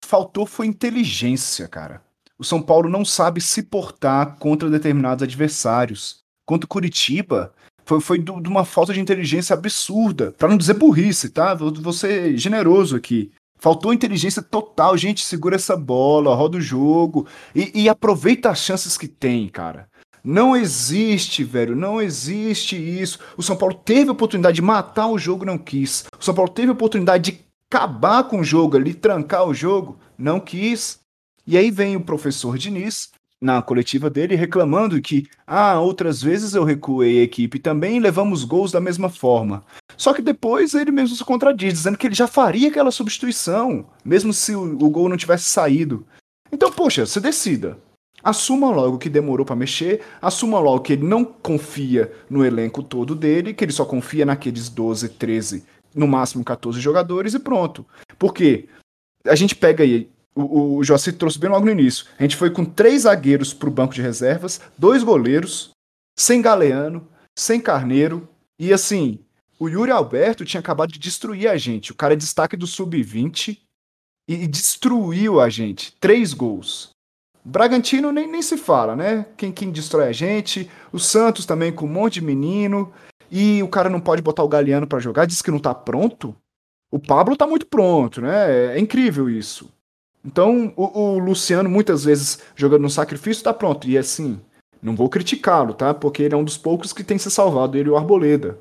Faltou 0.03 0.47
foi 0.47 0.67
inteligência, 0.67 1.69
cara. 1.69 2.03
O 2.39 2.45
São 2.45 2.63
Paulo 2.63 2.89
não 2.89 3.05
sabe 3.05 3.41
se 3.41 3.65
portar 3.65 4.37
contra 4.39 4.71
determinados 4.71 5.25
adversários. 5.25 6.19
Contra 6.47 6.67
o 6.67 6.69
Curitiba, 6.69 7.53
foi, 7.85 8.01
foi 8.01 8.19
de 8.19 8.31
uma 8.31 8.65
falta 8.65 8.93
de 8.93 9.01
inteligência 9.01 9.55
absurda. 9.55 10.33
para 10.39 10.49
não 10.49 10.57
dizer 10.57 10.75
burrice, 10.75 11.31
tá? 11.31 11.55
Vou, 11.55 11.73
vou 11.75 11.93
ser 11.93 12.37
generoso 12.37 12.95
aqui. 12.95 13.33
Faltou 13.59 13.93
inteligência 13.93 14.41
total. 14.41 14.97
Gente, 14.97 15.25
segura 15.25 15.57
essa 15.57 15.77
bola, 15.77 16.35
roda 16.35 16.59
o 16.59 16.61
jogo 16.61 17.27
e, 17.55 17.83
e 17.83 17.89
aproveita 17.89 18.51
as 18.51 18.61
chances 18.61 18.97
que 18.97 19.09
tem, 19.09 19.49
cara. 19.49 19.89
Não 20.23 20.55
existe, 20.57 21.43
velho, 21.43 21.75
não 21.75 22.01
existe 22.01 22.77
isso. 22.77 23.19
O 23.37 23.43
São 23.43 23.57
Paulo 23.57 23.75
teve 23.75 24.11
a 24.11 24.13
oportunidade 24.13 24.57
de 24.57 24.63
matar 24.63 25.09
o 25.09 25.19
jogo, 25.19 25.45
não 25.45 25.59
quis. 25.59 26.05
O 26.19 26.25
São 26.25 26.35
Paulo 26.35 26.51
teve 26.51 26.69
a 26.69 26.75
oportunidade 26.75 27.33
de 27.33 27.41
acabar 27.71 28.25
com 28.25 28.41
o 28.41 28.45
jogo 28.45 28.77
ali, 28.77 28.95
trancar 28.95 29.47
o 29.47 29.55
jogo, 29.55 29.99
não 30.17 30.39
quis. 30.39 31.01
E 31.51 31.57
aí 31.57 31.71
vem 31.71 31.97
o 31.97 32.01
professor 32.03 32.59
Diniz 32.59 33.09
na 33.41 33.63
coletiva 33.63 34.11
dele 34.11 34.35
reclamando 34.35 35.01
que, 35.01 35.27
ah, 35.47 35.81
outras 35.81 36.21
vezes 36.21 36.55
eu 36.55 36.63
recuei 36.63 37.21
a 37.21 37.23
equipe 37.23 37.59
também 37.59 37.97
e 37.97 38.01
levamos 38.01 38.45
gols 38.45 38.71
da 38.71 38.83
mesma 38.83 39.09
forma. 39.09 39.65
Só 39.97 40.13
que 40.13 40.21
depois 40.21 40.75
ele 40.75 40.91
mesmo 40.91 41.17
se 41.17 41.25
contradiz, 41.25 41.73
dizendo 41.73 41.97
que 41.97 42.07
ele 42.07 42.15
já 42.15 42.27
faria 42.27 42.69
aquela 42.69 42.91
substituição, 42.91 43.87
mesmo 44.05 44.31
se 44.31 44.55
o, 44.55 44.75
o 44.75 44.91
gol 44.91 45.09
não 45.09 45.17
tivesse 45.17 45.45
saído. 45.45 46.07
Então, 46.53 46.71
poxa, 46.71 47.07
se 47.07 47.19
decida. 47.19 47.79
Assuma 48.23 48.71
logo 48.71 48.99
que 48.99 49.09
demorou 49.09 49.47
para 49.47 49.57
mexer, 49.57 50.03
assuma 50.21 50.61
logo 50.61 50.81
que 50.81 50.93
ele 50.93 51.07
não 51.07 51.25
confia 51.25 52.13
no 52.29 52.45
elenco 52.45 52.83
todo 52.83 53.15
dele, 53.15 53.55
que 53.55 53.65
ele 53.65 53.73
só 53.73 53.87
confia 53.87 54.27
naqueles 54.27 54.69
12, 54.69 55.09
13, 55.09 55.65
no 55.95 56.07
máximo 56.07 56.45
14 56.45 56.79
jogadores 56.79 57.33
e 57.33 57.39
pronto. 57.39 57.87
Porque 58.19 58.69
a 59.25 59.35
gente 59.35 59.57
pega 59.57 59.83
aí 59.83 60.11
o, 60.43 60.79
o 60.79 61.13
trouxe 61.19 61.39
bem 61.39 61.51
logo 61.51 61.65
no 61.65 61.73
início. 61.73 62.07
A 62.19 62.23
gente 62.23 62.37
foi 62.37 62.51
com 62.51 62.65
três 62.65 63.03
zagueiros 63.03 63.53
para 63.53 63.69
o 63.69 63.73
banco 63.73 63.95
de 63.95 64.03
reservas, 64.03 64.61
dois 64.77 65.03
goleiros, 65.03 65.71
sem 66.17 66.41
Galeano, 66.41 67.09
sem 67.37 67.61
Carneiro. 67.61 68.29
E 68.59 68.73
assim, 68.73 69.19
o 69.59 69.69
Yuri 69.69 69.91
Alberto 69.91 70.45
tinha 70.45 70.61
acabado 70.61 70.93
de 70.93 70.99
destruir 70.99 71.49
a 71.49 71.57
gente. 71.57 71.91
O 71.91 71.95
cara 71.95 72.15
é 72.15 72.17
destaque 72.17 72.57
do 72.57 72.67
sub-20 72.67 73.59
e 74.29 74.47
destruiu 74.47 75.41
a 75.41 75.49
gente. 75.49 75.93
Três 75.99 76.33
gols. 76.33 76.91
Bragantino 77.45 78.13
nem, 78.13 78.31
nem 78.31 78.43
se 78.43 78.57
fala, 78.57 78.95
né? 78.95 79.27
Quem, 79.37 79.51
quem 79.51 79.71
destrói 79.73 80.09
a 80.09 80.13
gente. 80.13 80.71
O 80.93 80.99
Santos 80.99 81.47
também 81.47 81.73
com 81.73 81.87
um 81.87 81.93
monte 81.93 82.15
de 82.15 82.23
menino. 82.23 82.93
E 83.31 83.63
o 83.63 83.69
cara 83.69 83.91
não 83.91 84.01
pode 84.01 84.23
botar 84.23 84.43
o 84.43 84.49
Galeano 84.49 84.87
para 84.87 85.01
jogar, 85.01 85.27
diz 85.27 85.43
que 85.43 85.51
não 85.51 85.59
tá 85.59 85.75
pronto. 85.75 86.35
O 86.91 86.99
Pablo 86.99 87.37
tá 87.37 87.47
muito 87.47 87.67
pronto, 87.67 88.21
né? 88.21 88.77
É 88.77 88.79
incrível 88.79 89.29
isso. 89.29 89.69
Então, 90.25 90.73
o, 90.77 90.99
o 90.99 91.19
Luciano, 91.19 91.69
muitas 91.69 92.05
vezes, 92.05 92.39
jogando 92.57 92.83
no 92.83 92.91
sacrifício, 92.91 93.45
tá 93.45 93.55
pronto. 93.55 93.89
E 93.89 93.97
assim, 93.97 94.41
não 94.83 94.95
vou 94.95 95.09
criticá-lo, 95.09 95.75
tá? 95.75 95.95
Porque 95.95 96.23
ele 96.23 96.35
é 96.35 96.37
um 96.37 96.45
dos 96.45 96.57
poucos 96.57 96.93
que 96.93 97.05
tem 97.05 97.19
se 97.19 97.31
salvado, 97.31 97.77
ele 97.77 97.89
e 97.89 97.93
o 97.93 97.97
Arboleda. 97.97 98.59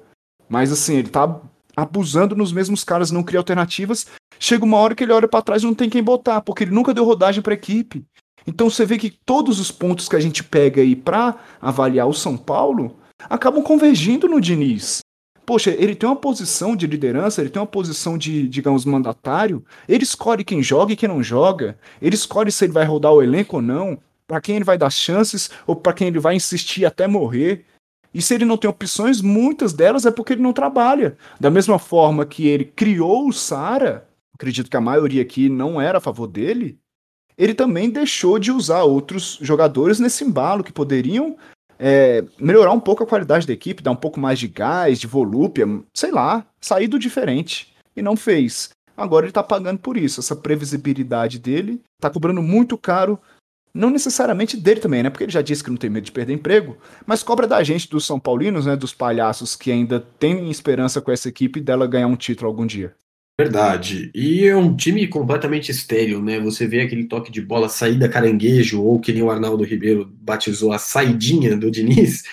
Mas 0.49 0.72
assim, 0.72 0.95
ele 0.95 1.10
tá 1.10 1.39
abusando 1.76 2.36
nos 2.36 2.51
mesmos 2.51 2.84
caras, 2.84 3.12
não 3.12 3.24
cria 3.24 3.39
alternativas. 3.39 4.08
Chega 4.39 4.66
uma 4.66 4.78
hora 4.78 4.95
que 4.95 5.03
ele 5.03 5.14
olha 5.14 5.28
para 5.28 5.41
trás 5.41 5.64
e 5.64 5.66
não 5.66 5.74
tem 5.74 5.89
quem 5.89 6.03
botar, 6.03 6.41
porque 6.41 6.64
ele 6.64 6.72
nunca 6.72 6.93
deu 6.93 7.05
rodagem 7.05 7.41
para 7.41 7.53
equipe. 7.53 8.05
Então 8.45 8.70
você 8.70 8.86
vê 8.86 8.97
que 8.97 9.10
todos 9.10 9.60
os 9.60 9.72
pontos 9.72 10.08
que 10.08 10.16
a 10.16 10.20
gente 10.20 10.43
pega 10.43 10.82
aí 10.82 10.95
para 10.95 11.38
avaliar 11.62 12.08
o 12.08 12.14
São 12.14 12.38
Paulo 12.38 12.97
acabam 13.30 13.62
convergindo 13.62 14.28
no 14.28 14.39
Diniz. 14.39 14.99
Poxa, 15.48 15.72
ele 15.72 15.95
tem 15.95 16.10
uma 16.10 16.16
posição 16.18 16.76
de 16.76 16.86
liderança, 16.86 17.39
ele 17.39 17.50
tem 17.50 17.62
uma 17.62 17.66
posição 17.66 18.18
de, 18.18 18.50
digamos, 18.50 18.84
mandatário. 18.84 19.64
Ele 19.88 20.04
escolhe 20.04 20.43
quem 20.43 20.62
joga 20.62 20.91
e 20.91 20.95
quem 20.98 21.08
não 21.08 21.24
joga. 21.24 21.80
Ele 22.02 22.16
escolhe 22.16 22.52
se 22.52 22.66
ele 22.66 22.74
vai 22.74 22.84
rodar 22.84 23.14
o 23.14 23.24
elenco 23.24 23.56
ou 23.56 23.62
não, 23.62 23.98
para 24.28 24.41
quem 24.41 24.58
ele 24.58 24.66
vai 24.66 24.78
dar 24.78 24.89
chances 24.89 25.50
ou 25.66 25.74
para 25.74 25.93
quem 25.93 26.10
ele 26.10 26.20
vai 26.20 26.36
insistir 26.36 26.84
até 26.84 27.08
morrer. 27.08 27.64
E 28.14 28.22
se 28.22 28.36
ele 28.36 28.43
não 28.43 28.58
tem 28.58 28.70
opções, 28.70 29.22
muitas 29.22 29.72
delas 29.72 30.06
é 30.06 30.12
porque 30.12 30.34
ele 30.34 30.41
não 30.41 30.52
trabalha. 30.52 31.18
Da 31.39 31.50
mesma 31.50 31.80
forma 31.80 32.26
que 32.26 32.45
ele 32.45 32.66
criou 32.66 33.30
o 33.30 33.32
Sara, 33.32 34.06
acredito 34.34 34.70
que 34.70 34.76
a 34.76 34.82
maioria 34.82 35.22
aqui 35.22 35.48
não 35.48 35.80
era 35.80 36.00
a 36.00 36.02
favor 36.02 36.28
dele, 36.28 36.78
ele 37.38 37.54
também 37.54 37.89
deixou 37.89 38.38
de 38.38 38.52
usar 38.52 38.84
outros 38.84 39.39
jogadores 39.41 39.98
nesse 39.98 40.26
embalo 40.26 40.62
que 40.62 40.74
poderiam 40.74 41.38
é, 41.80 42.23
melhorar 42.39 42.71
um 42.71 42.80
pouco 42.80 43.03
a 43.03 43.07
qualidade 43.07 43.47
da 43.47 43.53
equipe, 43.53 43.84
dar 43.84 43.91
um 43.91 43.95
pouco 43.95 44.19
mais 44.19 44.39
de 44.39 44.47
gás, 44.47 44.99
de 44.99 45.07
volúpia, 45.07 45.65
sei 45.93 46.11
lá, 46.11 46.45
sair 46.59 46.88
do 46.88 46.99
diferente. 46.99 47.73
E 47.95 48.01
não 48.01 48.15
fez. 48.15 48.69
Agora 48.95 49.25
ele 49.25 49.32
tá 49.32 49.43
pagando 49.43 49.80
por 49.80 49.97
isso. 49.97 50.19
Essa 50.19 50.36
previsibilidade 50.36 51.39
dele 51.39 51.82
tá 51.99 52.09
cobrando 52.09 52.41
muito 52.41 52.78
caro 52.78 53.19
não 53.73 53.91
necessariamente 53.91 54.57
dele 54.57 54.80
também, 54.80 55.03
né? 55.03 55.09
Porque 55.09 55.23
ele 55.23 55.32
já 55.32 55.41
disse 55.41 55.63
que 55.63 55.69
não 55.69 55.78
tem 55.78 55.89
medo 55.89 56.05
de 56.05 56.11
perder 56.11 56.34
emprego, 56.34 56.78
mas 57.05 57.21
cobra 57.21 57.45
da 57.45 57.61
gente, 57.63 57.89
dos 57.89 58.05
São 58.05 58.19
Paulinos, 58.19 58.65
né? 58.65 58.75
Dos 58.75 58.93
palhaços 58.93 59.55
que 59.55 59.71
ainda 59.71 59.99
tem 59.99 60.49
esperança 60.49 60.99
com 60.99 61.11
essa 61.11 61.30
equipe 61.30 61.61
dela 61.61 61.86
ganhar 61.86 62.07
um 62.07 62.15
título 62.15 62.47
algum 62.47 62.65
dia. 62.65 62.95
Verdade. 63.39 64.09
E 64.15 64.45
é 64.45 64.55
um 64.55 64.75
time 64.75 65.07
completamente 65.07 65.69
estéreo, 65.69 66.23
né? 66.23 66.39
Você 66.39 66.65
vê 66.65 66.81
aquele 66.81 67.05
toque 67.05 67.31
de 67.31 67.39
bola, 67.39 67.69
saída 67.69 68.09
caranguejo, 68.09 68.81
ou 68.81 68.99
que 68.99 69.13
nem 69.13 69.21
o 69.21 69.29
Arnaldo 69.29 69.63
Ribeiro 69.63 70.11
batizou 70.21 70.73
a 70.73 70.79
saidinha 70.79 71.55
do 71.55 71.69
Diniz. 71.69 72.23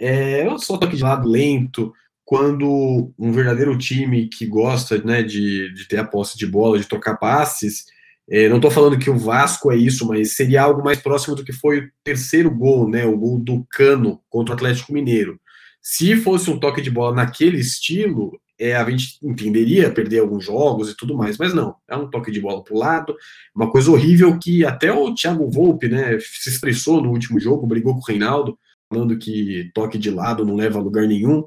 É 0.00 0.48
só 0.58 0.76
toque 0.76 0.96
de 0.96 1.02
lado 1.02 1.28
lento. 1.28 1.92
Quando 2.24 3.12
um 3.18 3.32
verdadeiro 3.32 3.76
time 3.78 4.28
que 4.28 4.46
gosta 4.46 4.98
né, 4.98 5.22
de, 5.22 5.72
de 5.72 5.88
ter 5.88 5.98
a 5.98 6.04
posse 6.04 6.36
de 6.36 6.46
bola, 6.46 6.78
de 6.78 6.88
trocar 6.88 7.16
passes, 7.16 7.86
é, 8.28 8.48
não 8.48 8.56
estou 8.56 8.70
falando 8.70 8.98
que 8.98 9.08
o 9.08 9.16
Vasco 9.16 9.72
é 9.72 9.76
isso, 9.76 10.06
mas 10.06 10.36
seria 10.36 10.62
algo 10.62 10.84
mais 10.84 10.98
próximo 11.00 11.34
do 11.34 11.44
que 11.44 11.52
foi 11.52 11.78
o 11.78 11.90
terceiro 12.04 12.50
gol, 12.50 12.88
né? 12.88 13.06
O 13.06 13.16
gol 13.16 13.38
do 13.38 13.66
Cano 13.70 14.20
contra 14.28 14.52
o 14.52 14.56
Atlético 14.56 14.92
Mineiro. 14.92 15.40
Se 15.80 16.16
fosse 16.16 16.50
um 16.50 16.58
toque 16.58 16.82
de 16.82 16.90
bola 16.90 17.14
naquele 17.14 17.58
estilo, 17.58 18.38
é, 18.58 18.74
a 18.74 18.90
gente 18.90 19.18
entenderia 19.22 19.90
perder 19.90 20.18
alguns 20.18 20.44
jogos 20.44 20.90
e 20.90 20.96
tudo 20.96 21.16
mais, 21.16 21.38
mas 21.38 21.54
não. 21.54 21.76
É 21.88 21.96
um 21.96 22.10
toque 22.10 22.32
de 22.32 22.40
bola 22.40 22.62
para 22.62 22.74
o 22.74 22.78
lado, 22.78 23.16
uma 23.54 23.70
coisa 23.70 23.90
horrível 23.90 24.36
que 24.38 24.64
até 24.64 24.92
o 24.92 25.14
Thiago 25.14 25.48
Volpe 25.50 25.88
né, 25.88 26.18
se 26.18 26.48
expressou 26.48 27.00
no 27.00 27.10
último 27.10 27.38
jogo, 27.38 27.66
brigou 27.66 27.94
com 27.94 28.00
o 28.00 28.04
Reinaldo, 28.04 28.58
falando 28.88 29.16
que 29.16 29.70
toque 29.74 29.96
de 29.96 30.10
lado 30.10 30.44
não 30.44 30.56
leva 30.56 30.78
a 30.78 30.82
lugar 30.82 31.06
nenhum. 31.06 31.44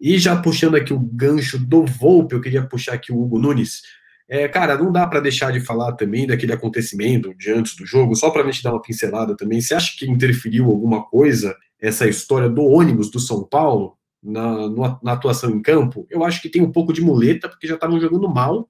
E 0.00 0.18
já 0.18 0.34
puxando 0.40 0.76
aqui 0.76 0.94
o 0.94 0.98
gancho 0.98 1.58
do 1.58 1.84
Volpe, 1.84 2.34
eu 2.34 2.40
queria 2.40 2.66
puxar 2.66 2.94
aqui 2.94 3.12
o 3.12 3.20
Hugo 3.20 3.38
Nunes. 3.38 3.82
É, 4.32 4.46
cara, 4.46 4.78
não 4.78 4.92
dá 4.92 5.08
para 5.08 5.18
deixar 5.18 5.50
de 5.50 5.58
falar 5.58 5.94
também 5.94 6.24
daquele 6.24 6.52
acontecimento 6.52 7.34
de 7.34 7.50
antes 7.50 7.74
do 7.74 7.84
jogo, 7.84 8.14
só 8.14 8.30
para 8.30 8.42
a 8.42 8.44
gente 8.44 8.62
dar 8.62 8.70
uma 8.70 8.80
pincelada 8.80 9.36
também. 9.36 9.60
Você 9.60 9.74
acha 9.74 9.92
que 9.98 10.08
interferiu 10.08 10.66
alguma 10.66 11.04
coisa 11.04 11.56
essa 11.80 12.06
história 12.06 12.48
do 12.48 12.62
ônibus 12.62 13.10
do 13.10 13.18
São 13.18 13.42
Paulo 13.42 13.98
na, 14.22 14.68
na 15.02 15.12
atuação 15.14 15.50
em 15.50 15.60
campo? 15.60 16.06
Eu 16.08 16.22
acho 16.22 16.40
que 16.40 16.48
tem 16.48 16.62
um 16.62 16.70
pouco 16.70 16.92
de 16.92 17.02
muleta, 17.02 17.48
porque 17.48 17.66
já 17.66 17.74
estavam 17.74 17.98
jogando 17.98 18.28
mal, 18.28 18.68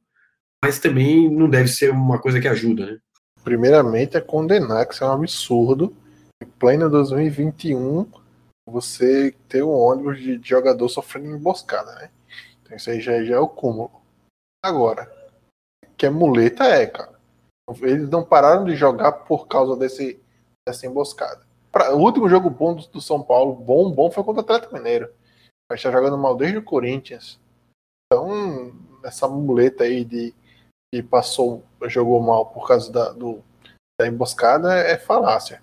mas 0.65 0.79
também 0.79 1.31
não 1.31 1.47
deve 1.47 1.69
ser 1.69 1.91
uma 1.91 2.19
coisa 2.19 2.41
que 2.41 2.49
ajuda, 2.49 2.87
né? 2.87 2.99
Primeiramente 3.45 4.17
é 4.17 4.21
condenar 4.23 4.87
que 4.87 4.95
isso 4.95 5.05
é 5.05 5.09
um 5.09 5.13
absurdo. 5.13 5.95
Em 6.43 6.47
pleno 6.59 6.89
2021, 6.89 8.07
você 8.67 9.35
ter 9.47 9.63
um 9.63 9.73
ônibus 9.73 10.19
de 10.19 10.41
jogador 10.43 10.89
sofrendo 10.89 11.37
emboscada, 11.37 11.95
né? 11.97 12.09
Então 12.63 12.75
isso 12.75 12.89
aí 12.89 12.99
já, 12.99 13.23
já 13.23 13.35
é 13.35 13.39
o 13.39 13.47
cúmulo. 13.47 13.91
Agora, 14.65 15.20
que 16.01 16.07
é 16.07 16.11
muleta 16.11 16.65
é, 16.65 16.87
cara. 16.87 17.21
Eles 17.83 18.09
não 18.09 18.25
pararam 18.25 18.65
de 18.65 18.75
jogar 18.75 19.13
por 19.13 19.47
causa 19.47 19.77
desse, 19.77 20.19
dessa 20.67 20.87
emboscada. 20.87 21.47
Pra, 21.71 21.95
o 21.95 21.99
último 21.99 22.27
jogo 22.27 22.49
bom 22.49 22.75
do, 22.75 22.87
do, 22.89 23.01
São 23.03 23.23
Paulo, 23.23 23.55
bom, 23.55 23.93
bom, 23.93 24.11
foi 24.11 24.25
contra 24.25 24.41
o 24.41 24.45
Atlético 24.45 24.73
Mineiro. 24.73 25.13
Mas 25.71 25.79
está 25.81 25.91
jogando 25.91 26.17
mal 26.17 26.35
desde 26.35 26.57
o 26.57 26.65
Corinthians. 26.65 27.39
Então, 28.07 28.73
essa 29.05 29.29
muleta 29.29 29.85
aí 29.85 30.03
de 30.03 30.35
que 30.91 31.03
passou, 31.03 31.63
jogou 31.83 32.19
mal 32.23 32.47
por 32.47 32.67
causa 32.67 32.91
da, 32.91 33.11
do, 33.11 33.45
da 34.01 34.09
emboscada 34.09 34.73
é 34.75 34.97
falácia. 34.97 35.63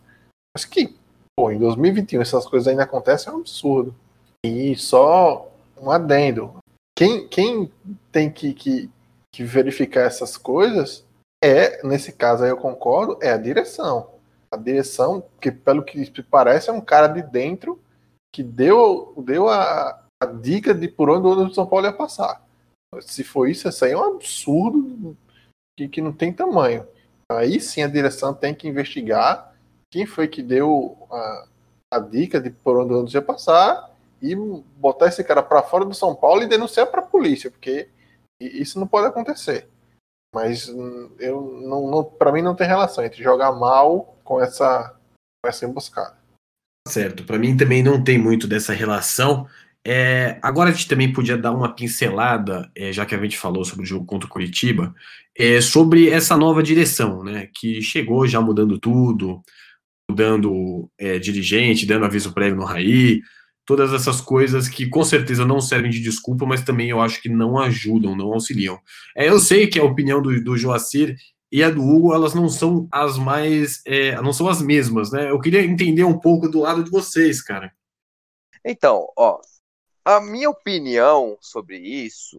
Mas 0.56 0.66
que 0.66 0.96
Pô, 1.40 1.52
em 1.52 1.60
2021 1.60 2.22
essas 2.22 2.48
coisas 2.48 2.68
ainda 2.68 2.84
acontecem 2.84 3.32
é 3.32 3.36
um 3.36 3.40
absurdo. 3.40 3.96
E 4.46 4.76
só 4.76 5.52
um 5.80 5.90
adendo. 5.92 6.56
Quem, 6.98 7.28
quem 7.28 7.72
tem 8.12 8.32
que, 8.32 8.54
que, 8.54 8.90
que 9.38 9.44
verificar 9.44 10.02
essas 10.02 10.36
coisas 10.36 11.06
é, 11.44 11.86
nesse 11.86 12.12
caso 12.12 12.44
aí 12.44 12.50
eu 12.50 12.58
concordo, 12.58 13.20
é 13.22 13.30
a 13.30 13.38
direção. 13.38 14.10
A 14.52 14.58
direção, 14.58 15.24
que 15.40 15.52
pelo 15.52 15.84
que 15.84 16.10
parece, 16.24 16.72
é 16.72 16.74
um 16.74 16.82
cara 16.82 17.08
de 17.08 17.22
dentro 17.22 17.80
que 18.34 18.42
deu, 18.42 19.14
deu 19.16 19.48
a, 19.48 20.04
a 20.20 20.26
dica 20.26 20.74
de 20.74 20.88
por 20.88 21.12
onde 21.12 21.28
o 21.28 21.54
São 21.54 21.68
Paulo 21.68 21.86
ia 21.86 21.94
passar. 21.94 22.44
Se 23.02 23.24
for 23.24 23.48
isso, 23.48 23.70
isso 23.70 23.86
aí 23.86 23.92
é 23.92 23.98
um 23.98 24.16
absurdo 24.16 25.16
que, 25.78 25.88
que 25.88 26.02
não 26.02 26.12
tem 26.12 26.34
tamanho. 26.34 26.88
Aí 27.32 27.62
sim 27.62 27.84
a 27.84 27.88
direção 27.88 28.34
tem 28.34 28.56
que 28.56 28.68
investigar 28.68 29.54
quem 29.92 30.08
foi 30.08 30.28
que 30.28 30.42
deu 30.42 30.98
a, 31.12 31.48
a 31.94 32.00
dica 32.00 32.42
de 32.42 32.50
por 32.50 32.76
onde 32.76 32.92
o 32.92 33.08
ia 33.08 33.22
passar 33.22 33.96
e 34.20 34.34
botar 34.78 35.10
esse 35.10 35.24
cara 35.24 35.44
para 35.44 35.62
fora 35.62 35.86
do 35.86 35.94
São 35.94 36.16
Paulo 36.16 36.42
e 36.42 36.48
denunciar 36.48 36.88
para 36.88 37.02
a 37.02 37.06
polícia, 37.06 37.52
porque 37.52 37.88
isso 38.40 38.80
não 38.80 38.88
pode 38.88 39.08
acontecer. 39.08 39.68
Mas 40.34 40.70
hum, 40.70 41.12
eu 41.20 41.42
não, 41.62 41.90
não 41.90 42.04
para 42.04 42.32
mim 42.32 42.42
não 42.42 42.56
tem 42.56 42.68
relação 42.68 43.04
entre 43.04 43.24
jogar 43.24 43.52
mal 43.52 44.18
com 44.24 44.42
essa 44.42 44.96
com 45.42 45.50
essa 45.50 45.66
emboscada. 45.66 46.18
Certo, 46.88 47.24
para 47.24 47.38
mim 47.38 47.56
também 47.56 47.84
não 47.84 48.04
tem 48.04 48.18
muito 48.18 48.48
dessa 48.48 48.74
relação. 48.74 49.48
É, 49.86 50.38
agora 50.42 50.70
a 50.70 50.74
gente 50.74 50.88
também 50.88 51.14
podia 51.14 51.38
dar 51.38 51.54
uma 51.54 51.74
pincelada, 51.74 52.70
é, 52.76 52.92
já 52.92 53.06
que 53.06 53.16
a 53.16 53.18
gente 53.18 53.38
falou 53.38 53.64
sobre 53.64 53.84
o 53.84 53.88
jogo 53.88 54.06
contra 54.06 54.28
o 54.28 54.30
Curitiba, 54.30 54.94
é, 55.38 55.62
sobre 55.62 56.10
essa 56.10 56.36
nova 56.36 56.62
direção, 56.62 57.24
né? 57.24 57.50
Que 57.54 57.82
chegou 57.82 58.28
já 58.28 58.42
mudando 58.42 58.78
tudo, 58.78 59.42
dando 60.12 60.90
é, 60.98 61.20
dirigente, 61.20 61.86
dando 61.86 62.06
aviso 62.06 62.34
prévio 62.34 62.58
no 62.58 62.66
Raí, 62.66 63.22
todas 63.68 63.92
essas 63.92 64.22
coisas 64.22 64.70
que 64.70 64.88
com 64.88 65.04
certeza 65.04 65.46
não 65.46 65.60
servem 65.60 65.92
de 65.92 66.00
desculpa, 66.00 66.46
mas 66.46 66.64
também 66.64 66.90
eu 66.90 67.02
acho 67.02 67.22
que 67.22 67.28
não 67.28 67.60
ajudam, 67.60 68.16
não 68.16 68.32
auxiliam. 68.34 68.80
É, 69.14 69.28
eu 69.28 69.40
sei 69.40 69.68
que 69.68 69.78
a 69.78 69.84
opinião 69.84 70.22
do, 70.22 70.42
do 70.42 70.58
Joacir 70.58 71.18
e 71.52 71.62
a 71.62 71.70
do 71.70 71.82
Hugo, 71.82 72.14
elas 72.14 72.34
não 72.34 72.48
são 72.48 72.88
as 72.90 73.18
mais, 73.18 73.82
é, 73.86 74.16
não 74.22 74.32
são 74.32 74.48
as 74.48 74.62
mesmas, 74.62 75.12
né? 75.12 75.30
Eu 75.30 75.40
queria 75.40 75.62
entender 75.66 76.06
um 76.06 76.18
pouco 76.18 76.48
do 76.48 76.62
lado 76.62 76.82
de 76.82 76.90
vocês, 76.90 77.42
cara. 77.42 77.74
Então, 78.64 79.06
ó, 79.18 79.42
a 80.06 80.22
minha 80.22 80.50
opinião 80.50 81.38
sobre 81.42 81.78
isso, 81.78 82.38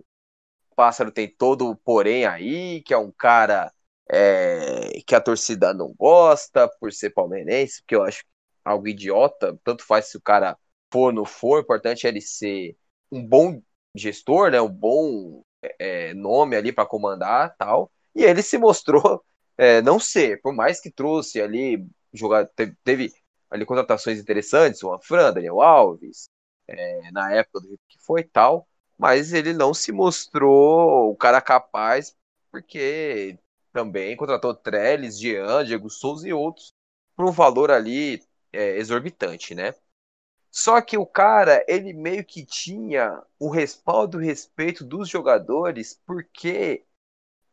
o 0.70 0.74
Pássaro 0.74 1.12
tem 1.12 1.28
todo 1.28 1.68
o 1.68 1.76
porém 1.76 2.24
aí, 2.24 2.80
que 2.82 2.94
é 2.94 2.98
um 2.98 3.10
cara 3.10 3.70
é, 4.10 5.02
que 5.06 5.14
a 5.14 5.20
torcida 5.20 5.74
não 5.74 5.92
gosta 5.94 6.66
por 6.80 6.90
ser 6.90 7.10
palmeirense, 7.10 7.82
porque 7.82 7.96
eu 7.96 8.02
acho 8.02 8.24
algo 8.64 8.88
idiota, 8.88 9.58
tanto 9.62 9.84
faz 9.84 10.06
se 10.06 10.16
o 10.16 10.22
cara 10.22 10.56
for 10.93 11.12
não 11.12 11.24
for, 11.24 11.59
o 11.59 11.61
importante 11.62 12.07
é 12.07 12.11
ele 12.11 12.20
ser 12.20 12.76
um 13.11 13.26
bom 13.26 13.62
gestor, 13.95 14.51
né, 14.51 14.61
um 14.61 14.68
bom 14.68 15.43
é, 15.78 16.14
nome 16.14 16.57
ali 16.57 16.72
para 16.72 16.86
comandar 16.86 17.55
tal, 17.57 17.91
e 18.14 18.22
ele 18.24 18.43
se 18.43 18.59
mostrou 18.59 19.24
é, 19.57 19.82
não 19.82 19.99
ser, 19.99 20.41
por 20.43 20.55
mais 20.55 20.80
que 20.80 20.91
trouxe 20.91 21.41
ali, 21.41 21.86
jogar, 22.12 22.47
teve, 22.49 22.76
teve 22.84 23.12
ali 23.51 23.64
contratações 23.64 24.18
interessantes, 24.18 24.82
o 24.82 24.93
Afran, 24.93 25.32
Daniel 25.32 25.61
Alves, 25.61 26.28
é, 26.66 27.11
na 27.12 27.32
época 27.32 27.61
do 27.61 27.78
que 27.89 27.99
foi 28.01 28.22
tal, 28.24 28.68
mas 28.99 29.32
ele 29.32 29.53
não 29.55 29.72
se 29.72 29.93
mostrou 29.93 31.11
o 31.11 31.16
cara 31.16 31.41
capaz 31.41 32.14
porque 32.51 33.39
também 33.72 34.16
contratou 34.16 34.55
Trellis, 34.55 35.18
Jean, 35.18 35.64
Diego 35.64 35.89
Souza 35.91 36.28
e 36.28 36.32
outros 36.32 36.72
por 37.16 37.26
um 37.26 37.32
valor 37.32 37.70
ali 37.70 38.22
é, 38.53 38.76
exorbitante, 38.78 39.55
né? 39.55 39.74
Só 40.61 40.80
que 40.80 40.98
o 40.98 41.06
cara, 41.06 41.64
ele 41.68 41.92
meio 41.92 42.24
que 42.24 42.44
tinha 42.44 43.22
o 43.38 43.48
respaldo 43.48 44.20
e 44.20 44.24
o 44.24 44.26
respeito 44.26 44.84
dos 44.84 45.09
jogadores, 45.09 46.00
porque 46.04 46.84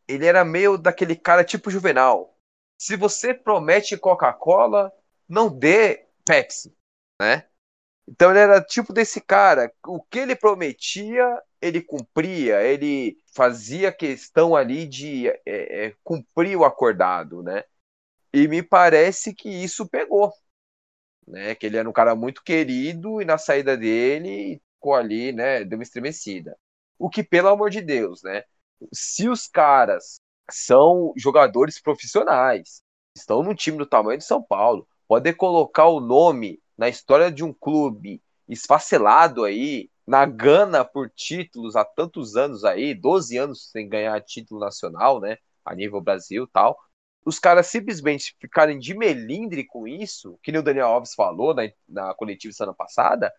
ele 0.08 0.26
era 0.26 0.44
meio 0.44 0.76
daquele 0.76 1.14
cara 1.14 1.44
tipo 1.44 1.70
Juvenal. 1.70 2.36
Se 2.76 2.96
você 2.96 3.32
promete 3.32 3.96
Coca-Cola, 3.96 4.92
não 5.28 5.48
dê 5.48 6.08
Pepsi, 6.24 6.76
né? 7.22 7.46
Então 8.08 8.30
ele 8.30 8.40
era 8.40 8.60
tipo 8.60 8.92
desse 8.92 9.20
cara, 9.20 9.72
o 9.86 10.02
que 10.02 10.18
ele 10.18 10.34
prometia, 10.34 11.40
ele 11.60 11.80
cumpria, 11.82 12.60
ele 12.64 13.22
fazia 13.32 13.92
questão 13.92 14.56
ali 14.56 14.84
de 14.84 15.28
é, 15.28 15.40
é, 15.46 15.94
cumprir 16.02 16.56
o 16.56 16.64
acordado, 16.64 17.40
né? 17.40 17.62
E 18.32 18.48
me 18.48 18.64
parece 18.64 19.32
que 19.32 19.48
isso 19.48 19.88
pegou, 19.88 20.32
né? 21.26 21.54
Que 21.54 21.66
ele 21.66 21.76
era 21.76 21.88
um 21.88 21.92
cara 21.92 22.14
muito 22.14 22.42
querido 22.42 23.20
e 23.20 23.24
na 23.24 23.38
saída 23.38 23.76
dele 23.76 24.60
ficou 24.74 24.94
ali, 24.94 25.32
né? 25.32 25.64
Deu 25.64 25.78
uma 25.78 25.82
estremecida. 25.82 26.56
O 26.98 27.10
que, 27.10 27.22
pelo 27.22 27.48
amor 27.48 27.70
de 27.70 27.80
Deus, 27.80 28.22
né? 28.22 28.44
Se 28.92 29.28
os 29.28 29.46
caras 29.46 30.16
são 30.50 31.12
jogadores 31.16 31.80
profissionais, 31.80 32.82
estão 33.16 33.42
no 33.42 33.54
time 33.54 33.78
do 33.78 33.86
tamanho 33.86 34.18
de 34.18 34.24
São 34.24 34.42
Paulo, 34.42 34.86
poder 35.08 35.34
colocar 35.34 35.86
o 35.86 36.00
nome 36.00 36.60
na 36.76 36.88
história 36.88 37.30
de 37.32 37.42
um 37.44 37.52
clube 37.52 38.22
esfacelado 38.48 39.44
aí, 39.44 39.90
na 40.06 40.24
gana 40.24 40.84
por 40.84 41.10
títulos 41.10 41.74
há 41.74 41.84
tantos 41.84 42.36
anos 42.36 42.64
aí, 42.64 42.94
12 42.94 43.36
anos 43.36 43.70
sem 43.70 43.88
ganhar 43.88 44.20
título 44.20 44.60
nacional, 44.60 45.20
né? 45.20 45.36
A 45.64 45.74
nível 45.74 46.00
Brasil 46.00 46.46
tal. 46.46 46.78
Os 47.26 47.40
caras 47.40 47.66
simplesmente 47.66 48.36
ficarem 48.40 48.78
de 48.78 48.96
melindre 48.96 49.66
com 49.66 49.86
isso, 49.86 50.38
que 50.42 50.52
nem 50.52 50.60
o 50.60 50.64
Daniel 50.64 50.86
Alves 50.86 51.12
falou 51.12 51.52
na, 51.52 51.64
na 51.88 52.14
coletiva 52.14 52.54
semana 52.54 52.72
passada, 52.72 53.32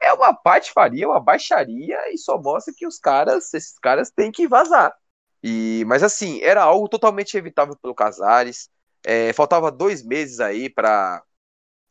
é 0.00 0.10
uma 0.14 0.34
patifaria, 0.34 1.06
uma 1.06 1.20
baixaria 1.20 2.12
e 2.12 2.16
só 2.16 2.40
mostra 2.40 2.72
que 2.74 2.86
os 2.86 2.98
caras, 2.98 3.52
esses 3.52 3.78
caras 3.78 4.10
têm 4.10 4.32
que 4.32 4.48
vazar. 4.48 4.94
E, 5.42 5.84
mas 5.86 6.02
assim, 6.02 6.40
era 6.42 6.62
algo 6.62 6.88
totalmente 6.88 7.36
evitável 7.36 7.76
pelo 7.76 7.94
Casares. 7.94 8.70
É, 9.04 9.30
faltava 9.34 9.70
dois 9.70 10.02
meses 10.02 10.40
aí 10.40 10.70
para 10.70 11.22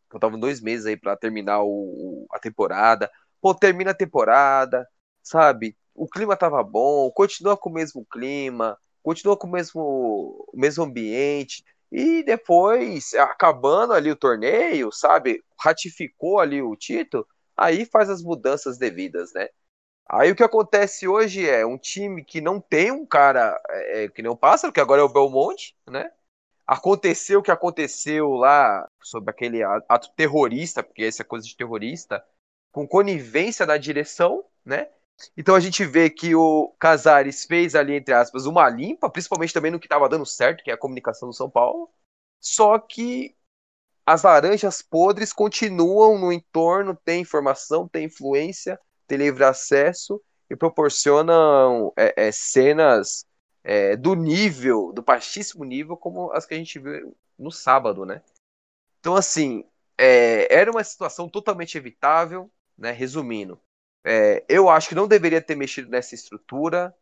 faltavam 0.09 0.39
dois 0.39 0.61
meses 0.61 0.85
aí 0.87 0.97
para 0.97 1.15
terminar 1.15 1.61
o, 1.63 2.25
a 2.31 2.39
temporada. 2.39 3.11
Pô, 3.41 3.53
termina 3.53 3.91
a 3.91 3.95
temporada, 3.95 4.87
sabe? 5.21 5.77
O 5.93 6.07
clima 6.07 6.35
tava 6.35 6.63
bom, 6.63 7.11
continua 7.11 7.55
com 7.55 7.69
o 7.69 7.73
mesmo 7.73 8.05
clima, 8.05 8.77
continua 9.03 9.37
com 9.37 9.47
o 9.47 9.51
mesmo, 9.51 10.47
o 10.51 10.57
mesmo 10.57 10.83
ambiente. 10.83 11.63
E 11.91 12.23
depois, 12.23 13.13
acabando 13.13 13.93
ali 13.93 14.09
o 14.09 14.15
torneio, 14.15 14.91
sabe? 14.91 15.43
Ratificou 15.59 16.39
ali 16.39 16.61
o 16.61 16.75
título, 16.75 17.27
aí 17.55 17.85
faz 17.85 18.09
as 18.09 18.23
mudanças 18.23 18.77
devidas, 18.79 19.31
né? 19.33 19.47
Aí 20.09 20.31
o 20.31 20.35
que 20.35 20.43
acontece 20.43 21.07
hoje 21.07 21.47
é 21.47 21.65
um 21.65 21.77
time 21.77 22.23
que 22.23 22.41
não 22.41 22.59
tem 22.59 22.91
um 22.91 23.05
cara 23.05 23.59
é, 23.69 24.07
que 24.09 24.21
nem 24.21 24.31
o 24.31 24.37
Pássaro, 24.37 24.73
que 24.73 24.79
agora 24.79 25.01
é 25.01 25.03
o 25.03 25.09
Belmonte, 25.09 25.75
né? 25.89 26.11
Aconteceu 26.65 27.39
o 27.39 27.43
que 27.43 27.51
aconteceu 27.51 28.31
lá 28.31 28.87
sobre 29.01 29.29
aquele 29.31 29.61
ato 29.63 30.11
terrorista, 30.15 30.81
porque 30.81 31.03
essa 31.03 31.21
é 31.21 31.25
coisa 31.25 31.45
de 31.45 31.55
terrorista, 31.55 32.25
com 32.71 32.87
conivência 32.87 33.65
da 33.65 33.77
direção, 33.77 34.43
né? 34.65 34.89
Então 35.37 35.55
a 35.55 35.59
gente 35.59 35.85
vê 35.85 36.09
que 36.09 36.35
o 36.35 36.73
Casares 36.79 37.45
fez 37.45 37.75
ali, 37.75 37.93
entre 37.93 38.13
aspas, 38.13 38.45
uma 38.45 38.67
limpa, 38.69 39.09
principalmente 39.09 39.53
também 39.53 39.71
no 39.71 39.79
que 39.79 39.85
estava 39.85 40.09
dando 40.09 40.25
certo, 40.25 40.63
que 40.63 40.71
é 40.71 40.73
a 40.73 40.77
comunicação 40.77 41.29
do 41.29 41.35
São 41.35 41.49
Paulo. 41.49 41.89
Só 42.39 42.77
que 42.77 43.35
as 44.05 44.23
laranjas 44.23 44.81
podres 44.81 45.31
continuam 45.31 46.19
no 46.19 46.31
entorno, 46.31 46.95
tem 47.05 47.21
informação, 47.21 47.87
tem 47.87 48.05
influência, 48.05 48.79
tem 49.07 49.17
livre 49.17 49.45
acesso 49.45 50.21
e 50.49 50.55
proporcionam 50.55 51.93
é, 51.97 52.27
é, 52.27 52.31
cenas 52.31 53.25
é, 53.63 53.95
do 53.95 54.13
nível, 54.13 54.91
do 54.91 55.01
baixíssimo 55.01 55.63
nível, 55.63 55.95
como 55.95 56.31
as 56.33 56.45
que 56.45 56.53
a 56.53 56.57
gente 56.57 56.77
viu 56.79 57.15
no 57.39 57.49
sábado, 57.49 58.05
né? 58.05 58.21
Então, 58.99 59.15
assim, 59.15 59.65
é, 59.97 60.53
era 60.53 60.69
uma 60.69 60.83
situação 60.83 61.29
totalmente 61.29 61.77
evitável, 61.77 62.51
né? 62.77 62.91
Resumindo, 62.91 63.59
é, 64.03 64.45
eu 64.49 64.69
acho 64.69 64.89
que 64.89 64.95
não 64.95 65.07
deveria 65.07 65.41
ter 65.41 65.55
mexido 65.55 65.89
nessa 65.89 66.15
estrutura 66.15 66.95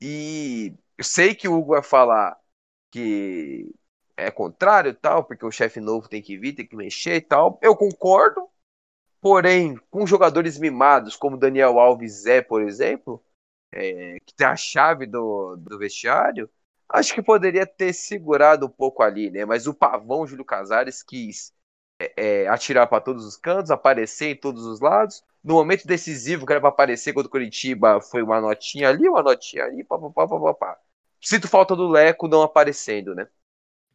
e 0.00 0.74
eu 0.98 1.04
sei 1.04 1.34
que 1.34 1.48
o 1.48 1.58
Hugo 1.58 1.72
vai 1.72 1.82
falar 1.82 2.38
que 2.90 3.74
é 4.16 4.30
contrário 4.30 4.94
tal, 4.94 5.24
porque 5.24 5.46
o 5.46 5.52
chefe 5.52 5.80
novo 5.80 6.08
tem 6.08 6.22
que 6.22 6.38
vir, 6.38 6.54
tem 6.54 6.66
que 6.66 6.76
mexer 6.76 7.16
e 7.16 7.20
tal. 7.22 7.58
Eu 7.62 7.76
concordo, 7.76 8.48
Porém, 9.20 9.76
com 9.90 10.06
jogadores 10.06 10.58
mimados, 10.58 11.14
como 11.16 11.36
Daniel 11.36 11.78
Alves 11.78 12.24
é, 12.26 12.40
por 12.40 12.62
exemplo, 12.62 13.22
é, 13.72 14.18
que 14.20 14.34
tem 14.34 14.46
a 14.46 14.56
chave 14.56 15.06
do, 15.06 15.56
do 15.56 15.78
vestiário, 15.78 16.50
acho 16.88 17.14
que 17.14 17.22
poderia 17.22 17.66
ter 17.66 17.92
segurado 17.92 18.66
um 18.66 18.70
pouco 18.70 19.02
ali, 19.02 19.30
né? 19.30 19.44
Mas 19.44 19.66
o 19.66 19.74
pavão 19.74 20.26
Júlio 20.26 20.44
Casares 20.44 21.02
quis 21.02 21.52
é, 22.00 22.44
é, 22.44 22.48
atirar 22.48 22.86
para 22.88 23.00
todos 23.02 23.26
os 23.26 23.36
cantos, 23.36 23.70
aparecer 23.70 24.30
em 24.30 24.36
todos 24.36 24.64
os 24.64 24.80
lados. 24.80 25.22
No 25.42 25.54
momento 25.54 25.86
decisivo, 25.86 26.44
que 26.44 26.52
era 26.52 26.60
para 26.60 26.68
aparecer 26.68 27.12
contra 27.12 27.28
o 27.28 27.30
Curitiba, 27.30 28.00
foi 28.00 28.22
uma 28.22 28.40
notinha 28.40 28.88
ali, 28.88 29.08
uma 29.08 29.22
notinha 29.22 29.64
ali, 29.64 29.82
papapá, 29.84 30.28
papapá. 30.28 30.78
Sinto 31.20 31.48
falta 31.48 31.74
do 31.74 31.88
Leco 31.88 32.28
não 32.28 32.42
aparecendo, 32.42 33.14
né? 33.14 33.26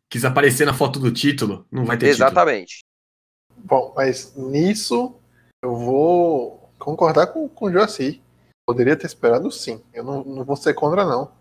Quis 0.10 0.26
aparecer 0.26 0.66
na 0.66 0.74
foto 0.74 1.00
do 1.00 1.12
título, 1.12 1.68
não 1.72 1.86
vai 1.86 1.98
ter 1.98 2.08
Exatamente. 2.08 2.78
Título. 2.78 3.66
Bom, 3.66 3.94
mas 3.96 4.36
nisso 4.36 5.20
eu 5.64 5.76
vou 5.76 6.72
concordar 6.78 7.28
com, 7.28 7.48
com 7.50 7.66
o 7.66 7.72
Joaci. 7.72 8.22
Poderia 8.68 8.96
ter 8.96 9.08
esperado 9.08 9.52
sim. 9.52 9.84
Eu 9.94 10.04
não, 10.04 10.24
não 10.24 10.44
vou 10.44 10.56
ser 10.56 10.74
contra, 10.74 11.06
não. 11.06 11.32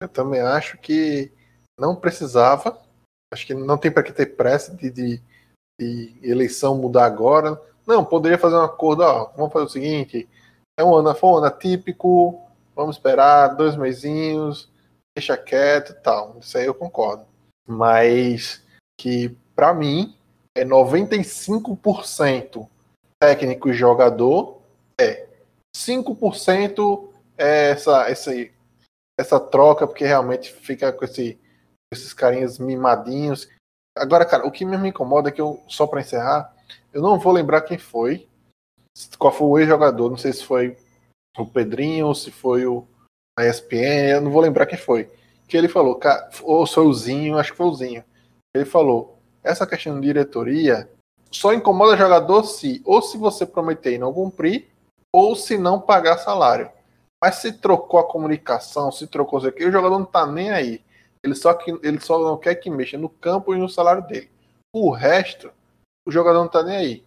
Eu 0.00 0.08
também 0.08 0.40
acho 0.40 0.78
que 0.78 1.32
não 1.78 1.96
precisava. 1.96 2.80
Acho 3.32 3.46
que 3.46 3.54
não 3.54 3.78
tem 3.78 3.90
para 3.90 4.02
que 4.02 4.12
ter 4.12 4.36
pressa 4.36 4.74
de, 4.74 4.90
de, 4.90 5.22
de, 5.80 6.18
eleição 6.22 6.76
mudar 6.78 7.06
agora. 7.06 7.60
Não, 7.86 8.04
poderia 8.04 8.38
fazer 8.38 8.56
um 8.56 8.62
acordo. 8.62 9.02
Ó, 9.02 9.30
vamos 9.36 9.52
fazer 9.52 9.66
o 9.66 9.70
seguinte: 9.70 10.28
é 10.78 10.84
um 10.84 10.94
ano, 10.94 11.14
foi 11.14 11.30
um 11.30 11.36
ano 11.36 11.46
atípico. 11.46 12.42
Vamos 12.74 12.96
esperar 12.96 13.54
dois 13.54 13.76
mesinhos, 13.76 14.68
deixa 15.16 15.36
quieto 15.36 15.92
e 15.92 15.94
tal. 15.94 16.36
Isso 16.40 16.58
aí 16.58 16.66
eu 16.66 16.74
concordo. 16.74 17.24
Mas 17.66 18.62
que, 19.00 19.34
para 19.54 19.72
mim, 19.72 20.14
é 20.54 20.64
95% 20.64 22.68
técnico 23.20 23.70
e 23.70 23.74
jogador, 23.74 24.58
é 25.00 25.26
5% 25.76 27.10
é 27.38 27.70
essa, 27.70 28.08
essa, 28.08 28.30
essa 29.18 29.38
troca, 29.38 29.86
porque 29.86 30.04
realmente 30.04 30.52
fica 30.52 30.92
com 30.92 31.04
esse, 31.04 31.38
esses 31.92 32.12
carinhas 32.12 32.58
mimadinhos. 32.58 33.48
Agora, 33.96 34.24
cara, 34.24 34.46
o 34.46 34.50
que 34.50 34.64
me 34.64 34.88
incomoda 34.88 35.28
é 35.28 35.32
que 35.32 35.40
eu, 35.40 35.62
só 35.68 35.86
para 35.86 36.00
encerrar, 36.00 36.54
eu 36.96 37.02
não 37.02 37.18
vou 37.18 37.30
lembrar 37.30 37.60
quem 37.60 37.76
foi, 37.76 38.26
qual 39.18 39.30
foi 39.30 39.46
o 39.46 39.58
ex-jogador, 39.58 40.08
não 40.08 40.16
sei 40.16 40.32
se 40.32 40.42
foi 40.42 40.78
o 41.36 41.44
Pedrinho 41.44 42.06
ou 42.06 42.14
se 42.14 42.30
foi 42.30 42.64
o 42.64 42.88
a 43.38 43.44
ESPN, 43.44 44.08
eu 44.14 44.20
não 44.22 44.30
vou 44.30 44.40
lembrar 44.40 44.64
quem 44.64 44.78
foi. 44.78 45.10
Que 45.46 45.58
ele 45.58 45.68
falou, 45.68 46.00
ou 46.42 46.66
foi 46.66 46.86
o 46.86 46.94
Zinho, 46.94 47.36
acho 47.36 47.50
que 47.50 47.58
foi 47.58 47.66
o 47.66 47.74
Zinho. 47.74 48.02
Ele 48.54 48.64
falou: 48.64 49.18
essa 49.44 49.66
questão 49.66 50.00
de 50.00 50.06
diretoria 50.06 50.90
só 51.30 51.52
incomoda 51.52 51.98
jogador 51.98 52.44
se 52.44 52.80
ou 52.82 53.02
se 53.02 53.18
você 53.18 53.44
prometer 53.44 53.92
e 53.92 53.98
não 53.98 54.14
cumprir, 54.14 54.70
ou 55.14 55.36
se 55.36 55.58
não 55.58 55.78
pagar 55.78 56.16
salário. 56.16 56.70
Mas 57.22 57.36
se 57.36 57.52
trocou 57.52 58.00
a 58.00 58.08
comunicação, 58.08 58.90
se 58.90 59.06
trocou 59.06 59.40
isso 59.40 59.48
aqui, 59.48 59.66
o 59.66 59.72
jogador 59.72 59.98
não 59.98 60.06
tá 60.06 60.26
nem 60.26 60.50
aí. 60.50 60.82
Ele 61.22 61.34
só, 61.34 61.52
que, 61.52 61.78
ele 61.82 62.00
só 62.00 62.18
não 62.18 62.38
quer 62.38 62.54
que 62.54 62.70
mexa 62.70 62.96
no 62.96 63.10
campo 63.10 63.54
e 63.54 63.58
no 63.58 63.68
salário 63.68 64.06
dele. 64.06 64.30
O 64.74 64.90
resto, 64.90 65.52
o 66.06 66.10
jogador 66.10 66.40
não 66.40 66.48
tá 66.48 66.62
nem 66.62 66.76
aí. 66.76 67.04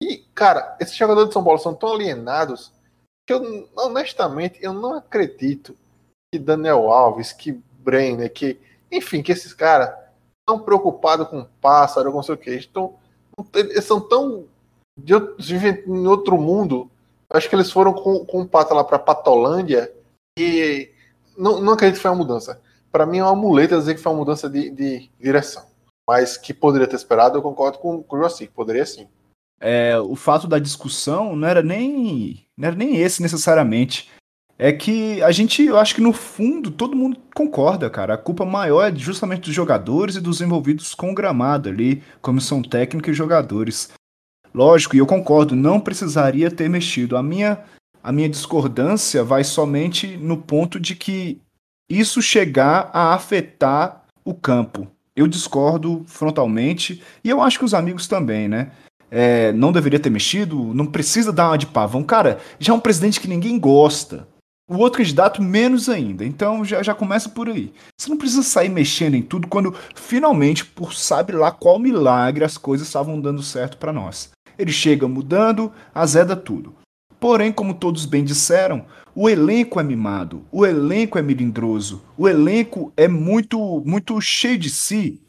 E, 0.00 0.18
cara, 0.34 0.76
esses 0.80 0.94
jogadores 0.94 1.28
de 1.28 1.32
São 1.32 1.42
Paulo 1.42 1.58
são 1.58 1.74
tão 1.74 1.92
alienados 1.92 2.72
que 3.26 3.32
eu, 3.32 3.68
honestamente, 3.76 4.58
eu 4.60 4.72
não 4.72 4.94
acredito 4.94 5.76
que 6.32 6.38
Daniel 6.38 6.90
Alves, 6.90 7.32
que 7.32 7.52
Brenner, 7.78 8.32
que, 8.32 8.58
enfim, 8.90 9.22
que 9.22 9.32
esses 9.32 9.54
caras 9.54 9.94
tão 10.46 10.58
preocupados 10.58 11.28
com 11.28 11.46
pássaro, 11.60 12.12
com 12.12 12.22
sei 12.22 12.34
o 12.34 12.38
que. 12.38 12.50
Estão, 12.50 12.94
eles 13.54 13.84
são 13.84 14.00
tão. 14.00 14.46
De, 14.98 15.14
vivem 15.38 15.82
em 15.86 16.06
outro 16.06 16.36
mundo. 16.36 16.90
Acho 17.30 17.48
que 17.48 17.54
eles 17.54 17.70
foram 17.70 17.94
com, 17.94 18.26
com 18.26 18.42
o 18.42 18.48
Pato 18.48 18.74
lá 18.74 18.84
para 18.84 18.98
Patolândia 18.98 19.90
e 20.38 20.90
não, 21.36 21.60
não 21.60 21.72
acredito 21.72 21.96
que 21.96 22.02
foi 22.02 22.10
uma 22.10 22.18
mudança. 22.18 22.60
Para 22.90 23.06
mim 23.06 23.18
é 23.18 23.24
uma 23.24 23.34
muleta 23.34 23.78
dizer 23.78 23.94
que 23.94 24.02
foi 24.02 24.12
uma 24.12 24.18
mudança 24.18 24.50
de, 24.50 24.68
de 24.68 25.10
direção. 25.18 25.64
Mas 26.08 26.36
que 26.36 26.52
poderia 26.52 26.86
ter 26.86 26.96
esperado, 26.96 27.38
eu 27.38 27.42
concordo 27.42 27.78
com, 27.78 28.02
com 28.02 28.16
o 28.16 28.22
Jossi, 28.22 28.46
poderia 28.48 28.84
sim. 28.84 29.08
É, 29.60 29.96
o 29.98 30.16
fato 30.16 30.48
da 30.48 30.58
discussão 30.58 31.36
não 31.36 31.46
era 31.46 31.62
nem 31.62 32.44
não 32.56 32.66
era 32.66 32.76
nem 32.76 32.96
esse 32.96 33.22
necessariamente. 33.22 34.10
é 34.58 34.72
que 34.72 35.22
a 35.22 35.30
gente, 35.30 35.64
eu 35.64 35.78
acho 35.78 35.94
que 35.94 36.00
no 36.00 36.12
fundo 36.12 36.70
todo 36.70 36.96
mundo 36.96 37.16
concorda, 37.34 37.88
cara. 37.88 38.14
A 38.14 38.18
culpa 38.18 38.44
maior 38.44 38.82
é 38.82 38.94
justamente 38.94 39.42
dos 39.42 39.54
jogadores 39.54 40.16
e 40.16 40.20
dos 40.20 40.40
envolvidos 40.40 40.94
com 40.94 41.12
o 41.12 41.14
gramado 41.14 41.68
ali, 41.68 42.02
comissão 42.20 42.60
técnica 42.60 43.10
e 43.10 43.14
jogadores. 43.14 43.92
Lógico, 44.54 44.94
e 44.94 44.98
eu 44.98 45.06
concordo, 45.06 45.56
não 45.56 45.80
precisaria 45.80 46.50
ter 46.50 46.68
mexido. 46.68 47.16
A 47.16 47.22
minha, 47.22 47.64
a 48.02 48.12
minha 48.12 48.28
discordância 48.28 49.24
vai 49.24 49.44
somente 49.44 50.16
no 50.16 50.36
ponto 50.36 50.78
de 50.78 50.94
que 50.94 51.40
isso 51.88 52.20
chegar 52.20 52.90
a 52.92 53.14
afetar 53.14 54.04
o 54.24 54.34
campo. 54.34 54.88
Eu 55.16 55.26
discordo 55.26 56.04
frontalmente, 56.06 57.02
e 57.22 57.28
eu 57.28 57.40
acho 57.40 57.58
que 57.58 57.64
os 57.64 57.74
amigos 57.74 58.06
também, 58.06 58.48
né? 58.48 58.70
É, 59.10 59.52
não 59.52 59.72
deveria 59.72 60.00
ter 60.00 60.08
mexido, 60.08 60.72
não 60.72 60.86
precisa 60.86 61.30
dar 61.30 61.48
uma 61.48 61.58
de 61.58 61.66
pavão. 61.66 62.02
Cara, 62.02 62.40
já 62.58 62.72
é 62.72 62.76
um 62.76 62.80
presidente 62.80 63.20
que 63.20 63.28
ninguém 63.28 63.58
gosta. 63.58 64.26
O 64.70 64.78
outro 64.78 64.98
candidato, 64.98 65.42
menos 65.42 65.90
ainda. 65.90 66.24
Então 66.24 66.64
já, 66.64 66.82
já 66.82 66.94
começa 66.94 67.28
por 67.28 67.46
aí. 67.46 67.74
Você 67.94 68.08
não 68.08 68.16
precisa 68.16 68.42
sair 68.42 68.70
mexendo 68.70 69.14
em 69.14 69.20
tudo 69.20 69.48
quando 69.48 69.74
finalmente, 69.94 70.64
por 70.64 70.94
sabe 70.94 71.32
lá 71.34 71.50
qual 71.50 71.78
milagre, 71.78 72.42
as 72.42 72.56
coisas 72.56 72.86
estavam 72.86 73.20
dando 73.20 73.42
certo 73.42 73.76
para 73.76 73.92
nós. 73.92 74.30
Ele 74.58 74.72
chega 74.72 75.06
mudando, 75.06 75.70
azeda 75.94 76.34
tudo. 76.34 76.74
Porém, 77.20 77.52
como 77.52 77.74
todos 77.74 78.06
bem 78.06 78.24
disseram, 78.24 78.86
o 79.14 79.28
elenco 79.28 79.78
é 79.78 79.82
mimado, 79.82 80.44
o 80.50 80.64
elenco 80.64 81.18
é 81.18 81.22
melindroso, 81.22 82.02
o 82.16 82.28
elenco 82.28 82.92
é 82.96 83.06
muito, 83.06 83.82
muito 83.84 84.20
cheio 84.20 84.58
de 84.58 84.70
si. 84.70 85.22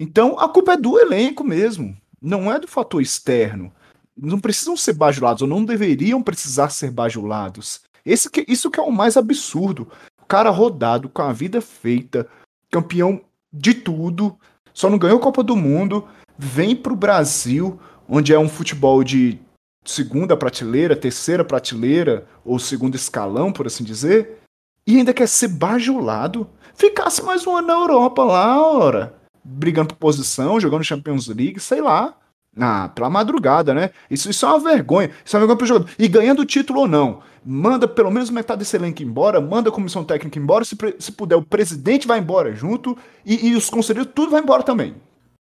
Então 0.00 0.38
a 0.38 0.48
culpa 0.48 0.72
é 0.72 0.76
do 0.76 0.98
elenco 0.98 1.44
mesmo, 1.44 1.96
não 2.20 2.52
é 2.52 2.58
do 2.58 2.66
fator 2.66 3.00
externo. 3.00 3.72
Não 4.16 4.40
precisam 4.40 4.76
ser 4.76 4.94
bajulados, 4.94 5.42
ou 5.42 5.48
não 5.48 5.64
deveriam 5.64 6.22
precisar 6.22 6.68
ser 6.68 6.90
bajulados. 6.90 7.80
Esse 8.04 8.28
que, 8.28 8.44
isso 8.48 8.70
que 8.70 8.78
é 8.78 8.82
o 8.82 8.90
mais 8.90 9.16
absurdo. 9.16 9.88
O 10.20 10.26
cara 10.26 10.50
rodado, 10.50 11.08
com 11.08 11.22
a 11.22 11.32
vida 11.32 11.60
feita, 11.60 12.26
campeão 12.70 13.22
de 13.52 13.72
tudo, 13.72 14.36
só 14.74 14.90
não 14.90 14.98
ganhou 14.98 15.18
Copa 15.20 15.42
do 15.42 15.56
Mundo, 15.56 16.06
vem 16.36 16.76
pro 16.76 16.96
Brasil 16.96 17.80
onde 18.08 18.34
é 18.34 18.38
um 18.38 18.48
futebol 18.48 19.02
de 19.04 19.38
segunda 19.84 20.36
prateleira, 20.36 20.96
terceira 20.96 21.44
prateleira, 21.44 22.26
ou 22.44 22.58
segundo 22.58 22.94
escalão, 22.94 23.52
por 23.52 23.66
assim 23.66 23.84
dizer, 23.84 24.38
e 24.86 24.96
ainda 24.96 25.14
quer 25.14 25.28
ser 25.28 25.48
bajulado, 25.48 26.48
ficasse 26.74 27.22
mais 27.22 27.46
um 27.46 27.56
ano 27.56 27.68
na 27.68 27.74
Europa 27.74 28.24
lá, 28.24 28.60
ora, 28.60 29.14
brigando 29.44 29.88
por 29.88 29.96
posição, 29.96 30.60
jogando 30.60 30.84
Champions 30.84 31.28
League, 31.28 31.60
sei 31.60 31.80
lá. 31.80 32.16
Ah, 32.58 32.88
pela 32.88 33.08
madrugada, 33.08 33.72
né? 33.72 33.90
Isso, 34.10 34.28
isso 34.28 34.44
é 34.44 34.48
uma 34.48 34.58
vergonha. 34.58 35.10
Isso 35.24 35.36
é 35.36 35.38
uma 35.38 35.46
vergonha 35.46 35.56
pro 35.56 35.66
jogador. 35.66 35.90
E 35.96 36.08
ganhando 36.08 36.42
o 36.42 36.44
título 36.44 36.80
ou 36.80 36.88
não. 36.88 37.22
Manda 37.44 37.86
pelo 37.86 38.10
menos 38.10 38.28
metade 38.28 38.58
desse 38.58 38.76
elenco 38.76 39.02
embora, 39.02 39.40
manda 39.40 39.70
a 39.70 39.72
comissão 39.72 40.04
técnica 40.04 40.38
embora. 40.38 40.64
Se, 40.64 40.76
se 40.98 41.12
puder, 41.12 41.36
o 41.36 41.44
presidente 41.44 42.08
vai 42.08 42.18
embora 42.18 42.52
junto 42.54 42.98
e, 43.24 43.48
e 43.48 43.54
os 43.54 43.70
conselheiros, 43.70 44.12
tudo 44.12 44.32
vai 44.32 44.42
embora 44.42 44.64
também. 44.64 44.96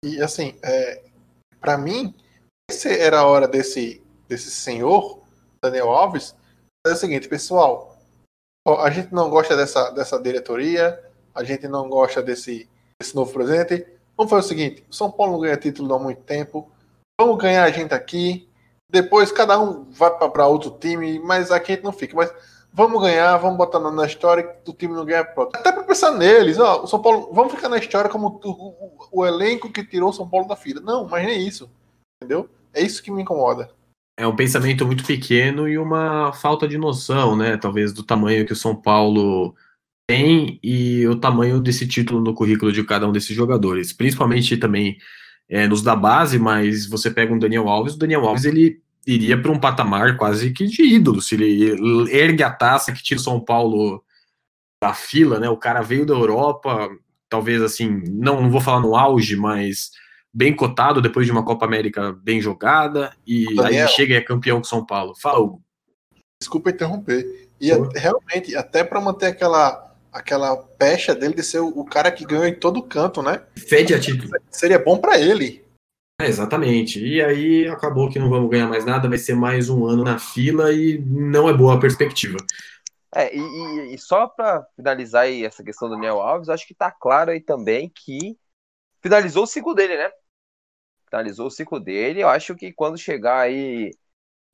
E 0.03 0.21
assim, 0.21 0.53
é, 0.61 1.03
para 1.61 1.77
mim, 1.77 2.13
essa 2.69 2.89
era 2.89 3.19
a 3.19 3.25
hora 3.25 3.47
desse, 3.47 4.01
desse 4.27 4.51
senhor, 4.51 5.21
Daniel 5.61 5.89
Alves, 5.89 6.35
é 6.85 6.91
o 6.91 6.95
seguinte, 6.95 7.27
pessoal, 7.27 7.97
a 8.65 8.89
gente 8.89 9.13
não 9.13 9.29
gosta 9.29 9.55
dessa, 9.55 9.89
dessa 9.91 10.21
diretoria, 10.21 11.01
a 11.33 11.43
gente 11.43 11.67
não 11.67 11.87
gosta 11.87 12.21
desse, 12.21 12.69
desse 12.99 13.15
novo 13.15 13.31
presidente. 13.31 13.87
Vamos 14.15 14.29
fazer 14.29 14.45
o 14.45 14.49
seguinte: 14.49 14.85
São 14.89 15.11
Paulo 15.11 15.33
não 15.33 15.39
ganha 15.41 15.57
título 15.57 15.93
há 15.93 15.99
muito 15.99 16.21
tempo, 16.21 16.69
vamos 17.19 17.37
ganhar 17.37 17.63
a 17.63 17.71
gente 17.71 17.93
aqui, 17.93 18.49
depois 18.89 19.31
cada 19.31 19.59
um 19.59 19.85
vai 19.91 20.11
para 20.29 20.47
outro 20.47 20.71
time, 20.71 21.19
mas 21.19 21.51
aqui 21.51 21.73
a 21.73 21.75
gente 21.75 21.83
não 21.83 21.91
fica. 21.91 22.15
Mas 22.15 22.33
vamos 22.73 23.01
ganhar, 23.01 23.37
vamos 23.37 23.57
botar 23.57 23.79
na 23.79 24.05
história 24.05 24.43
que 24.43 24.69
o 24.69 24.73
time 24.73 24.93
não 24.93 25.05
ganha 25.05 25.25
pronto. 25.25 25.55
Até 25.55 25.71
para 25.71 25.83
pensar 25.83 26.11
neles, 26.11 26.57
ó, 26.57 26.83
o 26.83 26.87
São 26.87 27.01
Paulo, 27.01 27.29
vamos 27.33 27.53
ficar 27.53 27.69
na 27.69 27.77
história 27.77 28.09
como 28.09 28.39
o, 28.43 28.49
o, 28.49 29.07
o 29.11 29.25
elenco 29.25 29.71
que 29.71 29.85
tirou 29.85 30.09
o 30.09 30.13
São 30.13 30.27
Paulo 30.27 30.47
da 30.47 30.55
fila. 30.55 30.81
Não, 30.81 31.07
mas 31.07 31.25
nem 31.25 31.45
isso. 31.45 31.69
Entendeu? 32.21 32.49
É 32.73 32.81
isso 32.81 33.03
que 33.03 33.11
me 33.11 33.21
incomoda. 33.21 33.69
É 34.17 34.25
um 34.25 34.35
pensamento 34.35 34.85
muito 34.85 35.05
pequeno 35.05 35.69
e 35.69 35.77
uma 35.77 36.33
falta 36.33 36.67
de 36.67 36.77
noção, 36.77 37.35
né? 37.35 37.55
Talvez 37.55 37.93
do 37.93 38.03
tamanho 38.03 38.45
que 38.45 38.53
o 38.53 38.55
São 38.55 38.75
Paulo 38.75 39.55
tem 40.07 40.59
e 40.63 41.05
o 41.07 41.15
tamanho 41.19 41.61
desse 41.61 41.87
título 41.87 42.19
no 42.21 42.33
currículo 42.33 42.71
de 42.71 42.83
cada 42.83 43.07
um 43.07 43.11
desses 43.11 43.35
jogadores. 43.35 43.93
Principalmente 43.93 44.57
também 44.57 44.97
é, 45.47 45.67
nos 45.67 45.83
da 45.83 45.95
base, 45.95 46.39
mas 46.39 46.87
você 46.87 47.11
pega 47.11 47.33
um 47.33 47.39
Daniel 47.39 47.69
Alves, 47.69 47.93
o 47.93 47.99
Daniel 47.99 48.25
Alves 48.25 48.45
ele 48.45 48.81
iria 49.05 49.39
para 49.41 49.51
um 49.51 49.59
patamar 49.59 50.17
quase 50.17 50.51
que 50.51 50.65
de 50.65 50.81
ídolo. 50.83 51.21
Se 51.21 51.35
ele 51.35 52.09
ergue 52.11 52.43
a 52.43 52.51
taça 52.51 52.91
que 52.91 53.03
tira 53.03 53.19
o 53.19 53.23
São 53.23 53.39
Paulo 53.39 54.03
da 54.81 54.93
fila, 54.93 55.39
né? 55.39 55.49
O 55.49 55.57
cara 55.57 55.81
veio 55.81 56.05
da 56.05 56.13
Europa, 56.13 56.89
talvez 57.29 57.61
assim, 57.61 58.01
não, 58.07 58.41
não 58.41 58.49
vou 58.49 58.61
falar 58.61 58.79
no 58.79 58.95
auge, 58.95 59.35
mas 59.35 59.91
bem 60.37 60.55
cotado 60.55 61.01
depois 61.01 61.25
de 61.25 61.31
uma 61.31 61.43
Copa 61.43 61.65
América 61.65 62.11
bem 62.21 62.39
jogada 62.39 63.11
e 63.25 63.55
Daniel, 63.55 63.87
aí 63.87 63.91
chega 63.91 64.13
e 64.13 64.17
é 64.17 64.21
campeão 64.21 64.59
com 64.59 64.63
São 64.63 64.85
Paulo. 64.85 65.15
Fala, 65.19 65.39
Hugo. 65.39 65.63
Desculpa 66.39 66.69
interromper. 66.69 67.49
E 67.59 67.71
realmente, 67.95 68.55
até 68.55 68.83
para 68.83 69.01
manter 69.01 69.25
aquela 69.25 69.85
aquela 70.13 70.55
pecha 70.55 71.13
dele 71.13 71.33
de 71.33 71.43
ser 71.43 71.59
o, 71.59 71.83
cara 71.83 72.11
que 72.11 72.25
ganhou 72.25 72.45
em 72.45 72.53
todo 72.53 72.81
canto, 72.81 73.21
né? 73.21 73.43
Fede 73.55 73.93
a 73.93 73.99
título. 73.99 74.31
Seria 74.49 74.79
bom 74.79 74.97
para 74.97 75.19
ele. 75.19 75.63
É, 76.21 76.27
exatamente. 76.27 77.03
E 77.03 77.21
aí 77.21 77.67
acabou 77.67 78.09
que 78.09 78.17
não 78.17 78.29
vamos 78.29 78.49
ganhar 78.49 78.67
mais 78.67 78.85
nada, 78.85 79.09
vai 79.09 79.17
ser 79.17 79.35
mais 79.35 79.69
um 79.69 79.85
ano 79.85 80.03
na 80.03 80.17
fila 80.17 80.71
e 80.71 80.99
não 80.99 81.49
é 81.49 81.53
boa 81.53 81.75
a 81.75 81.79
perspectiva. 81.79 82.37
É, 83.13 83.35
e, 83.35 83.93
e 83.93 83.97
só 83.97 84.27
para 84.27 84.65
finalizar 84.75 85.23
aí 85.23 85.45
essa 85.45 85.63
questão 85.63 85.87
do 85.87 85.95
Daniel 85.95 86.19
Alves, 86.19 86.49
acho 86.49 86.67
que 86.67 86.73
tá 86.73 86.91
claro 86.91 87.31
aí 87.31 87.41
também 87.41 87.91
que 87.93 88.37
finalizou 89.01 89.43
o 89.43 89.47
ciclo 89.47 89.75
dele, 89.75 89.97
né? 89.97 90.09
Finalizou 91.09 91.47
o 91.47 91.51
ciclo 91.51 91.79
dele. 91.79 92.21
Eu 92.21 92.29
acho 92.29 92.55
que 92.55 92.73
quando 92.73 92.97
chegar 92.97 93.39
aí 93.41 93.91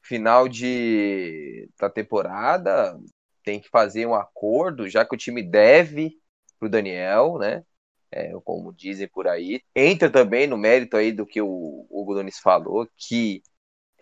final 0.01 0.47
de 0.47 1.69
da 1.79 1.89
temporada, 1.89 2.99
tem 3.43 3.59
que 3.59 3.69
fazer 3.69 4.05
um 4.05 4.15
acordo, 4.15 4.89
já 4.89 5.05
que 5.05 5.15
o 5.15 5.17
time 5.17 5.43
deve 5.43 6.17
pro 6.59 6.69
Daniel, 6.69 7.37
né? 7.39 7.63
É, 8.11 8.31
como 8.43 8.73
dizem 8.73 9.07
por 9.07 9.27
aí. 9.27 9.61
Entra 9.75 10.09
também 10.09 10.47
no 10.47 10.57
mérito 10.57 10.97
aí 10.97 11.11
do 11.11 11.25
que 11.25 11.41
o 11.41 11.87
Hugo 11.89 12.13
Nunes 12.15 12.39
falou, 12.39 12.87
que 12.95 13.41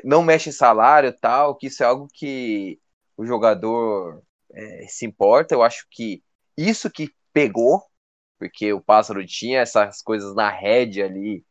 não 0.04 0.24
mexe 0.24 0.50
em 0.50 0.54
salário 0.54 1.14
tal, 1.20 1.56
que 1.56 1.68
isso 1.68 1.84
é 1.84 1.86
algo 1.86 2.08
que 2.14 2.80
o 3.18 3.26
jogador 3.26 4.24
é, 4.54 4.88
se 4.88 5.06
importa. 5.06 5.56
Eu 5.56 5.64
acho 5.64 5.88
que 5.90 6.24
isso 6.58 6.90
que 6.92 7.10
pegou, 7.34 7.82
porque 8.38 8.74
o 8.74 8.82
Pássaro 8.82 9.26
tinha 9.26 9.62
essas 9.62 10.02
coisas 10.02 10.36
na 10.36 10.50
rede 10.50 11.02
ali 11.02 11.46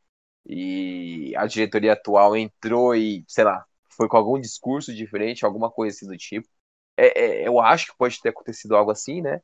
e 0.46 1.34
a 1.36 1.46
diretoria 1.46 1.92
atual 1.92 2.36
entrou 2.36 2.94
e, 2.94 3.24
sei 3.28 3.44
lá, 3.44 3.64
foi 3.90 4.08
com 4.08 4.16
algum 4.16 4.40
discurso 4.40 4.94
diferente, 4.94 5.44
alguma 5.44 5.70
coisa 5.70 5.96
assim 5.96 6.06
do 6.06 6.16
tipo. 6.16 6.48
É, 6.96 7.42
é, 7.42 7.48
eu 7.48 7.60
acho 7.60 7.86
que 7.88 7.98
pode 7.98 8.20
ter 8.20 8.30
acontecido 8.30 8.76
algo 8.76 8.90
assim, 8.90 9.20
né? 9.20 9.40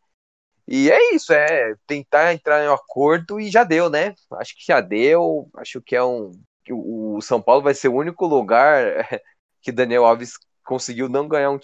E 0.69 0.91
é 0.91 1.15
isso, 1.15 1.33
é 1.33 1.75
tentar 1.87 2.35
entrar 2.35 2.65
em 2.65 2.69
um 2.69 2.73
acordo 2.75 3.39
e 3.41 3.51
já 3.51 3.65
deu, 3.65 3.89
né? 3.89 4.15
Acho 4.33 4.55
que 4.57 4.65
já 4.67 4.81
deu. 4.81 5.49
Acho 5.57 5.81
que 5.81 5.95
é 5.95 6.03
um. 6.03 6.33
O 6.71 7.21
São 7.21 7.41
Paulo 7.41 7.63
vai 7.63 7.75
ser 7.75 7.89
o 7.89 7.95
único 7.95 8.27
lugar 8.27 8.83
que 9.63 9.71
Daniel 9.73 10.05
Alves 10.05 10.33
conseguiu 10.65 11.09
não 11.09 11.29
ganhar 11.29 11.51
um 11.51 11.59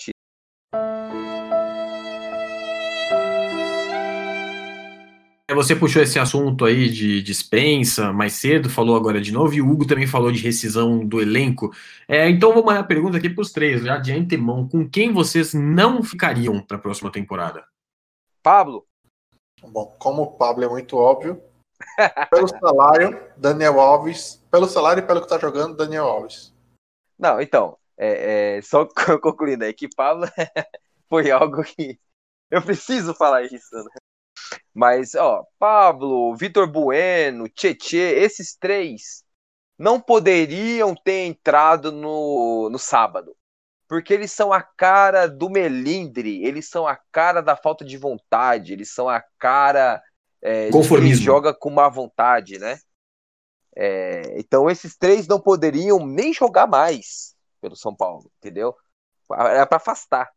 você 5.54 5.74
puxou 5.74 6.02
esse 6.02 6.18
assunto 6.18 6.64
aí 6.64 6.88
de 6.88 7.22
dispensa 7.22 8.12
mais 8.12 8.34
cedo, 8.34 8.70
falou 8.70 8.96
agora 8.96 9.20
de 9.20 9.32
novo, 9.32 9.54
e 9.54 9.60
o 9.60 9.68
Hugo 9.68 9.86
também 9.86 10.06
falou 10.06 10.30
de 10.30 10.42
rescisão 10.42 11.04
do 11.04 11.20
elenco. 11.20 11.70
É, 12.06 12.28
então 12.28 12.52
vou 12.52 12.64
mandar 12.64 12.80
a 12.80 12.84
pergunta 12.84 13.16
aqui 13.16 13.28
para 13.28 13.42
os 13.42 13.52
três, 13.52 13.82
já 13.82 13.98
de 13.98 14.12
antemão, 14.12 14.68
com 14.68 14.88
quem 14.88 15.12
vocês 15.12 15.52
não 15.54 16.02
ficariam 16.02 16.60
para 16.60 16.76
a 16.76 16.80
próxima 16.80 17.10
temporada? 17.10 17.64
Pablo. 18.42 18.86
Bom, 19.62 19.94
como 19.98 20.22
o 20.22 20.32
Pablo 20.36 20.64
é 20.64 20.68
muito 20.68 20.96
óbvio, 20.96 21.42
pelo 22.30 22.48
salário, 22.48 23.20
Daniel 23.36 23.80
Alves, 23.80 24.42
pelo 24.50 24.66
salário 24.66 25.02
e 25.02 25.06
pelo 25.06 25.20
que 25.20 25.26
está 25.26 25.38
jogando, 25.38 25.76
Daniel 25.76 26.04
Alves. 26.06 26.52
Não, 27.18 27.40
então, 27.40 27.78
é, 27.96 28.56
é, 28.56 28.62
só 28.62 28.86
concluindo 29.20 29.64
aí 29.64 29.72
que 29.72 29.88
Pablo 29.88 30.26
foi 31.08 31.30
algo 31.30 31.62
que 31.62 31.98
eu 32.50 32.62
preciso 32.62 33.14
falar 33.14 33.44
isso, 33.44 33.74
né? 33.74 33.90
Mas, 34.74 35.14
ó, 35.14 35.44
Pablo, 35.58 36.34
Vitor 36.36 36.66
Bueno, 36.66 37.48
Tietê, 37.48 38.20
esses 38.20 38.56
três 38.56 39.22
não 39.78 40.00
poderiam 40.00 40.94
ter 40.94 41.26
entrado 41.26 41.92
no, 41.92 42.68
no 42.70 42.78
sábado. 42.78 43.36
Porque 43.88 44.14
eles 44.14 44.32
são 44.32 44.52
a 44.52 44.62
cara 44.62 45.26
do 45.26 45.50
melindre, 45.50 46.42
eles 46.44 46.68
são 46.68 46.86
a 46.86 46.96
cara 47.10 47.42
da 47.42 47.56
falta 47.56 47.84
de 47.84 47.98
vontade, 47.98 48.72
eles 48.72 48.94
são 48.94 49.08
a 49.08 49.22
cara 49.38 50.02
é, 50.40 50.70
de 50.70 50.88
quem 50.88 51.14
joga 51.14 51.52
com 51.52 51.68
má 51.68 51.88
vontade, 51.88 52.58
né? 52.58 52.78
É, 53.76 54.38
então 54.38 54.70
esses 54.70 54.96
três 54.96 55.26
não 55.26 55.40
poderiam 55.40 56.06
nem 56.06 56.32
jogar 56.32 56.66
mais 56.66 57.34
pelo 57.60 57.76
São 57.76 57.94
Paulo, 57.94 58.30
entendeu? 58.38 58.74
Era 59.30 59.66
para 59.66 59.76
afastar. 59.76 60.30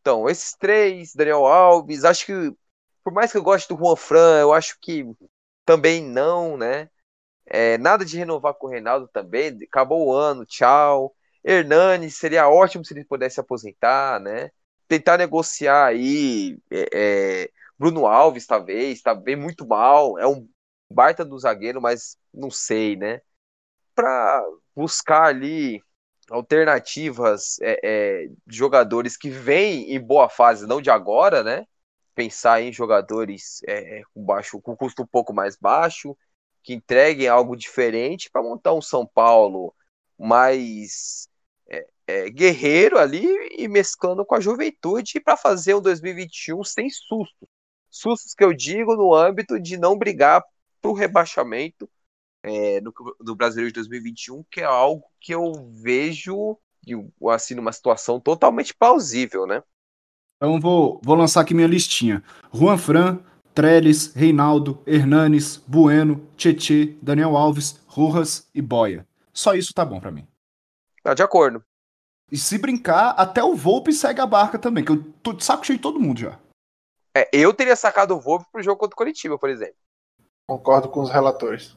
Então, 0.00 0.28
esses 0.28 0.52
três, 0.52 1.12
Daniel 1.14 1.44
Alves, 1.44 2.04
acho 2.04 2.26
que, 2.26 2.52
por 3.06 3.12
mais 3.12 3.30
que 3.30 3.38
eu 3.38 3.42
goste 3.44 3.68
do 3.68 3.78
Juan 3.78 3.94
Fran, 3.94 4.40
eu 4.40 4.52
acho 4.52 4.76
que 4.80 5.06
também 5.64 6.02
não, 6.02 6.56
né? 6.56 6.90
É, 7.46 7.78
nada 7.78 8.04
de 8.04 8.18
renovar 8.18 8.54
com 8.54 8.66
o 8.66 8.70
Reinaldo 8.70 9.06
também, 9.06 9.56
acabou 9.62 10.08
o 10.08 10.12
ano, 10.12 10.44
tchau. 10.44 11.14
Hernani, 11.44 12.10
seria 12.10 12.48
ótimo 12.48 12.84
se 12.84 12.92
ele 12.92 13.04
pudesse 13.04 13.38
aposentar, 13.38 14.18
né? 14.18 14.50
Tentar 14.88 15.18
negociar 15.18 15.86
aí, 15.86 16.58
é, 16.68 16.88
é, 17.44 17.50
Bruno 17.78 18.08
Alves, 18.08 18.44
talvez, 18.44 19.00
tá 19.00 19.14
bem 19.14 19.36
muito 19.36 19.64
mal, 19.64 20.18
é 20.18 20.26
um 20.26 20.44
baita 20.90 21.24
do 21.24 21.38
zagueiro, 21.38 21.80
mas 21.80 22.18
não 22.34 22.50
sei, 22.50 22.96
né? 22.96 23.20
Para 23.94 24.44
buscar 24.74 25.26
ali 25.26 25.80
alternativas 26.28 27.56
é, 27.60 27.78
é, 27.84 28.28
de 28.44 28.56
jogadores 28.56 29.16
que 29.16 29.30
vêm 29.30 29.94
em 29.94 30.00
boa 30.00 30.28
fase, 30.28 30.66
não 30.66 30.82
de 30.82 30.90
agora, 30.90 31.44
né? 31.44 31.66
Pensar 32.16 32.62
em 32.62 32.72
jogadores 32.72 33.62
é, 33.64 33.98
é 33.98 34.02
com 34.12 34.24
baixo, 34.24 34.60
com 34.60 34.74
custo 34.74 35.02
um 35.02 35.06
pouco 35.06 35.34
mais 35.34 35.54
baixo, 35.54 36.16
que 36.62 36.72
entreguem 36.72 37.28
algo 37.28 37.54
diferente 37.54 38.30
para 38.30 38.42
montar 38.42 38.72
um 38.72 38.80
São 38.80 39.06
Paulo 39.06 39.74
mais 40.18 41.28
é, 41.68 41.86
é, 42.06 42.30
guerreiro 42.30 42.98
ali 42.98 43.26
e 43.58 43.68
mesclando 43.68 44.24
com 44.24 44.34
a 44.34 44.40
juventude 44.40 45.20
para 45.20 45.36
fazer 45.36 45.74
um 45.74 45.80
2021 45.82 46.64
sem 46.64 46.88
sustos. 46.88 47.46
Sustos 47.90 48.34
que 48.34 48.42
eu 48.42 48.54
digo 48.54 48.96
no 48.96 49.14
âmbito 49.14 49.60
de 49.60 49.76
não 49.76 49.96
brigar 49.96 50.42
para 50.80 50.90
o 50.90 50.94
rebaixamento 50.94 51.88
é, 52.42 52.80
no, 52.80 52.94
no 53.20 53.36
Brasileiro 53.36 53.70
de 53.70 53.74
2021, 53.74 54.42
que 54.50 54.62
é 54.62 54.64
algo 54.64 55.04
que 55.20 55.34
eu 55.34 55.52
vejo 55.70 56.58
assim 57.30 57.54
numa 57.54 57.72
situação 57.72 58.18
totalmente 58.20 58.74
plausível, 58.74 59.46
né? 59.46 59.62
Então 60.36 60.60
vou, 60.60 61.00
vou 61.02 61.16
lançar 61.16 61.40
aqui 61.40 61.54
minha 61.54 61.66
listinha. 61.66 62.22
Juan 62.52 62.76
Fran, 62.76 63.18
Trellis, 63.54 64.12
Reinaldo, 64.14 64.82
Hernanes, 64.86 65.56
Bueno, 65.66 66.28
Tietê, 66.36 66.96
Daniel 67.00 67.36
Alves, 67.36 67.80
Rojas 67.86 68.48
e 68.54 68.60
Boia. 68.60 69.06
Só 69.32 69.54
isso 69.54 69.72
tá 69.72 69.84
bom 69.84 69.98
para 69.98 70.10
mim. 70.10 70.26
Tá 71.02 71.14
de 71.14 71.22
acordo. 71.22 71.64
E 72.30 72.36
se 72.36 72.58
brincar, 72.58 73.10
até 73.10 73.42
o 73.42 73.54
Volpe 73.54 73.92
segue 73.92 74.20
a 74.20 74.26
barca 74.26 74.58
também, 74.58 74.84
que 74.84 74.92
eu 74.92 75.02
tô 75.22 75.32
de 75.32 75.44
saco 75.44 75.64
cheio 75.64 75.78
de 75.78 75.82
todo 75.82 76.00
mundo 76.00 76.20
já. 76.20 76.38
É, 77.16 77.28
eu 77.32 77.54
teria 77.54 77.76
sacado 77.76 78.14
o 78.14 78.20
Volpe 78.20 78.44
pro 78.52 78.62
jogo 78.62 78.78
contra 78.78 78.94
o 78.94 78.96
Curitiba, 78.96 79.38
por 79.38 79.48
exemplo. 79.48 79.76
Concordo 80.46 80.88
com 80.88 81.00
os 81.00 81.10
relatores. 81.10 81.76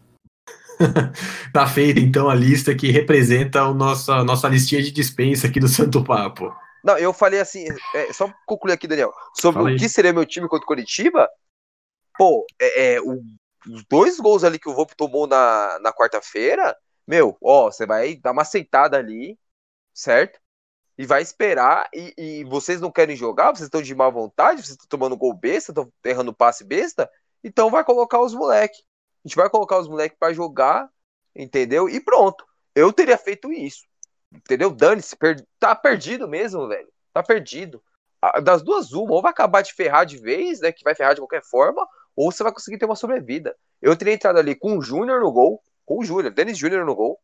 tá 1.53 1.67
feita 1.67 1.99
então 1.99 2.29
a 2.29 2.35
lista 2.35 2.75
que 2.75 2.91
representa 2.91 3.61
a 3.61 3.73
nossa, 3.73 4.23
nossa 4.23 4.47
listinha 4.49 4.81
de 4.81 4.91
dispensa 4.91 5.47
aqui 5.47 5.59
do 5.59 5.67
Santo 5.67 6.03
Papo. 6.03 6.53
Não, 6.83 6.97
eu 6.97 7.13
falei 7.13 7.39
assim, 7.39 7.65
é, 7.93 8.13
só 8.13 8.31
concluir 8.45 8.73
aqui, 8.73 8.87
Daniel, 8.87 9.13
sobre 9.35 9.61
Fala 9.61 9.75
o 9.75 9.77
que 9.77 9.89
seria 9.89 10.13
meu 10.13 10.25
time 10.25 10.47
contra 10.47 10.63
o 10.63 10.67
Curitiba. 10.67 11.29
Pô, 12.17 12.45
é, 12.59 12.93
é, 12.93 13.01
o, 13.01 13.21
os 13.67 13.83
dois 13.89 14.19
gols 14.19 14.43
ali 14.43 14.59
que 14.59 14.69
o 14.69 14.73
Volpe 14.73 14.95
tomou 14.95 15.27
na, 15.27 15.79
na 15.79 15.93
quarta-feira, 15.93 16.75
meu, 17.07 17.37
ó, 17.41 17.71
você 17.71 17.85
vai 17.85 18.15
dar 18.15 18.31
uma 18.31 18.43
aceitada 18.43 18.97
ali, 18.97 19.37
certo? 19.93 20.39
E 20.97 21.05
vai 21.05 21.21
esperar, 21.21 21.89
e, 21.93 22.13
e 22.17 22.43
vocês 22.45 22.81
não 22.81 22.91
querem 22.91 23.15
jogar, 23.15 23.51
vocês 23.51 23.67
estão 23.67 23.81
de 23.81 23.95
má 23.95 24.09
vontade, 24.09 24.61
vocês 24.61 24.71
estão 24.71 24.87
tomando 24.87 25.17
gol 25.17 25.33
besta, 25.33 25.71
estão 25.71 25.91
errando 26.03 26.33
passe 26.33 26.63
besta, 26.63 27.09
então 27.43 27.69
vai 27.69 27.83
colocar 27.83 28.19
os 28.19 28.33
moleques. 28.33 28.83
A 29.23 29.27
gente 29.27 29.35
vai 29.35 29.49
colocar 29.49 29.79
os 29.79 29.87
moleques 29.87 30.17
para 30.17 30.33
jogar, 30.33 30.89
entendeu? 31.35 31.89
E 31.89 31.99
pronto. 31.99 32.45
Eu 32.75 32.93
teria 32.93 33.17
feito 33.17 33.51
isso. 33.51 33.88
Entendeu? 34.31 34.71
Dane-se, 34.71 35.15
per... 35.15 35.45
tá 35.59 35.75
perdido 35.75 36.27
mesmo, 36.27 36.67
velho. 36.67 36.87
Tá 37.13 37.23
perdido. 37.23 37.81
Das 38.43 38.61
duas, 38.61 38.91
uma, 38.91 39.13
ou 39.13 39.21
vai 39.21 39.31
acabar 39.31 39.61
de 39.61 39.73
ferrar 39.73 40.05
de 40.05 40.17
vez, 40.17 40.59
né? 40.59 40.71
Que 40.71 40.83
vai 40.83 40.93
ferrar 40.93 41.15
de 41.15 41.21
qualquer 41.21 41.43
forma, 41.43 41.87
ou 42.15 42.31
você 42.31 42.43
vai 42.43 42.51
conseguir 42.51 42.77
ter 42.77 42.85
uma 42.85 42.95
sobrevida. 42.95 43.55
Eu 43.81 43.95
teria 43.95 44.13
entrado 44.13 44.37
ali 44.37 44.55
com 44.55 44.77
o 44.77 44.81
Júnior 44.81 45.21
no 45.21 45.31
gol, 45.31 45.63
com 45.85 45.99
o 45.99 46.03
Júnior, 46.03 46.33
Denis 46.33 46.57
Júnior 46.57 46.85
no 46.85 46.95
gol. 46.95 47.19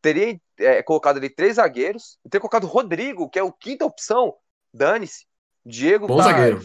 Teria 0.00 0.40
é, 0.58 0.82
colocado 0.82 1.18
ali 1.18 1.28
três 1.28 1.56
zagueiros. 1.56 2.18
Teria 2.24 2.40
colocado 2.40 2.64
o 2.64 2.68
Rodrigo, 2.68 3.28
que 3.28 3.38
é 3.38 3.42
o 3.42 3.52
quinta 3.52 3.84
opção. 3.84 4.36
Dane-se. 4.72 5.26
Diego 5.66 6.06
Bom 6.06 6.16
tá, 6.16 6.22
zagueiro. 6.22 6.64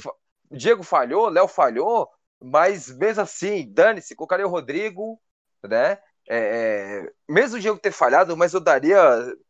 Diego 0.51 0.84
falhou, 0.84 1.28
Léo 1.28 1.47
falhou. 1.47 2.09
Mas 2.41 2.95
mesmo 2.95 3.23
assim, 3.23 3.67
dane-se, 3.73 4.15
colocaria 4.15 4.45
o 4.45 4.49
Rodrigo, 4.49 5.19
né? 5.63 5.97
É, 6.28 7.05
é 7.05 7.11
mesmo 7.30 7.57
o 7.57 7.59
Diego 7.59 7.80
ter 7.80 7.91
falhado, 7.91 8.36
mas 8.36 8.53
eu 8.53 8.59
daria 8.59 8.99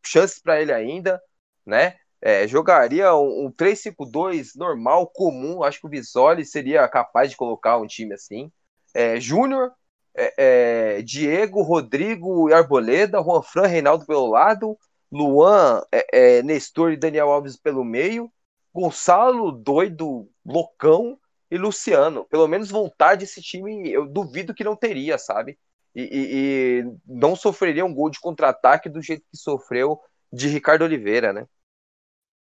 chances 0.05 0.39
para 0.39 0.61
ele 0.61 0.73
ainda, 0.73 1.21
né? 1.65 1.97
É, 2.21 2.47
jogaria 2.47 3.15
um, 3.15 3.45
um 3.45 3.51
3-5-2 3.51 4.55
normal, 4.55 5.07
comum. 5.07 5.63
Acho 5.63 5.79
que 5.79 5.87
o 5.87 5.89
Visoli 5.89 6.45
seria 6.45 6.87
capaz 6.87 7.29
de 7.29 7.37
colocar 7.37 7.77
um 7.77 7.85
time 7.87 8.13
assim. 8.13 8.51
É, 8.93 9.19
Júnior, 9.19 9.71
é, 10.15 10.97
é, 10.97 11.01
Diego, 11.01 11.61
Rodrigo 11.61 12.49
e 12.49 12.53
Arboleda, 12.53 13.21
Juan 13.21 13.41
Fran, 13.41 13.67
Reinaldo 13.67 14.05
pelo 14.05 14.27
lado, 14.27 14.77
Luan, 15.11 15.83
é, 15.91 16.41
Nestor 16.41 16.93
e 16.93 16.97
Daniel 16.97 17.29
Alves 17.29 17.57
pelo 17.57 17.83
meio, 17.83 18.31
Gonçalo, 18.73 19.51
doido, 19.51 20.29
loucão, 20.45 21.19
e 21.49 21.57
Luciano. 21.57 22.25
Pelo 22.25 22.47
menos 22.47 22.69
vontade 22.69 23.23
esse 23.23 23.41
time, 23.41 23.89
eu 23.91 24.07
duvido 24.07 24.53
que 24.53 24.63
não 24.63 24.75
teria, 24.75 25.17
sabe? 25.17 25.57
E, 25.95 26.01
e, 26.01 26.81
e 26.81 26.97
não 27.07 27.35
sofreria 27.35 27.85
um 27.85 27.93
gol 27.93 28.09
de 28.09 28.19
contra-ataque 28.19 28.89
do 28.89 29.01
jeito 29.01 29.23
que 29.31 29.37
sofreu 29.37 29.99
de 30.31 30.47
Ricardo 30.47 30.83
Oliveira, 30.83 31.31
né? 31.31 31.45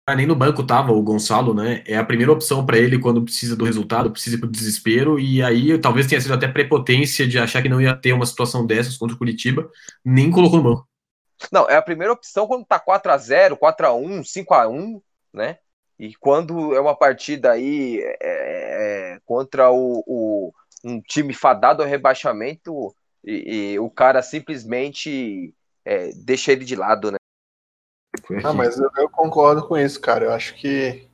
Ah, 0.07 0.15
nem 0.15 0.25
no 0.25 0.35
banco 0.35 0.65
tava 0.65 0.91
o 0.91 1.01
Gonçalo, 1.01 1.53
né? 1.53 1.83
É 1.85 1.95
a 1.95 2.03
primeira 2.03 2.31
opção 2.31 2.65
para 2.65 2.77
ele 2.77 2.97
quando 2.99 3.23
precisa 3.23 3.55
do 3.55 3.65
resultado, 3.65 4.11
precisa 4.11 4.37
pro 4.37 4.49
desespero, 4.49 5.19
e 5.19 5.43
aí 5.43 5.77
talvez 5.79 6.07
tenha 6.07 6.19
sido 6.19 6.33
até 6.33 6.47
prepotência 6.47 7.27
de 7.27 7.37
achar 7.37 7.61
que 7.61 7.69
não 7.69 7.79
ia 7.79 7.95
ter 7.95 8.13
uma 8.13 8.25
situação 8.25 8.65
dessas 8.65 8.97
contra 8.97 9.15
o 9.15 9.17
Curitiba, 9.17 9.69
nem 10.03 10.31
colocou 10.31 10.57
no 10.57 10.63
banco. 10.63 10.87
Não, 11.51 11.69
é 11.69 11.75
a 11.75 11.81
primeira 11.81 12.13
opção 12.13 12.47
quando 12.47 12.65
tá 12.65 12.79
4 12.79 13.11
a 13.11 13.17
0 13.17 13.57
4 13.57 13.87
a 13.87 13.93
1 13.93 14.23
5 14.23 14.53
a 14.53 14.67
1 14.67 15.01
né? 15.33 15.57
E 15.97 16.15
quando 16.15 16.75
é 16.75 16.79
uma 16.79 16.95
partida 16.95 17.51
aí 17.51 17.99
é, 18.01 18.17
é, 18.21 19.19
contra 19.23 19.71
o, 19.71 20.03
o, 20.07 20.53
um 20.83 20.99
time 20.99 21.33
fadado 21.33 21.83
ao 21.83 21.87
rebaixamento, 21.87 22.93
e, 23.23 23.73
e 23.73 23.79
o 23.79 23.89
cara 23.89 24.21
simplesmente 24.21 25.53
é, 25.85 26.11
deixa 26.15 26.51
ele 26.51 26.65
de 26.65 26.75
lado, 26.75 27.11
né? 27.11 27.17
Ah, 28.43 28.53
mas 28.53 28.77
eu, 28.77 28.89
eu, 28.97 29.09
concordo 29.09 29.67
com 29.67 29.77
isso, 29.77 29.99
cara. 29.99 30.25
Eu 30.25 30.31
acho 30.31 30.55
que 30.55 31.07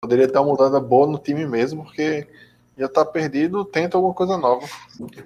poderia 0.00 0.28
ter 0.28 0.38
uma 0.38 0.48
mudada 0.48 0.80
boa 0.80 1.06
no 1.06 1.18
time 1.18 1.46
mesmo, 1.46 1.84
porque 1.84 2.26
já 2.76 2.88
tá 2.88 3.04
perdido, 3.04 3.64
tenta 3.64 3.96
alguma 3.96 4.14
coisa 4.14 4.36
nova. 4.36 4.66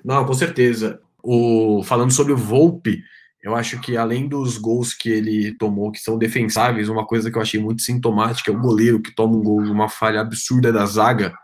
Não, 0.05 0.25
com 0.25 0.35
certeza. 0.35 1.01
O, 1.23 1.83
falando 1.85 2.13
sobre 2.13 2.33
o 2.33 2.37
Volpe, 2.37 3.03
eu 3.43 3.55
acho 3.55 3.81
que 3.81 3.97
além 3.97 4.29
dos 4.29 4.59
gols 4.59 4.95
que 4.95 5.11
ele 5.11 5.55
tomou, 5.57 5.93
que 5.93 6.01
são 6.01 6.19
defensáveis, 6.19 6.89
uma 6.89 7.07
coisa 7.07 7.31
que 7.31 7.39
eu 7.39 7.43
achei 7.43 7.61
muito 7.61 7.83
sintomática 7.83 8.51
é 8.51 8.55
o 8.55 8.61
goleiro 8.61 9.01
que 9.01 9.15
toma 9.15 9.37
um 9.37 9.43
gol, 9.43 9.61
uma 9.61 9.89
falha 9.89 10.21
absurda 10.21 10.73
da 10.73 10.85
zaga, 10.87 11.35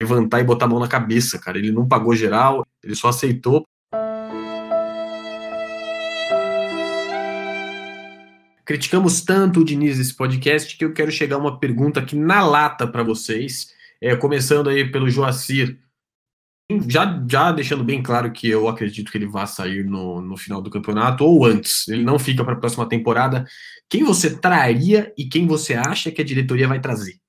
levantar 0.00 0.40
e 0.40 0.44
botar 0.44 0.64
a 0.66 0.68
mão 0.68 0.80
na 0.80 0.88
cabeça, 0.88 1.38
cara. 1.38 1.58
Ele 1.58 1.70
não 1.70 1.86
pagou 1.86 2.14
geral, 2.14 2.66
ele 2.82 2.94
só 2.94 3.08
aceitou. 3.08 3.64
Criticamos 8.64 9.20
tanto 9.22 9.60
o 9.60 9.64
Diniz 9.64 9.98
nesse 9.98 10.14
podcast 10.14 10.76
que 10.76 10.84
eu 10.84 10.92
quero 10.92 11.10
chegar 11.10 11.38
uma 11.38 11.58
pergunta 11.58 12.00
aqui 12.00 12.16
na 12.16 12.46
lata 12.46 12.86
para 12.86 13.02
vocês. 13.02 13.72
É, 14.00 14.14
começando 14.16 14.68
aí 14.68 14.90
pelo 14.90 15.10
Joacir 15.10 15.78
já, 16.88 17.24
já 17.28 17.52
deixando 17.52 17.84
bem 17.84 18.02
claro 18.02 18.32
que 18.32 18.48
eu 18.48 18.68
acredito 18.68 19.10
que 19.10 19.18
ele 19.18 19.26
vai 19.26 19.46
sair 19.46 19.84
no, 19.84 20.20
no 20.20 20.36
final 20.36 20.62
do 20.62 20.70
campeonato 20.70 21.24
ou 21.24 21.44
antes, 21.44 21.86
ele 21.88 22.04
não 22.04 22.18
fica 22.18 22.44
para 22.44 22.54
a 22.54 22.58
próxima 22.58 22.88
temporada. 22.88 23.44
Quem 23.88 24.04
você 24.04 24.38
traria 24.38 25.12
e 25.16 25.28
quem 25.28 25.46
você 25.46 25.74
acha 25.74 26.10
que 26.10 26.22
a 26.22 26.24
diretoria 26.24 26.68
vai 26.68 26.80
trazer? 26.80 27.20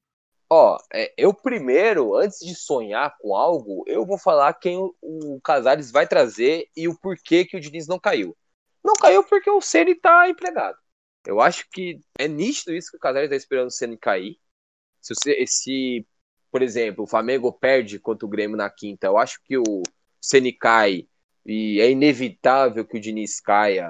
Ó, 0.49 0.77
é, 0.93 1.11
eu 1.17 1.33
primeiro, 1.33 2.15
antes 2.15 2.39
de 2.39 2.53
sonhar 2.53 3.15
com 3.19 3.35
algo, 3.35 3.83
eu 3.87 4.05
vou 4.05 4.17
falar 4.17 4.53
quem 4.53 4.77
o, 4.77 4.93
o 5.01 5.41
Casares 5.43 5.91
vai 5.91 6.07
trazer 6.07 6.67
e 6.77 6.87
o 6.87 6.97
porquê 6.97 7.43
que 7.43 7.57
o 7.57 7.59
Diniz 7.59 7.87
não 7.87 7.99
caiu. 7.99 8.35
Não 8.83 8.93
caiu 8.93 9.23
porque 9.23 9.49
o 9.49 9.61
Ceni 9.61 9.95
tá 9.95 10.29
empregado. 10.29 10.77
Eu 11.25 11.39
acho 11.39 11.65
que 11.69 11.99
é 12.17 12.27
nítido 12.27 12.73
isso 12.73 12.91
que 12.91 12.97
o 12.97 12.99
Casares 12.99 13.27
está 13.27 13.35
esperando 13.35 13.67
o 13.67 13.71
Ceni 13.71 13.97
cair. 13.97 14.37
Se, 15.01 15.13
se 15.47 16.07
por 16.51 16.61
exemplo, 16.61 17.03
o 17.03 17.07
Flamengo 17.07 17.51
perde 17.51 17.99
contra 17.99 18.25
o 18.25 18.29
Grêmio 18.29 18.55
na 18.55 18.69
quinta, 18.69 19.07
eu 19.07 19.17
acho 19.17 19.41
que 19.43 19.57
o 19.57 19.83
Ceni 20.21 20.53
cai 20.53 21.07
e 21.45 21.79
é 21.81 21.89
inevitável 21.89 22.85
que 22.85 22.97
o 22.97 23.01
Diniz 23.01 23.41
caia. 23.41 23.89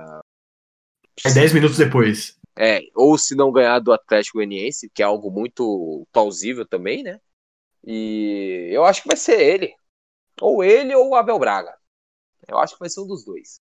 É 1.26 1.32
10 1.32 1.54
minutos 1.54 1.78
depois. 1.78 2.40
É, 2.56 2.82
ou 2.96 3.18
se 3.18 3.36
não 3.36 3.52
ganhar 3.52 3.80
do 3.80 3.92
Atlético 3.92 4.38
Goianiense, 4.38 4.90
que 4.90 5.02
é 5.02 5.06
algo 5.06 5.30
muito 5.30 6.08
plausível 6.12 6.66
também, 6.66 7.04
né? 7.04 7.20
E 7.86 8.70
eu 8.72 8.86
acho 8.86 9.02
que 9.02 9.08
vai 9.08 9.18
ser 9.18 9.40
ele. 9.40 9.76
Ou 10.42 10.64
ele 10.64 10.96
ou 10.96 11.10
o 11.10 11.16
Abel 11.16 11.38
Braga. 11.38 11.76
Eu 12.48 12.58
acho 12.58 12.74
que 12.74 12.80
vai 12.80 12.90
ser 12.90 13.02
um 13.02 13.08
dos 13.08 13.26
dois. 13.26 13.60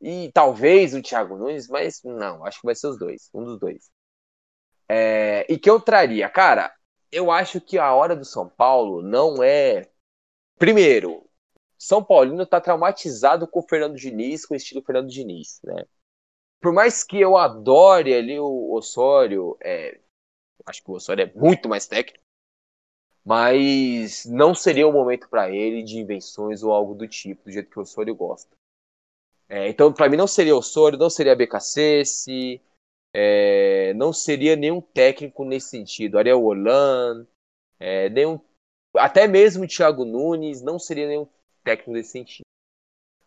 E 0.00 0.30
talvez 0.32 0.94
o 0.94 1.02
Thiago 1.02 1.36
Nunes, 1.36 1.68
mas 1.68 2.02
não, 2.04 2.44
acho 2.44 2.60
que 2.60 2.66
vai 2.66 2.74
ser 2.74 2.88
os 2.88 2.98
dois. 2.98 3.28
Um 3.34 3.44
dos 3.44 3.58
dois. 3.58 3.90
É, 4.88 5.44
e 5.48 5.58
que 5.58 5.68
eu 5.68 5.80
traria? 5.80 6.28
Cara, 6.30 6.72
eu 7.10 7.30
acho 7.30 7.60
que 7.60 7.78
a 7.78 7.94
hora 7.94 8.16
do 8.16 8.24
São 8.24 8.48
Paulo 8.48 9.02
não 9.02 9.42
é. 9.42 9.90
Primeiro, 10.58 11.24
São 11.78 12.02
Paulino 12.02 12.46
tá 12.46 12.60
traumatizado 12.60 13.46
com 13.46 13.60
o 13.60 13.68
Fernando 13.68 13.96
Diniz, 13.96 14.46
com 14.46 14.54
o 14.54 14.56
estilo 14.56 14.82
Fernando 14.82 15.08
Diniz, 15.08 15.60
né? 15.64 15.84
Por 16.60 16.72
mais 16.72 17.04
que 17.04 17.20
eu 17.20 17.36
adore 17.36 18.14
ali 18.14 18.38
o 18.40 18.72
Osório, 18.72 19.56
é... 19.62 20.00
acho 20.66 20.82
que 20.82 20.90
o 20.90 20.94
Osório 20.94 21.22
é 21.22 21.32
muito 21.34 21.68
mais 21.68 21.86
técnico, 21.86 22.24
mas 23.24 24.24
não 24.26 24.54
seria 24.54 24.88
o 24.88 24.92
momento 24.92 25.28
para 25.28 25.50
ele 25.50 25.82
de 25.82 25.98
invenções 25.98 26.62
ou 26.62 26.72
algo 26.72 26.94
do 26.94 27.06
tipo, 27.06 27.44
do 27.44 27.52
jeito 27.52 27.70
que 27.70 27.78
o 27.78 27.82
Osório 27.82 28.14
gosta. 28.14 28.56
É, 29.48 29.68
então, 29.68 29.92
para 29.92 30.08
mim, 30.08 30.16
não 30.16 30.26
seria 30.26 30.54
Osório, 30.54 30.98
não 30.98 31.08
seria 31.08 31.34
BKC, 31.34 32.02
é, 33.14 33.94
não 33.94 34.12
seria 34.12 34.54
nenhum 34.54 34.80
técnico 34.80 35.44
nesse 35.44 35.70
sentido. 35.70 36.18
Ariel 36.18 36.42
Holan, 36.42 37.26
é, 37.80 38.10
nenhum, 38.10 38.38
até 38.94 39.26
mesmo 39.26 39.64
o 39.64 39.68
Thiago 39.68 40.04
Nunes, 40.04 40.60
não 40.60 40.78
seria 40.78 41.06
nenhum 41.06 41.26
técnico 41.64 41.92
nesse 41.92 42.10
sentido. 42.10 42.44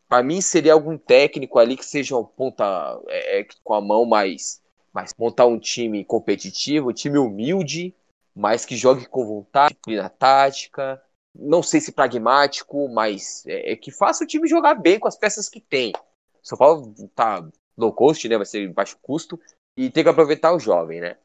Para 0.07 0.21
mim, 0.23 0.41
seria 0.41 0.73
algum 0.73 0.97
técnico 0.97 1.57
ali 1.57 1.75
que 1.75 1.85
seja 1.85 2.17
um 2.17 2.23
ponta 2.23 2.65
é, 3.07 3.39
é, 3.39 3.47
com 3.63 3.73
a 3.73 3.81
mão 3.81 4.05
mais, 4.05 4.61
mais 4.93 5.13
montar 5.17 5.45
um 5.45 5.57
time 5.57 6.03
competitivo, 6.03 6.89
um 6.89 6.93
time 6.93 7.17
humilde, 7.17 7.95
mas 8.35 8.65
que 8.65 8.75
jogue 8.75 9.07
com 9.07 9.25
vontade, 9.25 9.73
disciplina 9.73 10.09
tática. 10.09 11.01
Não 11.33 11.63
sei 11.63 11.79
se 11.79 11.93
pragmático, 11.93 12.89
mas 12.89 13.45
é, 13.47 13.71
é 13.71 13.75
que 13.75 13.89
faça 13.89 14.23
o 14.23 14.27
time 14.27 14.47
jogar 14.47 14.75
bem 14.75 14.99
com 14.99 15.07
as 15.07 15.15
peças 15.15 15.47
que 15.47 15.61
tem. 15.61 15.93
São 16.41 16.57
Paulo 16.57 16.93
tá 17.15 17.47
low 17.77 17.93
cost, 17.93 18.27
né? 18.27 18.37
Vai 18.37 18.45
ser 18.45 18.67
baixo 18.73 18.97
custo 19.01 19.39
e 19.75 19.89
tem 19.89 20.03
que 20.03 20.09
aproveitar 20.09 20.53
o 20.53 20.59
jovem, 20.59 20.99
né? 20.99 21.17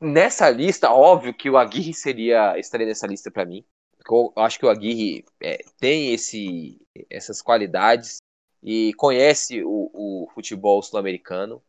Nessa 0.00 0.50
lista, 0.50 0.90
óbvio 0.90 1.32
que 1.32 1.48
o 1.48 1.56
Aguirre 1.56 1.94
seria 1.94 2.58
estaria 2.58 2.86
nessa 2.86 3.06
lista 3.06 3.30
para 3.30 3.44
mim. 3.44 3.64
Eu 4.10 4.32
acho 4.36 4.58
que 4.58 4.66
o 4.66 4.68
Aguirre 4.68 5.24
é, 5.40 5.58
tem 5.78 6.12
esse, 6.12 6.80
essas 7.08 7.40
qualidades 7.40 8.18
e 8.62 8.92
conhece 8.94 9.62
o, 9.62 9.90
o 9.92 10.28
futebol 10.34 10.82
sul-americano. 10.82 11.62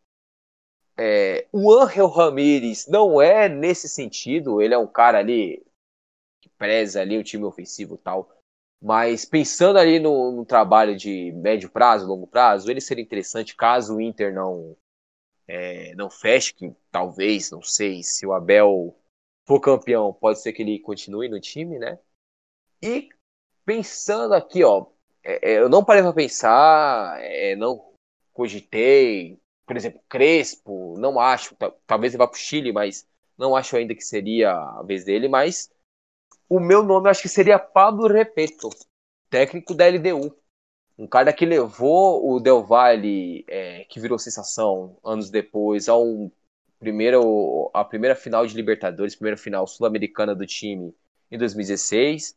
É, 0.98 1.48
o 1.52 1.72
Angel 1.74 2.08
Ramírez 2.08 2.88
não 2.88 3.22
é 3.22 3.50
nesse 3.50 3.88
sentido, 3.90 4.62
ele 4.62 4.74
é 4.74 4.78
um 4.78 4.88
cara 4.88 5.20
ali 5.20 5.64
que 6.42 6.50
preza 6.50 7.02
ali 7.02 7.18
o 7.18 7.24
time 7.24 7.44
ofensivo 7.46 7.98
tal. 7.98 8.33
Mas 8.84 9.24
pensando 9.24 9.80
ali 9.80 9.98
no, 9.98 10.30
no, 10.34 10.46
trabalho 10.46 10.94
de 10.94 11.32
médio 11.32 11.70
prazo, 11.70 12.06
longo 12.06 12.28
prazo, 12.28 12.70
ele 12.70 12.82
seria 12.82 13.02
interessante 13.02 13.56
caso 13.56 13.96
o 13.96 14.02
Inter 14.02 14.34
não 14.34 14.76
é, 15.48 15.96
não 15.96 16.10
feche, 16.10 16.54
que 16.54 16.70
talvez, 16.92 17.50
não 17.50 17.62
sei, 17.62 18.04
se 18.04 18.26
o 18.28 18.34
Abel 18.34 18.94
for 19.48 19.62
campeão, 19.62 20.12
pode 20.14 20.42
ser 20.42 20.52
que 20.52 20.62
ele 20.64 20.80
continue 20.80 21.30
no 21.30 21.40
time, 21.40 21.80
né? 21.80 21.98
E 22.82 23.08
pensando 23.66 24.34
aqui, 24.34 24.66
ó, 24.66 24.88
é, 25.24 25.54
é 25.54 25.60
eu 25.60 25.70
não 25.70 25.86
parei 25.86 26.04
para 26.04 26.12
pensar, 26.12 27.18
é, 27.22 27.56
não 27.56 27.94
cogitei, 28.34 29.40
por 29.66 29.78
exemplo, 29.78 30.02
Crespo, 30.10 30.98
não 30.98 31.22
acho, 31.22 31.56
talvez 31.88 32.14
ele 32.14 32.20
vá 32.20 32.28
para 32.28 32.36
o 32.36 32.40
Chile, 32.40 32.74
mas 32.74 33.08
não 33.38 33.56
acho 33.56 33.78
ainda 33.78 33.96
que 33.96 34.04
seria 34.04 34.52
a 34.52 34.84
vez 34.84 35.06
dele, 35.06 35.30
mas 35.30 35.73
o 36.50 36.60
meu 36.60 36.84
nome 36.84 37.10
acho 37.10 37.22
que 37.22 37.30
seria 37.30 37.58
Pablo 37.58 38.08
Repeto, 38.08 38.70
técnico 39.30 39.74
da 39.74 39.88
LDU. 39.88 40.36
Um 40.98 41.08
cara 41.08 41.34
que 41.34 41.46
levou 41.46 42.32
o 42.32 42.40
Del 42.40 42.64
Valle, 42.64 43.44
é, 43.48 43.86
que 43.86 44.00
virou 44.00 44.20
sensação 44.20 44.96
anos 45.04 45.30
depois, 45.30 45.90
ao 45.90 46.32
primeiro, 46.80 47.72
a 47.74 47.84
primeira 47.84 48.16
final 48.16 48.46
de 48.46 48.56
Libertadores, 48.56 49.16
primeira 49.16 49.38
final 49.38 49.66
sul-americana 49.66 50.36
do 50.36 50.46
time 50.46 50.94
em 51.32 51.38
2016, 51.38 52.36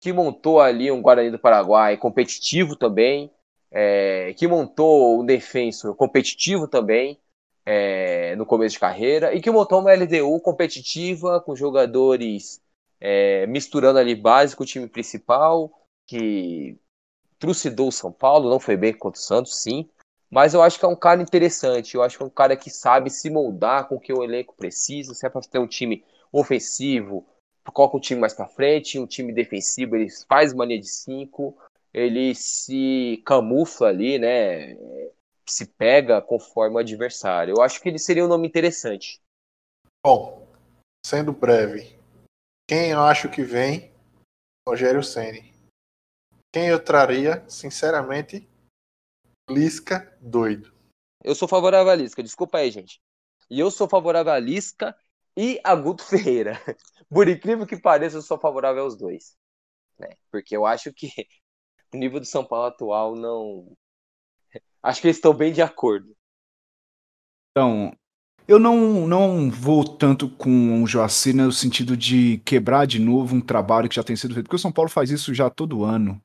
que 0.00 0.12
montou 0.12 0.60
ali 0.60 0.90
um 0.90 1.02
Guarani 1.02 1.30
do 1.30 1.38
Paraguai 1.38 1.96
competitivo 1.96 2.76
também, 2.76 3.30
é, 3.70 4.32
que 4.34 4.46
montou 4.46 5.20
um 5.20 5.26
defensor 5.26 5.94
competitivo 5.94 6.66
também 6.66 7.20
é, 7.66 8.34
no 8.36 8.46
começo 8.46 8.74
de 8.74 8.80
carreira, 8.80 9.34
e 9.34 9.40
que 9.42 9.50
montou 9.50 9.80
uma 9.80 9.92
LDU 9.92 10.40
competitiva 10.40 11.40
com 11.40 11.54
jogadores 11.54 12.62
é, 13.00 13.46
misturando 13.46 13.98
ali 13.98 14.14
básico 14.14 14.62
o 14.62 14.66
time 14.66 14.88
principal, 14.88 15.70
que 16.06 16.78
trucidou 17.38 17.88
o 17.88 17.92
São 17.92 18.12
Paulo, 18.12 18.50
não 18.50 18.58
foi 18.58 18.76
bem 18.76 18.92
contra 18.92 19.20
o 19.20 19.22
Santos, 19.22 19.62
sim. 19.62 19.88
Mas 20.30 20.52
eu 20.52 20.62
acho 20.62 20.78
que 20.78 20.84
é 20.84 20.88
um 20.88 20.96
cara 20.96 21.22
interessante. 21.22 21.94
Eu 21.94 22.02
acho 22.02 22.16
que 22.16 22.22
é 22.22 22.26
um 22.26 22.30
cara 22.30 22.56
que 22.56 22.70
sabe 22.70 23.08
se 23.10 23.30
moldar 23.30 23.88
com 23.88 23.96
o 23.96 24.00
que 24.00 24.12
o 24.12 24.22
elenco 24.22 24.54
precisa. 24.54 25.14
Se 25.14 25.26
é 25.26 25.30
para 25.30 25.40
ter 25.40 25.58
um 25.58 25.66
time 25.66 26.04
ofensivo, 26.30 27.26
coloca 27.72 27.96
o 27.96 28.00
time 28.00 28.20
mais 28.20 28.34
para 28.34 28.46
frente. 28.46 28.98
Um 28.98 29.06
time 29.06 29.32
defensivo, 29.32 29.96
ele 29.96 30.08
faz 30.28 30.52
mania 30.52 30.78
de 30.78 30.88
cinco. 30.88 31.56
Ele 31.94 32.34
se 32.34 33.22
camufla 33.24 33.88
ali, 33.88 34.18
né? 34.18 34.76
Se 35.48 35.66
pega 35.66 36.20
conforme 36.20 36.76
o 36.76 36.78
adversário. 36.78 37.54
Eu 37.56 37.62
acho 37.62 37.80
que 37.80 37.88
ele 37.88 37.98
seria 37.98 38.24
um 38.24 38.28
nome 38.28 38.46
interessante. 38.46 39.22
Bom, 40.04 40.46
sendo 41.06 41.32
breve, 41.32 41.97
quem 42.68 42.90
eu 42.90 43.00
acho 43.00 43.30
que 43.30 43.42
vem? 43.42 43.90
Rogério 44.68 45.02
Ceni. 45.02 45.54
Quem 46.52 46.68
eu 46.68 46.82
traria, 46.82 47.48
sinceramente, 47.48 48.46
Lisca 49.48 50.14
doido. 50.20 50.70
Eu 51.24 51.34
sou 51.34 51.48
favorável 51.48 51.90
a 51.90 51.94
Lisca, 51.94 52.22
desculpa 52.22 52.58
aí, 52.58 52.70
gente. 52.70 53.00
E 53.48 53.58
eu 53.58 53.70
sou 53.70 53.88
favorável 53.88 54.30
a 54.30 54.38
Lisca 54.38 54.94
e 55.34 55.58
a 55.64 55.74
Guto 55.74 56.04
Ferreira. 56.04 56.52
Por 57.08 57.26
incrível 57.26 57.66
que 57.66 57.80
pareça, 57.80 58.18
eu 58.18 58.22
sou 58.22 58.38
favorável 58.38 58.82
aos 58.82 58.98
dois. 58.98 59.34
Né? 59.98 60.10
Porque 60.30 60.54
eu 60.54 60.66
acho 60.66 60.92
que 60.92 61.08
o 61.94 61.96
nível 61.96 62.20
do 62.20 62.26
São 62.26 62.44
Paulo 62.44 62.66
atual 62.66 63.16
não. 63.16 63.74
Acho 64.82 65.00
que 65.00 65.06
eles 65.06 65.16
estão 65.16 65.32
bem 65.32 65.52
de 65.52 65.62
acordo. 65.62 66.14
Então, 67.50 67.90
eu 68.48 68.58
não, 68.58 69.06
não 69.06 69.50
vou 69.50 69.84
tanto 69.84 70.26
com 70.26 70.82
o 70.82 70.86
Joacir 70.86 71.36
no 71.36 71.52
sentido 71.52 71.94
de 71.94 72.40
quebrar 72.46 72.86
de 72.86 72.98
novo 72.98 73.36
um 73.36 73.42
trabalho 73.42 73.90
que 73.90 73.96
já 73.96 74.02
tem 74.02 74.16
sido 74.16 74.32
feito, 74.32 74.46
porque 74.46 74.56
o 74.56 74.58
São 74.58 74.72
Paulo 74.72 74.90
faz 74.90 75.10
isso 75.10 75.34
já 75.34 75.50
todo 75.50 75.84
ano. 75.84 76.18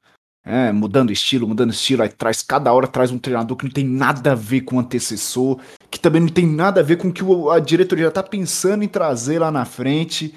É, 0.46 0.72
mudando 0.72 1.12
estilo, 1.12 1.48
mudando 1.48 1.72
estilo, 1.72 2.02
aí 2.02 2.10
traz 2.10 2.42
cada 2.42 2.72
hora 2.72 2.88
traz 2.88 3.12
um 3.12 3.20
treinador 3.20 3.56
que 3.58 3.66
não 3.66 3.72
tem 3.72 3.86
nada 3.86 4.32
a 4.32 4.36
ver 4.36 4.62
com 4.62 4.78
o 4.78 4.80
antecessor, 4.80 5.60
que 5.92 6.00
também 6.00 6.22
não 6.22 6.30
tem 6.30 6.46
nada 6.46 6.80
a 6.80 6.84
ver 6.84 6.98
com 6.98 7.10
o 7.10 7.14
que 7.14 7.24
a 7.52 7.60
diretoria 7.60 8.06
já 8.06 8.12
tá 8.12 8.24
pensando 8.24 8.84
em 8.84 8.88
trazer 8.88 9.40
lá 9.40 9.52
na 9.52 9.66
frente. 9.66 10.34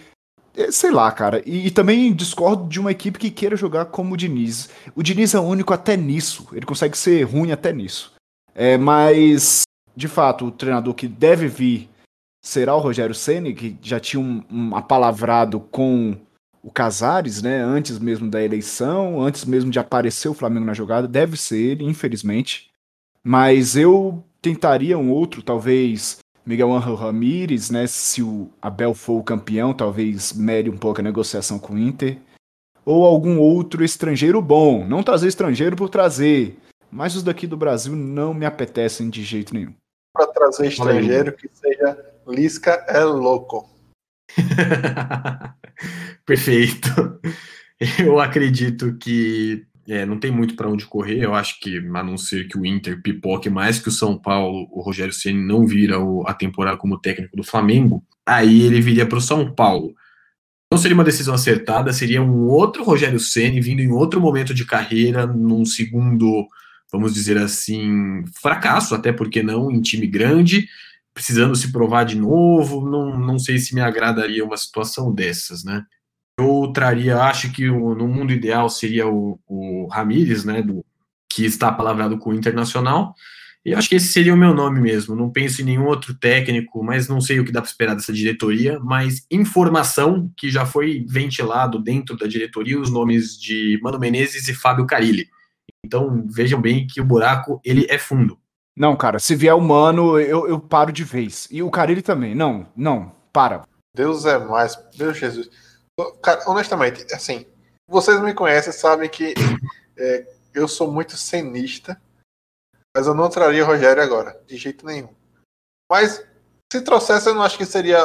É, 0.57 0.71
sei 0.73 0.91
lá, 0.91 1.11
cara. 1.13 1.43
E, 1.47 1.67
e, 1.67 1.71
também 1.71 2.13
discordo 2.13 2.69
de 2.69 2.81
uma 2.81 2.91
equipe 2.91 3.19
que 3.19 3.31
queira 3.31 3.57
jogar 3.57 3.87
como 3.87 4.15
o 4.15 4.17
Diniz. 4.17 4.71
O 4.95 5.03
Diniz 5.03 5.35
é 5.35 5.41
único 5.41 5.73
até 5.75 5.97
nisso. 5.97 6.49
Ele 6.53 6.65
consegue 6.65 6.97
ser 6.97 7.23
ruim 7.25 7.53
até 7.53 7.73
nisso. 7.73 8.15
É, 8.55 8.79
mas, 8.79 9.66
de 9.97 10.09
fato, 10.09 10.47
o 10.47 10.51
treinador 10.51 10.95
que 10.95 11.09
deve 11.09 11.49
vir 11.49 11.89
será 12.45 12.75
o 12.77 12.81
Rogério 12.81 13.15
Ceni, 13.15 13.55
que 13.55 13.77
já 13.81 13.99
tinha 13.99 14.21
um, 14.21 14.43
um 14.51 14.77
apalavrado 14.77 15.59
com 15.59 16.17
o 16.63 16.71
Casares, 16.71 17.43
né, 17.43 17.63
antes 17.63 17.99
mesmo 17.99 18.29
da 18.29 18.43
eleição, 18.43 19.23
antes 19.23 19.45
mesmo 19.45 19.71
de 19.71 19.79
aparecer 19.79 20.29
o 20.29 20.35
Flamengo 20.35 20.67
na 20.67 20.75
jogada, 20.75 21.09
deve 21.09 21.37
ser 21.37 21.59
ele, 21.59 21.85
infelizmente. 21.85 22.71
Mas 23.25 23.77
eu 23.77 24.23
tentaria 24.43 24.99
um 24.99 25.11
outro, 25.11 25.43
talvez 25.43 26.19
Miguel 26.45 26.73
Angel 26.73 26.95
Ramírez, 26.95 27.71
né, 27.71 27.87
se 27.87 28.23
o 28.23 28.49
Abel 28.61 28.95
for 28.95 29.19
o 29.19 29.25
campeão, 29.25 29.73
talvez 29.73 30.33
mere 30.33 30.69
um 30.69 30.77
pouco 30.77 31.01
a 31.01 31.05
negociação 31.05 31.59
com 31.59 31.75
o 31.75 31.79
Inter. 31.79 32.19
Ou 32.85 33.05
algum 33.05 33.39
outro 33.39 33.85
estrangeiro 33.85 34.41
bom. 34.41 34.87
Não 34.87 35.03
trazer 35.03 35.27
estrangeiro 35.27 35.75
por 35.75 35.89
trazer. 35.89 36.57
Mas 36.89 37.17
os 37.17 37.25
daqui 37.25 37.47
do 37.47 37.57
Brasil 37.57 37.97
não 37.97 38.33
me 38.33 38.47
apetecem 38.47 39.11
de 39.11 39.25
jeito 39.25 39.53
nenhum. 39.53 39.75
Para 40.17 40.27
trazer 40.29 40.69
estrangeiro 40.69 41.33
que 41.33 41.49
seja 41.53 41.99
Lisca 42.27 42.85
é 42.89 43.05
louco. 43.05 43.69
Perfeito. 46.25 47.21
Eu 47.99 48.19
acredito 48.19 48.97
que 48.97 49.67
é, 49.89 50.05
não 50.05 50.19
tem 50.19 50.31
muito 50.31 50.57
para 50.57 50.69
onde 50.69 50.87
correr. 50.87 51.23
Eu 51.23 51.35
acho 51.35 51.61
que, 51.61 51.79
a 51.79 52.03
não 52.03 52.17
ser 52.17 52.49
que 52.49 52.59
o 52.59 52.67
Inter 52.67 53.01
pipoque 53.01 53.49
mais 53.49 53.79
que 53.79 53.89
o 53.89 53.93
São 53.93 54.19
Paulo, 54.19 54.67
o 54.73 54.81
Rogério 54.81 55.13
Ceni 55.13 55.41
não 55.41 55.67
vira 55.67 56.01
o, 56.01 56.27
a 56.27 56.35
temporada 56.35 56.77
como 56.77 57.01
técnico 57.01 57.37
do 57.37 57.45
Flamengo, 57.45 58.03
aí 58.25 58.63
ele 58.63 58.81
viria 58.81 59.07
para 59.07 59.19
o 59.19 59.21
São 59.21 59.55
Paulo. 59.55 59.95
Não 60.73 60.79
seria 60.79 60.97
uma 60.97 61.05
decisão 61.05 61.35
acertada, 61.35 61.93
seria 61.93 62.21
um 62.21 62.49
outro 62.49 62.83
Rogério 62.83 63.21
Ceni 63.21 63.61
vindo 63.61 63.81
em 63.81 63.93
outro 63.93 64.21
momento 64.21 64.53
de 64.53 64.65
carreira, 64.65 65.27
num 65.27 65.65
segundo, 65.65 66.49
vamos 66.93 67.15
dizer 67.15 67.39
assim, 67.39 68.25
fracasso, 68.41 68.95
até 68.95 69.13
porque 69.13 69.43
não, 69.43 69.71
em 69.71 69.81
time 69.81 70.07
grande, 70.07 70.69
precisando 71.13 71.57
se 71.57 71.73
provar 71.73 72.05
de 72.05 72.17
novo. 72.17 72.89
Não, 72.89 73.19
não 73.19 73.39
sei 73.39 73.59
se 73.59 73.75
me 73.75 73.81
agradaria 73.81 74.45
uma 74.45 74.57
situação 74.57 75.13
dessas, 75.13 75.65
né? 75.65 75.85
Eu 76.39 76.71
traria, 76.75 77.19
acho 77.23 77.51
que 77.51 77.71
o, 77.71 77.95
no 77.95 78.07
mundo 78.07 78.33
ideal 78.33 78.69
seria 78.69 79.09
o, 79.09 79.41
o 79.47 79.89
Ramires, 79.91 80.45
né, 80.45 80.61
do, 80.61 80.85
que 81.31 81.45
está 81.45 81.73
palavrado 81.73 82.19
com 82.19 82.31
o 82.31 82.35
Internacional. 82.35 83.15
E 83.65 83.75
acho 83.75 83.89
que 83.89 83.97
esse 83.97 84.13
seria 84.13 84.33
o 84.33 84.37
meu 84.37 84.55
nome 84.55 84.81
mesmo. 84.81 85.17
Não 85.17 85.29
penso 85.29 85.61
em 85.61 85.65
nenhum 85.65 85.87
outro 85.87 86.15
técnico, 86.15 86.85
mas 86.85 87.09
não 87.09 87.21
sei 87.21 87.41
o 87.41 87.45
que 87.45 87.51
dá 87.51 87.61
para 87.61 87.69
esperar 87.69 87.95
dessa 87.95 88.13
diretoria. 88.13 88.79
Mas 88.79 89.27
informação 89.31 90.31
que 90.37 90.51
já 90.51 90.65
foi 90.65 91.05
ventilado 91.09 91.83
dentro 91.83 92.17
da 92.17 92.27
diretoria 92.27 92.79
os 92.79 92.91
nomes 92.91 93.37
de 93.37 93.81
Mano 93.83 93.99
Menezes 93.99 94.47
e 94.47 94.55
Fábio 94.55 94.87
Carilli. 94.87 95.29
Então 95.87 96.27
vejam 96.29 96.61
bem 96.61 96.87
que 96.87 97.01
o 97.01 97.05
buraco 97.05 97.61
ele 97.65 97.87
é 97.89 97.99
fundo. 97.99 98.39
Não, 98.77 98.95
cara, 98.95 99.19
se 99.19 99.35
vier 99.35 99.55
o 99.55 99.61
Mano, 99.61 100.21
eu, 100.21 100.47
eu 100.47 100.61
paro 100.61 100.93
de 100.93 101.03
vez. 101.03 101.49
E 101.51 101.63
o 101.63 101.71
Carilli 101.71 102.03
também. 102.03 102.35
Não, 102.35 102.69
não, 102.77 103.11
para. 103.33 103.63
Deus 103.95 104.27
é 104.27 104.39
mais. 104.39 104.77
Deus 104.95 105.17
Jesus. 105.17 105.49
Cara, 106.23 106.43
honestamente, 106.47 107.07
assim, 107.15 107.47
vocês 107.89 108.21
me 108.21 108.35
conhecem, 108.35 108.73
sabem 108.73 109.09
que 109.09 109.33
é, 109.97 110.27
eu 110.53 110.69
sou 110.69 110.93
muito 110.93 111.17
cenista, 111.17 112.01
mas 112.95 113.07
eu 113.07 113.15
não 113.15 113.31
traria 113.31 113.65
o 113.65 113.67
Rogério 113.67 114.03
agora, 114.03 114.39
de 114.47 114.59
jeito 114.59 114.85
nenhum. 114.85 115.09
Mas 115.91 116.23
se 116.71 116.83
trouxesse, 116.83 117.29
eu 117.29 117.35
não 117.35 117.43
acho 117.43 117.57
que 117.57 117.65
seria. 117.65 117.99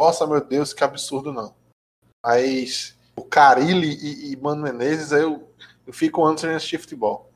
Nossa, 0.00 0.26
meu 0.26 0.40
Deus, 0.40 0.72
que 0.72 0.82
absurdo, 0.82 1.32
não. 1.32 1.54
Mas 2.24 2.96
o 3.16 3.22
Carilli 3.22 3.88
e, 3.88 4.32
e 4.32 4.36
Mano 4.36 4.62
Menezes, 4.62 5.12
eu, 5.12 5.53
eu 5.86 5.92
fico 5.92 6.24
antes 6.24 6.44
nesse 6.44 6.78
futebol. 6.78 7.30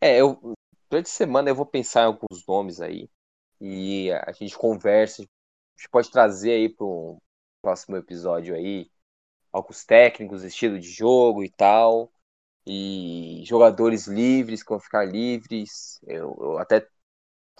É, 0.00 0.20
eu, 0.20 0.54
durante 0.90 1.06
a 1.06 1.10
semana 1.10 1.50
eu 1.50 1.54
vou 1.54 1.66
pensar 1.66 2.02
em 2.02 2.06
alguns 2.06 2.46
nomes 2.46 2.80
aí 2.80 3.08
e 3.60 4.10
a 4.12 4.32
gente 4.32 4.56
conversa. 4.56 5.22
A 5.22 5.80
gente 5.80 5.90
pode 5.90 6.10
trazer 6.10 6.52
aí 6.52 6.68
para 6.68 6.86
um 6.86 7.18
próximo 7.62 7.96
episódio 7.96 8.54
aí 8.54 8.90
alguns 9.52 9.84
técnicos, 9.84 10.44
estilo 10.44 10.78
de 10.78 10.88
jogo 10.88 11.42
e 11.42 11.50
tal, 11.50 12.12
e 12.66 13.42
jogadores 13.44 14.06
livres 14.06 14.62
que 14.62 14.68
vão 14.68 14.80
ficar 14.80 15.04
livres. 15.04 15.98
Eu, 16.06 16.36
eu 16.38 16.58
até 16.58 16.86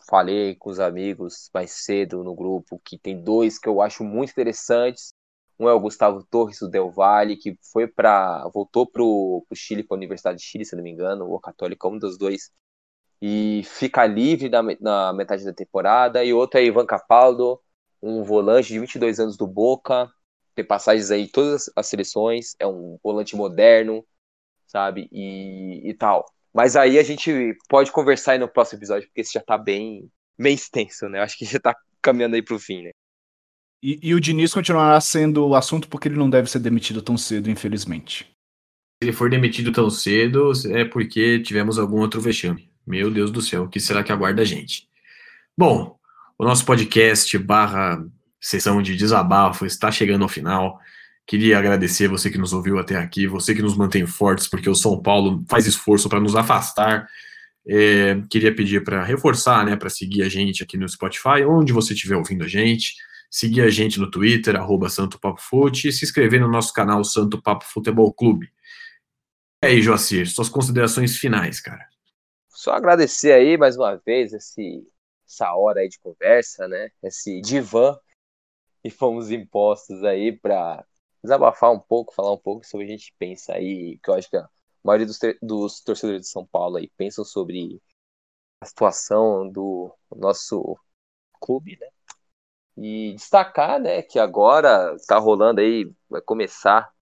falei 0.09 0.55
com 0.55 0.71
os 0.71 0.79
amigos 0.79 1.51
mais 1.53 1.73
cedo 1.73 2.23
no 2.23 2.35
grupo 2.35 2.81
que 2.85 2.99
tem 2.99 3.21
dois 3.21 3.59
que 3.59 3.69
eu 3.69 3.81
acho 3.81 4.05
muito 4.05 4.31
interessantes. 4.31 5.13
Um 5.59 5.69
é 5.69 5.73
o 5.73 5.81
Gustavo 5.81 6.23
Torres 6.31 6.59
do 6.61 6.69
Del 6.69 6.91
Valle, 6.91 7.37
que 7.37 7.59
foi 7.73 7.87
para 7.87 8.49
voltou 8.53 8.87
para 8.87 9.03
o 9.03 9.45
Chile, 9.55 9.83
para 9.83 9.97
a 9.97 9.99
Universidade 9.99 10.39
de 10.39 10.45
Chile, 10.45 10.65
se 10.65 10.77
não 10.77 10.83
me 10.83 10.91
engano, 10.91 11.29
ou 11.29 11.41
Católica, 11.41 11.89
um 11.89 11.99
dos 11.99 12.19
dois 12.19 12.51
e 13.21 13.63
fica 13.65 14.07
livre 14.07 14.49
na, 14.49 14.63
na 14.81 15.13
metade 15.13 15.45
da 15.45 15.53
temporada. 15.53 16.25
E 16.25 16.33
outro 16.33 16.61
é 16.61 16.65
Ivan 16.65 16.87
Capaldo, 16.87 17.61
um 18.03 18.23
volante 18.23 18.69
de 18.69 18.79
22 18.79 19.21
anos 19.21 19.37
do 19.37 19.47
Boca, 19.47 20.11
tem 20.55 20.65
passagens 20.65 21.11
aí 21.11 21.23
em 21.23 21.29
todas 21.29 21.71
as 21.77 21.87
seleções, 21.87 22.55
é 22.59 22.67
um 22.67 22.99
volante 23.03 23.37
moderno, 23.37 24.07
sabe? 24.67 25.09
E, 25.13 25.89
e 25.89 25.95
tal. 25.95 26.27
Mas 26.53 26.77
aí 26.77 26.99
a 26.99 27.03
gente 27.03 27.57
pode 27.69 27.93
conversar 27.93 28.33
aí 28.33 28.39
no 28.39 28.49
próximo 28.49 28.79
episódio, 28.79 29.09
porque 29.09 29.21
esse 29.21 29.35
já 29.35 29.43
tá 29.43 29.59
bem, 29.59 30.11
bem 30.39 30.55
extenso, 30.55 31.09
né? 31.09 31.21
Acho 31.21 31.37
que 31.37 31.45
já 31.45 31.61
tá 31.61 31.77
caminhando 32.01 32.37
aí 32.37 32.43
pro 32.43 32.59
fim, 32.59 32.85
né? 32.85 32.93
E, 33.87 34.01
e 34.03 34.15
o 34.17 34.21
Diniz 34.21 34.53
continuará 34.53 35.01
sendo 35.01 35.47
o 35.47 35.55
assunto 35.55 35.87
porque 35.87 36.09
ele 36.09 36.19
não 36.19 36.29
deve 36.29 36.51
ser 36.51 36.59
demitido 36.59 37.01
tão 37.01 37.17
cedo, 37.17 37.49
infelizmente. 37.49 38.25
Se 38.25 39.05
ele 39.09 39.13
for 39.13 39.31
demitido 39.31 39.71
tão 39.71 39.89
cedo, 39.89 40.51
é 40.71 40.85
porque 40.85 41.39
tivemos 41.39 41.79
algum 41.79 42.01
outro 42.01 42.21
vexame. 42.21 42.69
Meu 42.85 43.13
Deus 43.13 43.31
do 43.31 43.41
céu, 43.41 43.63
o 43.63 43.69
que 43.69 43.79
será 43.79 44.03
que 44.03 44.11
aguarda 44.11 44.43
a 44.43 44.45
gente? 44.45 44.89
Bom, 45.57 45.97
o 46.37 46.45
nosso 46.45 46.67
podcast 46.67 47.39
barra 47.39 48.05
sessão 48.41 48.83
de 48.83 48.97
desabafo 48.97 49.65
está 49.65 49.93
chegando 49.93 50.23
ao 50.23 50.29
final. 50.29 50.81
Queria 51.25 51.57
agradecer 51.57 52.09
você 52.09 52.29
que 52.29 52.39
nos 52.39 52.53
ouviu 52.53 52.81
até 52.81 52.97
aqui, 52.97 53.29
você 53.29 53.55
que 53.55 53.63
nos 53.63 53.77
mantém 53.77 54.05
fortes, 54.05 54.49
porque 54.49 54.69
o 54.69 54.75
São 54.75 55.01
Paulo 55.01 55.45
faz 55.49 55.65
esforço 55.65 56.09
para 56.09 56.19
nos 56.19 56.35
afastar. 56.35 57.09
É, 57.65 58.21
queria 58.29 58.53
pedir 58.53 58.83
para 58.83 59.05
reforçar, 59.05 59.65
né, 59.65 59.77
para 59.77 59.91
seguir 59.91 60.25
a 60.25 60.29
gente 60.29 60.65
aqui 60.65 60.77
no 60.77 60.89
Spotify, 60.89 61.45
onde 61.47 61.73
você 61.73 61.95
estiver 61.95 62.17
ouvindo 62.17 62.43
a 62.43 62.49
gente, 62.49 62.95
seguir 63.31 63.63
a 63.63 63.71
gente 63.71 63.99
no 63.99 64.11
Twitter, 64.11 64.57
arroba 64.57 64.89
Santo 64.89 65.19
Papo 65.19 65.41
Fute, 65.41 65.89
e 65.89 65.93
se 65.93 66.05
inscrever 66.05 66.41
no 66.41 66.49
nosso 66.49 66.73
canal 66.73 67.03
Santo 67.05 67.41
Papo 67.41 67.65
Futebol 67.65 68.13
Clube. 68.13 68.51
E 69.63 69.67
aí, 69.67 69.83
Joacir, 69.83 70.29
suas 70.29 70.49
considerações 70.49 71.17
finais, 71.17 71.61
cara. 71.61 71.89
Só 72.49 72.73
agradecer 72.73 73.33
aí 73.33 73.57
mais 73.57 73.77
uma 73.77 73.97
vez 73.97 74.33
esse, 74.33 74.87
essa 75.27 75.55
hora 75.55 75.81
aí 75.81 75.89
de 75.89 75.99
conversa, 75.99 76.67
né? 76.69 76.91
Esse 77.03 77.41
divã 77.41 77.99
e 78.83 78.91
fomos 78.91 79.31
impostos 79.31 80.03
aí 80.05 80.33
para 80.33 80.85
desabafar 81.23 81.73
um 81.73 81.81
pouco, 81.81 82.15
falar 82.15 82.33
um 82.33 82.39
pouco 82.39 82.65
sobre 82.65 82.85
o 82.85 82.89
que 82.89 82.95
a 82.95 82.97
gente 82.97 83.15
pensa 83.19 83.53
aí, 83.55 83.99
que 83.99 84.09
eu 84.09 84.15
acho 84.15 84.31
que 84.31 84.37
a 84.37 84.49
maioria 84.85 85.07
dos, 85.07 85.19
dos 85.43 85.81
torcedores 85.81 86.23
de 86.23 86.29
São 86.29 86.47
Paulo 86.47 86.77
aí 86.77 86.89
pensam 86.97 87.25
sobre 87.25 87.83
a 88.63 88.67
situação 88.67 89.49
do 89.51 89.93
nosso 90.15 90.79
clube, 91.41 91.77
né? 91.81 91.89
E 92.77 93.15
destacar, 93.15 93.81
né, 93.81 94.03
que 94.03 94.19
agora 94.19 94.95
está 94.97 95.19
rolando 95.19 95.61
aí, 95.61 95.91
vai 96.11 96.21
começar 96.21 96.93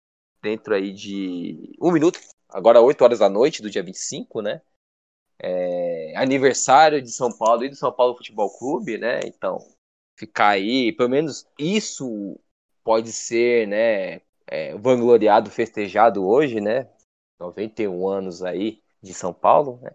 dentro 0.41 0.75
aí 0.75 0.93
de 0.93 1.77
um 1.81 1.91
minuto, 1.91 2.21
agora 2.49 2.81
8 2.81 3.03
horas 3.03 3.19
da 3.19 3.29
noite 3.29 3.61
do 3.61 3.71
dia 3.71 3.83
25, 3.83 4.41
né? 4.41 4.61
é, 5.39 6.15
aniversário 6.17 7.03
de 7.03 7.11
São 7.11 7.31
Paulo 7.37 7.65
e 7.65 7.69
do 7.69 7.77
São 7.77 7.93
Paulo 7.93 8.17
Futebol 8.17 8.51
Clube, 8.59 8.99
né? 8.99 9.21
Então, 9.25 9.59
ficar 10.19 10.49
aí, 10.49 10.93
pelo 10.93 11.11
menos 11.11 11.47
isso 11.59 12.39
pode 12.83 13.13
ser, 13.13 13.67
né, 13.67 14.21
é, 14.47 14.75
vangloriado, 14.77 15.51
festejado 15.51 16.27
hoje, 16.27 16.61
né? 16.61 16.89
91 17.39 18.09
anos 18.09 18.43
aí 18.43 18.83
de 19.03 19.13
São 19.13 19.33
Paulo, 19.33 19.79
né? 19.83 19.93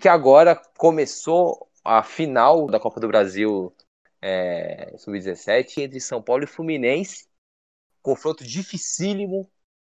Que 0.00 0.08
agora 0.08 0.56
começou 0.76 1.68
a 1.84 2.02
final 2.02 2.66
da 2.66 2.80
Copa 2.80 3.00
do 3.00 3.08
Brasil 3.08 3.74
é, 4.20 4.94
Sub-17 4.98 5.82
entre 5.82 6.00
São 6.00 6.22
Paulo 6.22 6.44
e 6.44 6.46
Fluminense. 6.46 7.28
Confronto 8.02 8.44
dificílimo. 8.44 9.50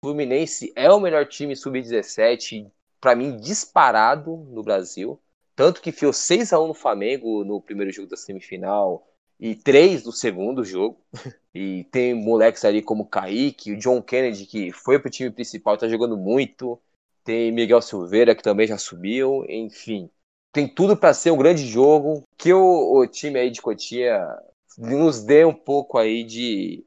Fluminense 0.03 0.74
é 0.76 0.89
o 0.91 0.99
melhor 0.99 1.28
time 1.28 1.55
Sub-17 1.55 2.72
para 2.99 3.15
mim, 3.15 3.38
disparado 3.38 4.38
no 4.38 4.63
Brasil. 4.63 5.19
Tanto 5.55 5.82
que 5.82 5.91
fez 5.91 6.17
6 6.17 6.53
a 6.53 6.59
1 6.59 6.67
no 6.67 6.74
Flamengo 6.74 7.43
no 7.43 7.61
primeiro 7.61 7.91
jogo 7.91 8.07
da 8.07 8.15
semifinal 8.15 9.07
e 9.39 9.55
3 9.55 10.05
no 10.05 10.11
segundo 10.11 10.63
jogo. 10.63 11.03
E 11.53 11.84
tem 11.91 12.13
moleques 12.13 12.63
ali 12.63 12.82
como 12.82 13.05
Kaique, 13.05 13.74
o 13.74 13.78
John 13.78 14.01
Kennedy, 14.01 14.45
que 14.45 14.72
foi 14.72 14.97
pro 14.97 15.11
time 15.11 15.30
principal, 15.30 15.78
tá 15.78 15.86
jogando 15.86 16.15
muito. 16.15 16.82
Tem 17.26 17.51
Miguel 17.51 17.82
Silveira, 17.82 18.34
que 18.34 18.41
também 18.41 18.65
já 18.65 18.78
subiu. 18.78 19.43
Enfim, 19.49 20.09
tem 20.52 20.68
tudo 20.68 20.97
para 20.97 21.14
ser 21.14 21.32
um 21.32 21.38
grande 21.38 21.66
jogo. 21.66 22.24
Que 22.38 22.54
o, 22.54 22.99
o 22.99 23.08
time 23.08 23.39
aí 23.39 23.49
de 23.49 23.62
Cotia 23.62 24.22
nos 24.78 25.24
dê 25.24 25.45
um 25.45 25.54
pouco 25.54 25.97
aí 25.97 26.24
de 26.24 26.86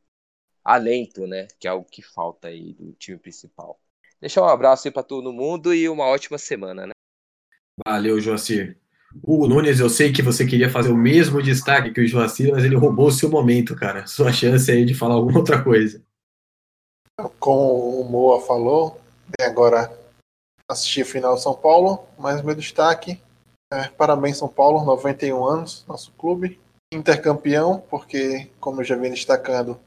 alento, 0.65 1.27
né? 1.27 1.47
Que 1.59 1.67
é 1.67 1.71
algo 1.71 1.87
que 1.91 2.03
falta 2.03 2.49
aí 2.49 2.75
do 2.75 2.93
time 2.93 3.19
principal. 3.19 3.79
Deixar 4.21 4.43
um 4.43 4.49
abraço 4.49 4.89
aí 4.89 4.93
para 4.93 5.03
todo 5.03 5.33
mundo 5.33 5.75
e 5.75 5.89
uma 5.89 6.05
ótima 6.05 6.39
semana, 6.39 6.87
né? 6.87 6.93
Valeu, 7.87 8.21
Joacir. 8.21 8.79
Hugo 9.23 9.47
Nunes, 9.47 9.79
eu 9.79 9.89
sei 9.89 10.13
que 10.13 10.23
você 10.23 10.45
queria 10.45 10.69
fazer 10.69 10.91
o 10.91 10.97
mesmo 10.97 11.43
destaque 11.43 11.93
que 11.93 12.01
o 12.01 12.07
Joacir, 12.07 12.51
mas 12.51 12.65
ele 12.65 12.75
roubou 12.75 13.09
o 13.09 13.13
seu 13.13 13.29
momento, 13.29 13.77
cara. 13.77 14.07
Sua 14.07 14.33
chance 14.33 14.71
aí 14.71 14.85
de 14.85 14.95
falar 14.95 15.15
alguma 15.15 15.39
outra 15.39 15.63
coisa. 15.63 16.03
Como 17.39 18.01
o 18.01 18.05
Moa 18.05 18.41
falou, 18.41 19.01
agora 19.41 19.97
assisti 20.69 21.03
a 21.03 21.05
final 21.05 21.37
São 21.39 21.55
Paulo, 21.55 22.05
mas 22.19 22.43
meu 22.43 22.55
destaque 22.55 23.21
é 23.75 23.89
parabéns 23.89 24.39
São 24.39 24.49
Paulo, 24.49 24.85
91 24.85 25.45
anos, 25.45 25.85
nosso 25.87 26.13
clube. 26.13 26.61
Intercampeão, 26.93 27.83
porque, 27.91 28.51
como 28.61 28.81
eu 28.81 28.85
já 28.85 28.97
vim 28.97 29.11
destacando, 29.11 29.79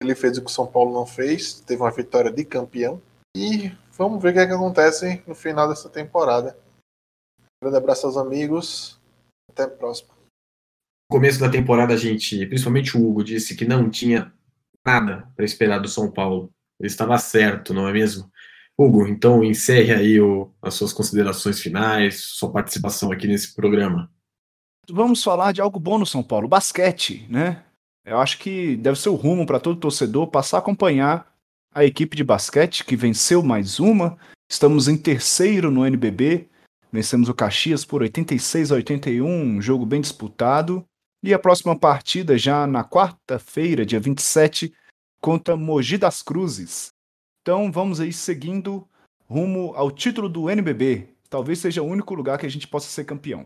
ele 0.00 0.14
fez 0.14 0.38
o 0.38 0.40
que 0.40 0.50
o 0.50 0.54
São 0.54 0.66
Paulo 0.66 0.92
não 0.92 1.06
fez, 1.06 1.60
teve 1.60 1.82
uma 1.82 1.90
vitória 1.90 2.30
de 2.30 2.44
campeão. 2.44 3.00
E 3.36 3.72
vamos 3.92 4.22
ver 4.22 4.30
o 4.30 4.32
que, 4.32 4.38
é 4.38 4.46
que 4.46 4.52
acontece 4.52 5.22
no 5.26 5.34
final 5.34 5.68
dessa 5.68 5.88
temporada. 5.88 6.56
Um 7.40 7.64
grande 7.64 7.78
abraço 7.78 8.06
aos 8.06 8.16
amigos. 8.16 9.00
Até 9.50 9.64
a 9.64 9.68
próxima. 9.68 10.10
No 11.10 11.18
começo 11.18 11.40
da 11.40 11.50
temporada, 11.50 11.94
a 11.94 11.96
gente, 11.96 12.46
principalmente 12.46 12.96
o 12.96 13.06
Hugo, 13.06 13.24
disse 13.24 13.56
que 13.56 13.64
não 13.64 13.90
tinha 13.90 14.32
nada 14.84 15.28
para 15.34 15.44
esperar 15.44 15.78
do 15.78 15.88
São 15.88 16.10
Paulo. 16.10 16.50
Ele 16.78 16.88
estava 16.88 17.16
certo, 17.18 17.72
não 17.72 17.88
é 17.88 17.92
mesmo? 17.92 18.30
Hugo, 18.76 19.06
então 19.06 19.44
encerre 19.44 19.92
aí 19.94 20.20
o, 20.20 20.50
as 20.60 20.74
suas 20.74 20.92
considerações 20.92 21.60
finais, 21.60 22.20
sua 22.20 22.50
participação 22.50 23.12
aqui 23.12 23.26
nesse 23.26 23.54
programa. 23.54 24.10
Vamos 24.90 25.22
falar 25.22 25.52
de 25.52 25.60
algo 25.60 25.78
bom 25.78 25.98
no 25.98 26.04
São 26.04 26.22
Paulo, 26.22 26.48
basquete, 26.48 27.26
né? 27.30 27.62
Eu 28.04 28.18
acho 28.18 28.38
que 28.38 28.76
deve 28.76 28.98
ser 29.00 29.08
o 29.08 29.14
rumo 29.14 29.46
para 29.46 29.60
todo 29.60 29.80
torcedor 29.80 30.26
passar 30.26 30.58
a 30.58 30.60
acompanhar 30.60 31.32
a 31.74 31.84
equipe 31.84 32.16
de 32.16 32.22
basquete, 32.22 32.84
que 32.84 32.96
venceu 32.96 33.42
mais 33.42 33.80
uma. 33.80 34.18
Estamos 34.50 34.88
em 34.88 34.96
terceiro 34.96 35.70
no 35.70 35.86
NBB. 35.86 36.48
Vencemos 36.92 37.28
o 37.28 37.34
Caxias 37.34 37.84
por 37.84 38.02
86 38.02 38.70
a 38.70 38.76
81, 38.76 39.26
um 39.26 39.60
jogo 39.60 39.86
bem 39.86 40.00
disputado. 40.00 40.84
E 41.24 41.32
a 41.32 41.38
próxima 41.38 41.76
partida, 41.76 42.36
já 42.36 42.66
na 42.66 42.84
quarta-feira, 42.84 43.86
dia 43.86 43.98
27, 43.98 44.72
contra 45.20 45.56
Mogi 45.56 45.96
das 45.96 46.22
Cruzes. 46.22 46.93
Então 47.44 47.70
vamos 47.70 48.00
aí 48.00 48.10
seguindo 48.10 48.88
rumo 49.28 49.74
ao 49.76 49.90
título 49.90 50.30
do 50.30 50.48
NBB. 50.48 51.08
Talvez 51.28 51.58
seja 51.58 51.82
o 51.82 51.86
único 51.86 52.14
lugar 52.14 52.38
que 52.38 52.46
a 52.46 52.48
gente 52.48 52.66
possa 52.66 52.88
ser 52.88 53.04
campeão. 53.04 53.44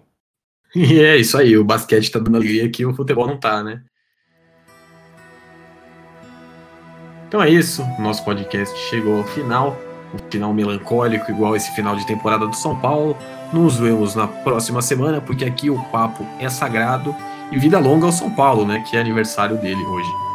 E 0.72 1.00
é 1.02 1.16
isso 1.16 1.36
aí, 1.36 1.58
o 1.58 1.64
basquete 1.64 2.12
tá 2.12 2.20
dando 2.20 2.36
alegria 2.36 2.70
que 2.70 2.86
o 2.86 2.94
futebol 2.94 3.26
não 3.26 3.36
tá, 3.36 3.60
né? 3.60 3.82
Então 7.26 7.42
é 7.42 7.50
isso, 7.50 7.84
nosso 7.98 8.24
podcast 8.24 8.78
chegou 8.88 9.18
ao 9.18 9.24
final, 9.24 9.76
um 10.14 10.30
final 10.30 10.54
melancólico, 10.54 11.32
igual 11.32 11.56
esse 11.56 11.74
final 11.74 11.96
de 11.96 12.06
temporada 12.06 12.46
do 12.46 12.54
São 12.54 12.80
Paulo. 12.80 13.16
Nos 13.52 13.80
vemos 13.80 14.14
na 14.14 14.28
próxima 14.28 14.80
semana, 14.80 15.20
porque 15.20 15.44
aqui 15.44 15.70
o 15.70 15.84
papo 15.86 16.24
é 16.38 16.48
sagrado 16.48 17.12
e 17.50 17.58
vida 17.58 17.80
longa 17.80 18.06
ao 18.06 18.12
São 18.12 18.30
Paulo, 18.30 18.64
né? 18.64 18.84
Que 18.88 18.96
é 18.96 19.00
aniversário 19.00 19.58
dele 19.58 19.82
hoje. 19.82 20.27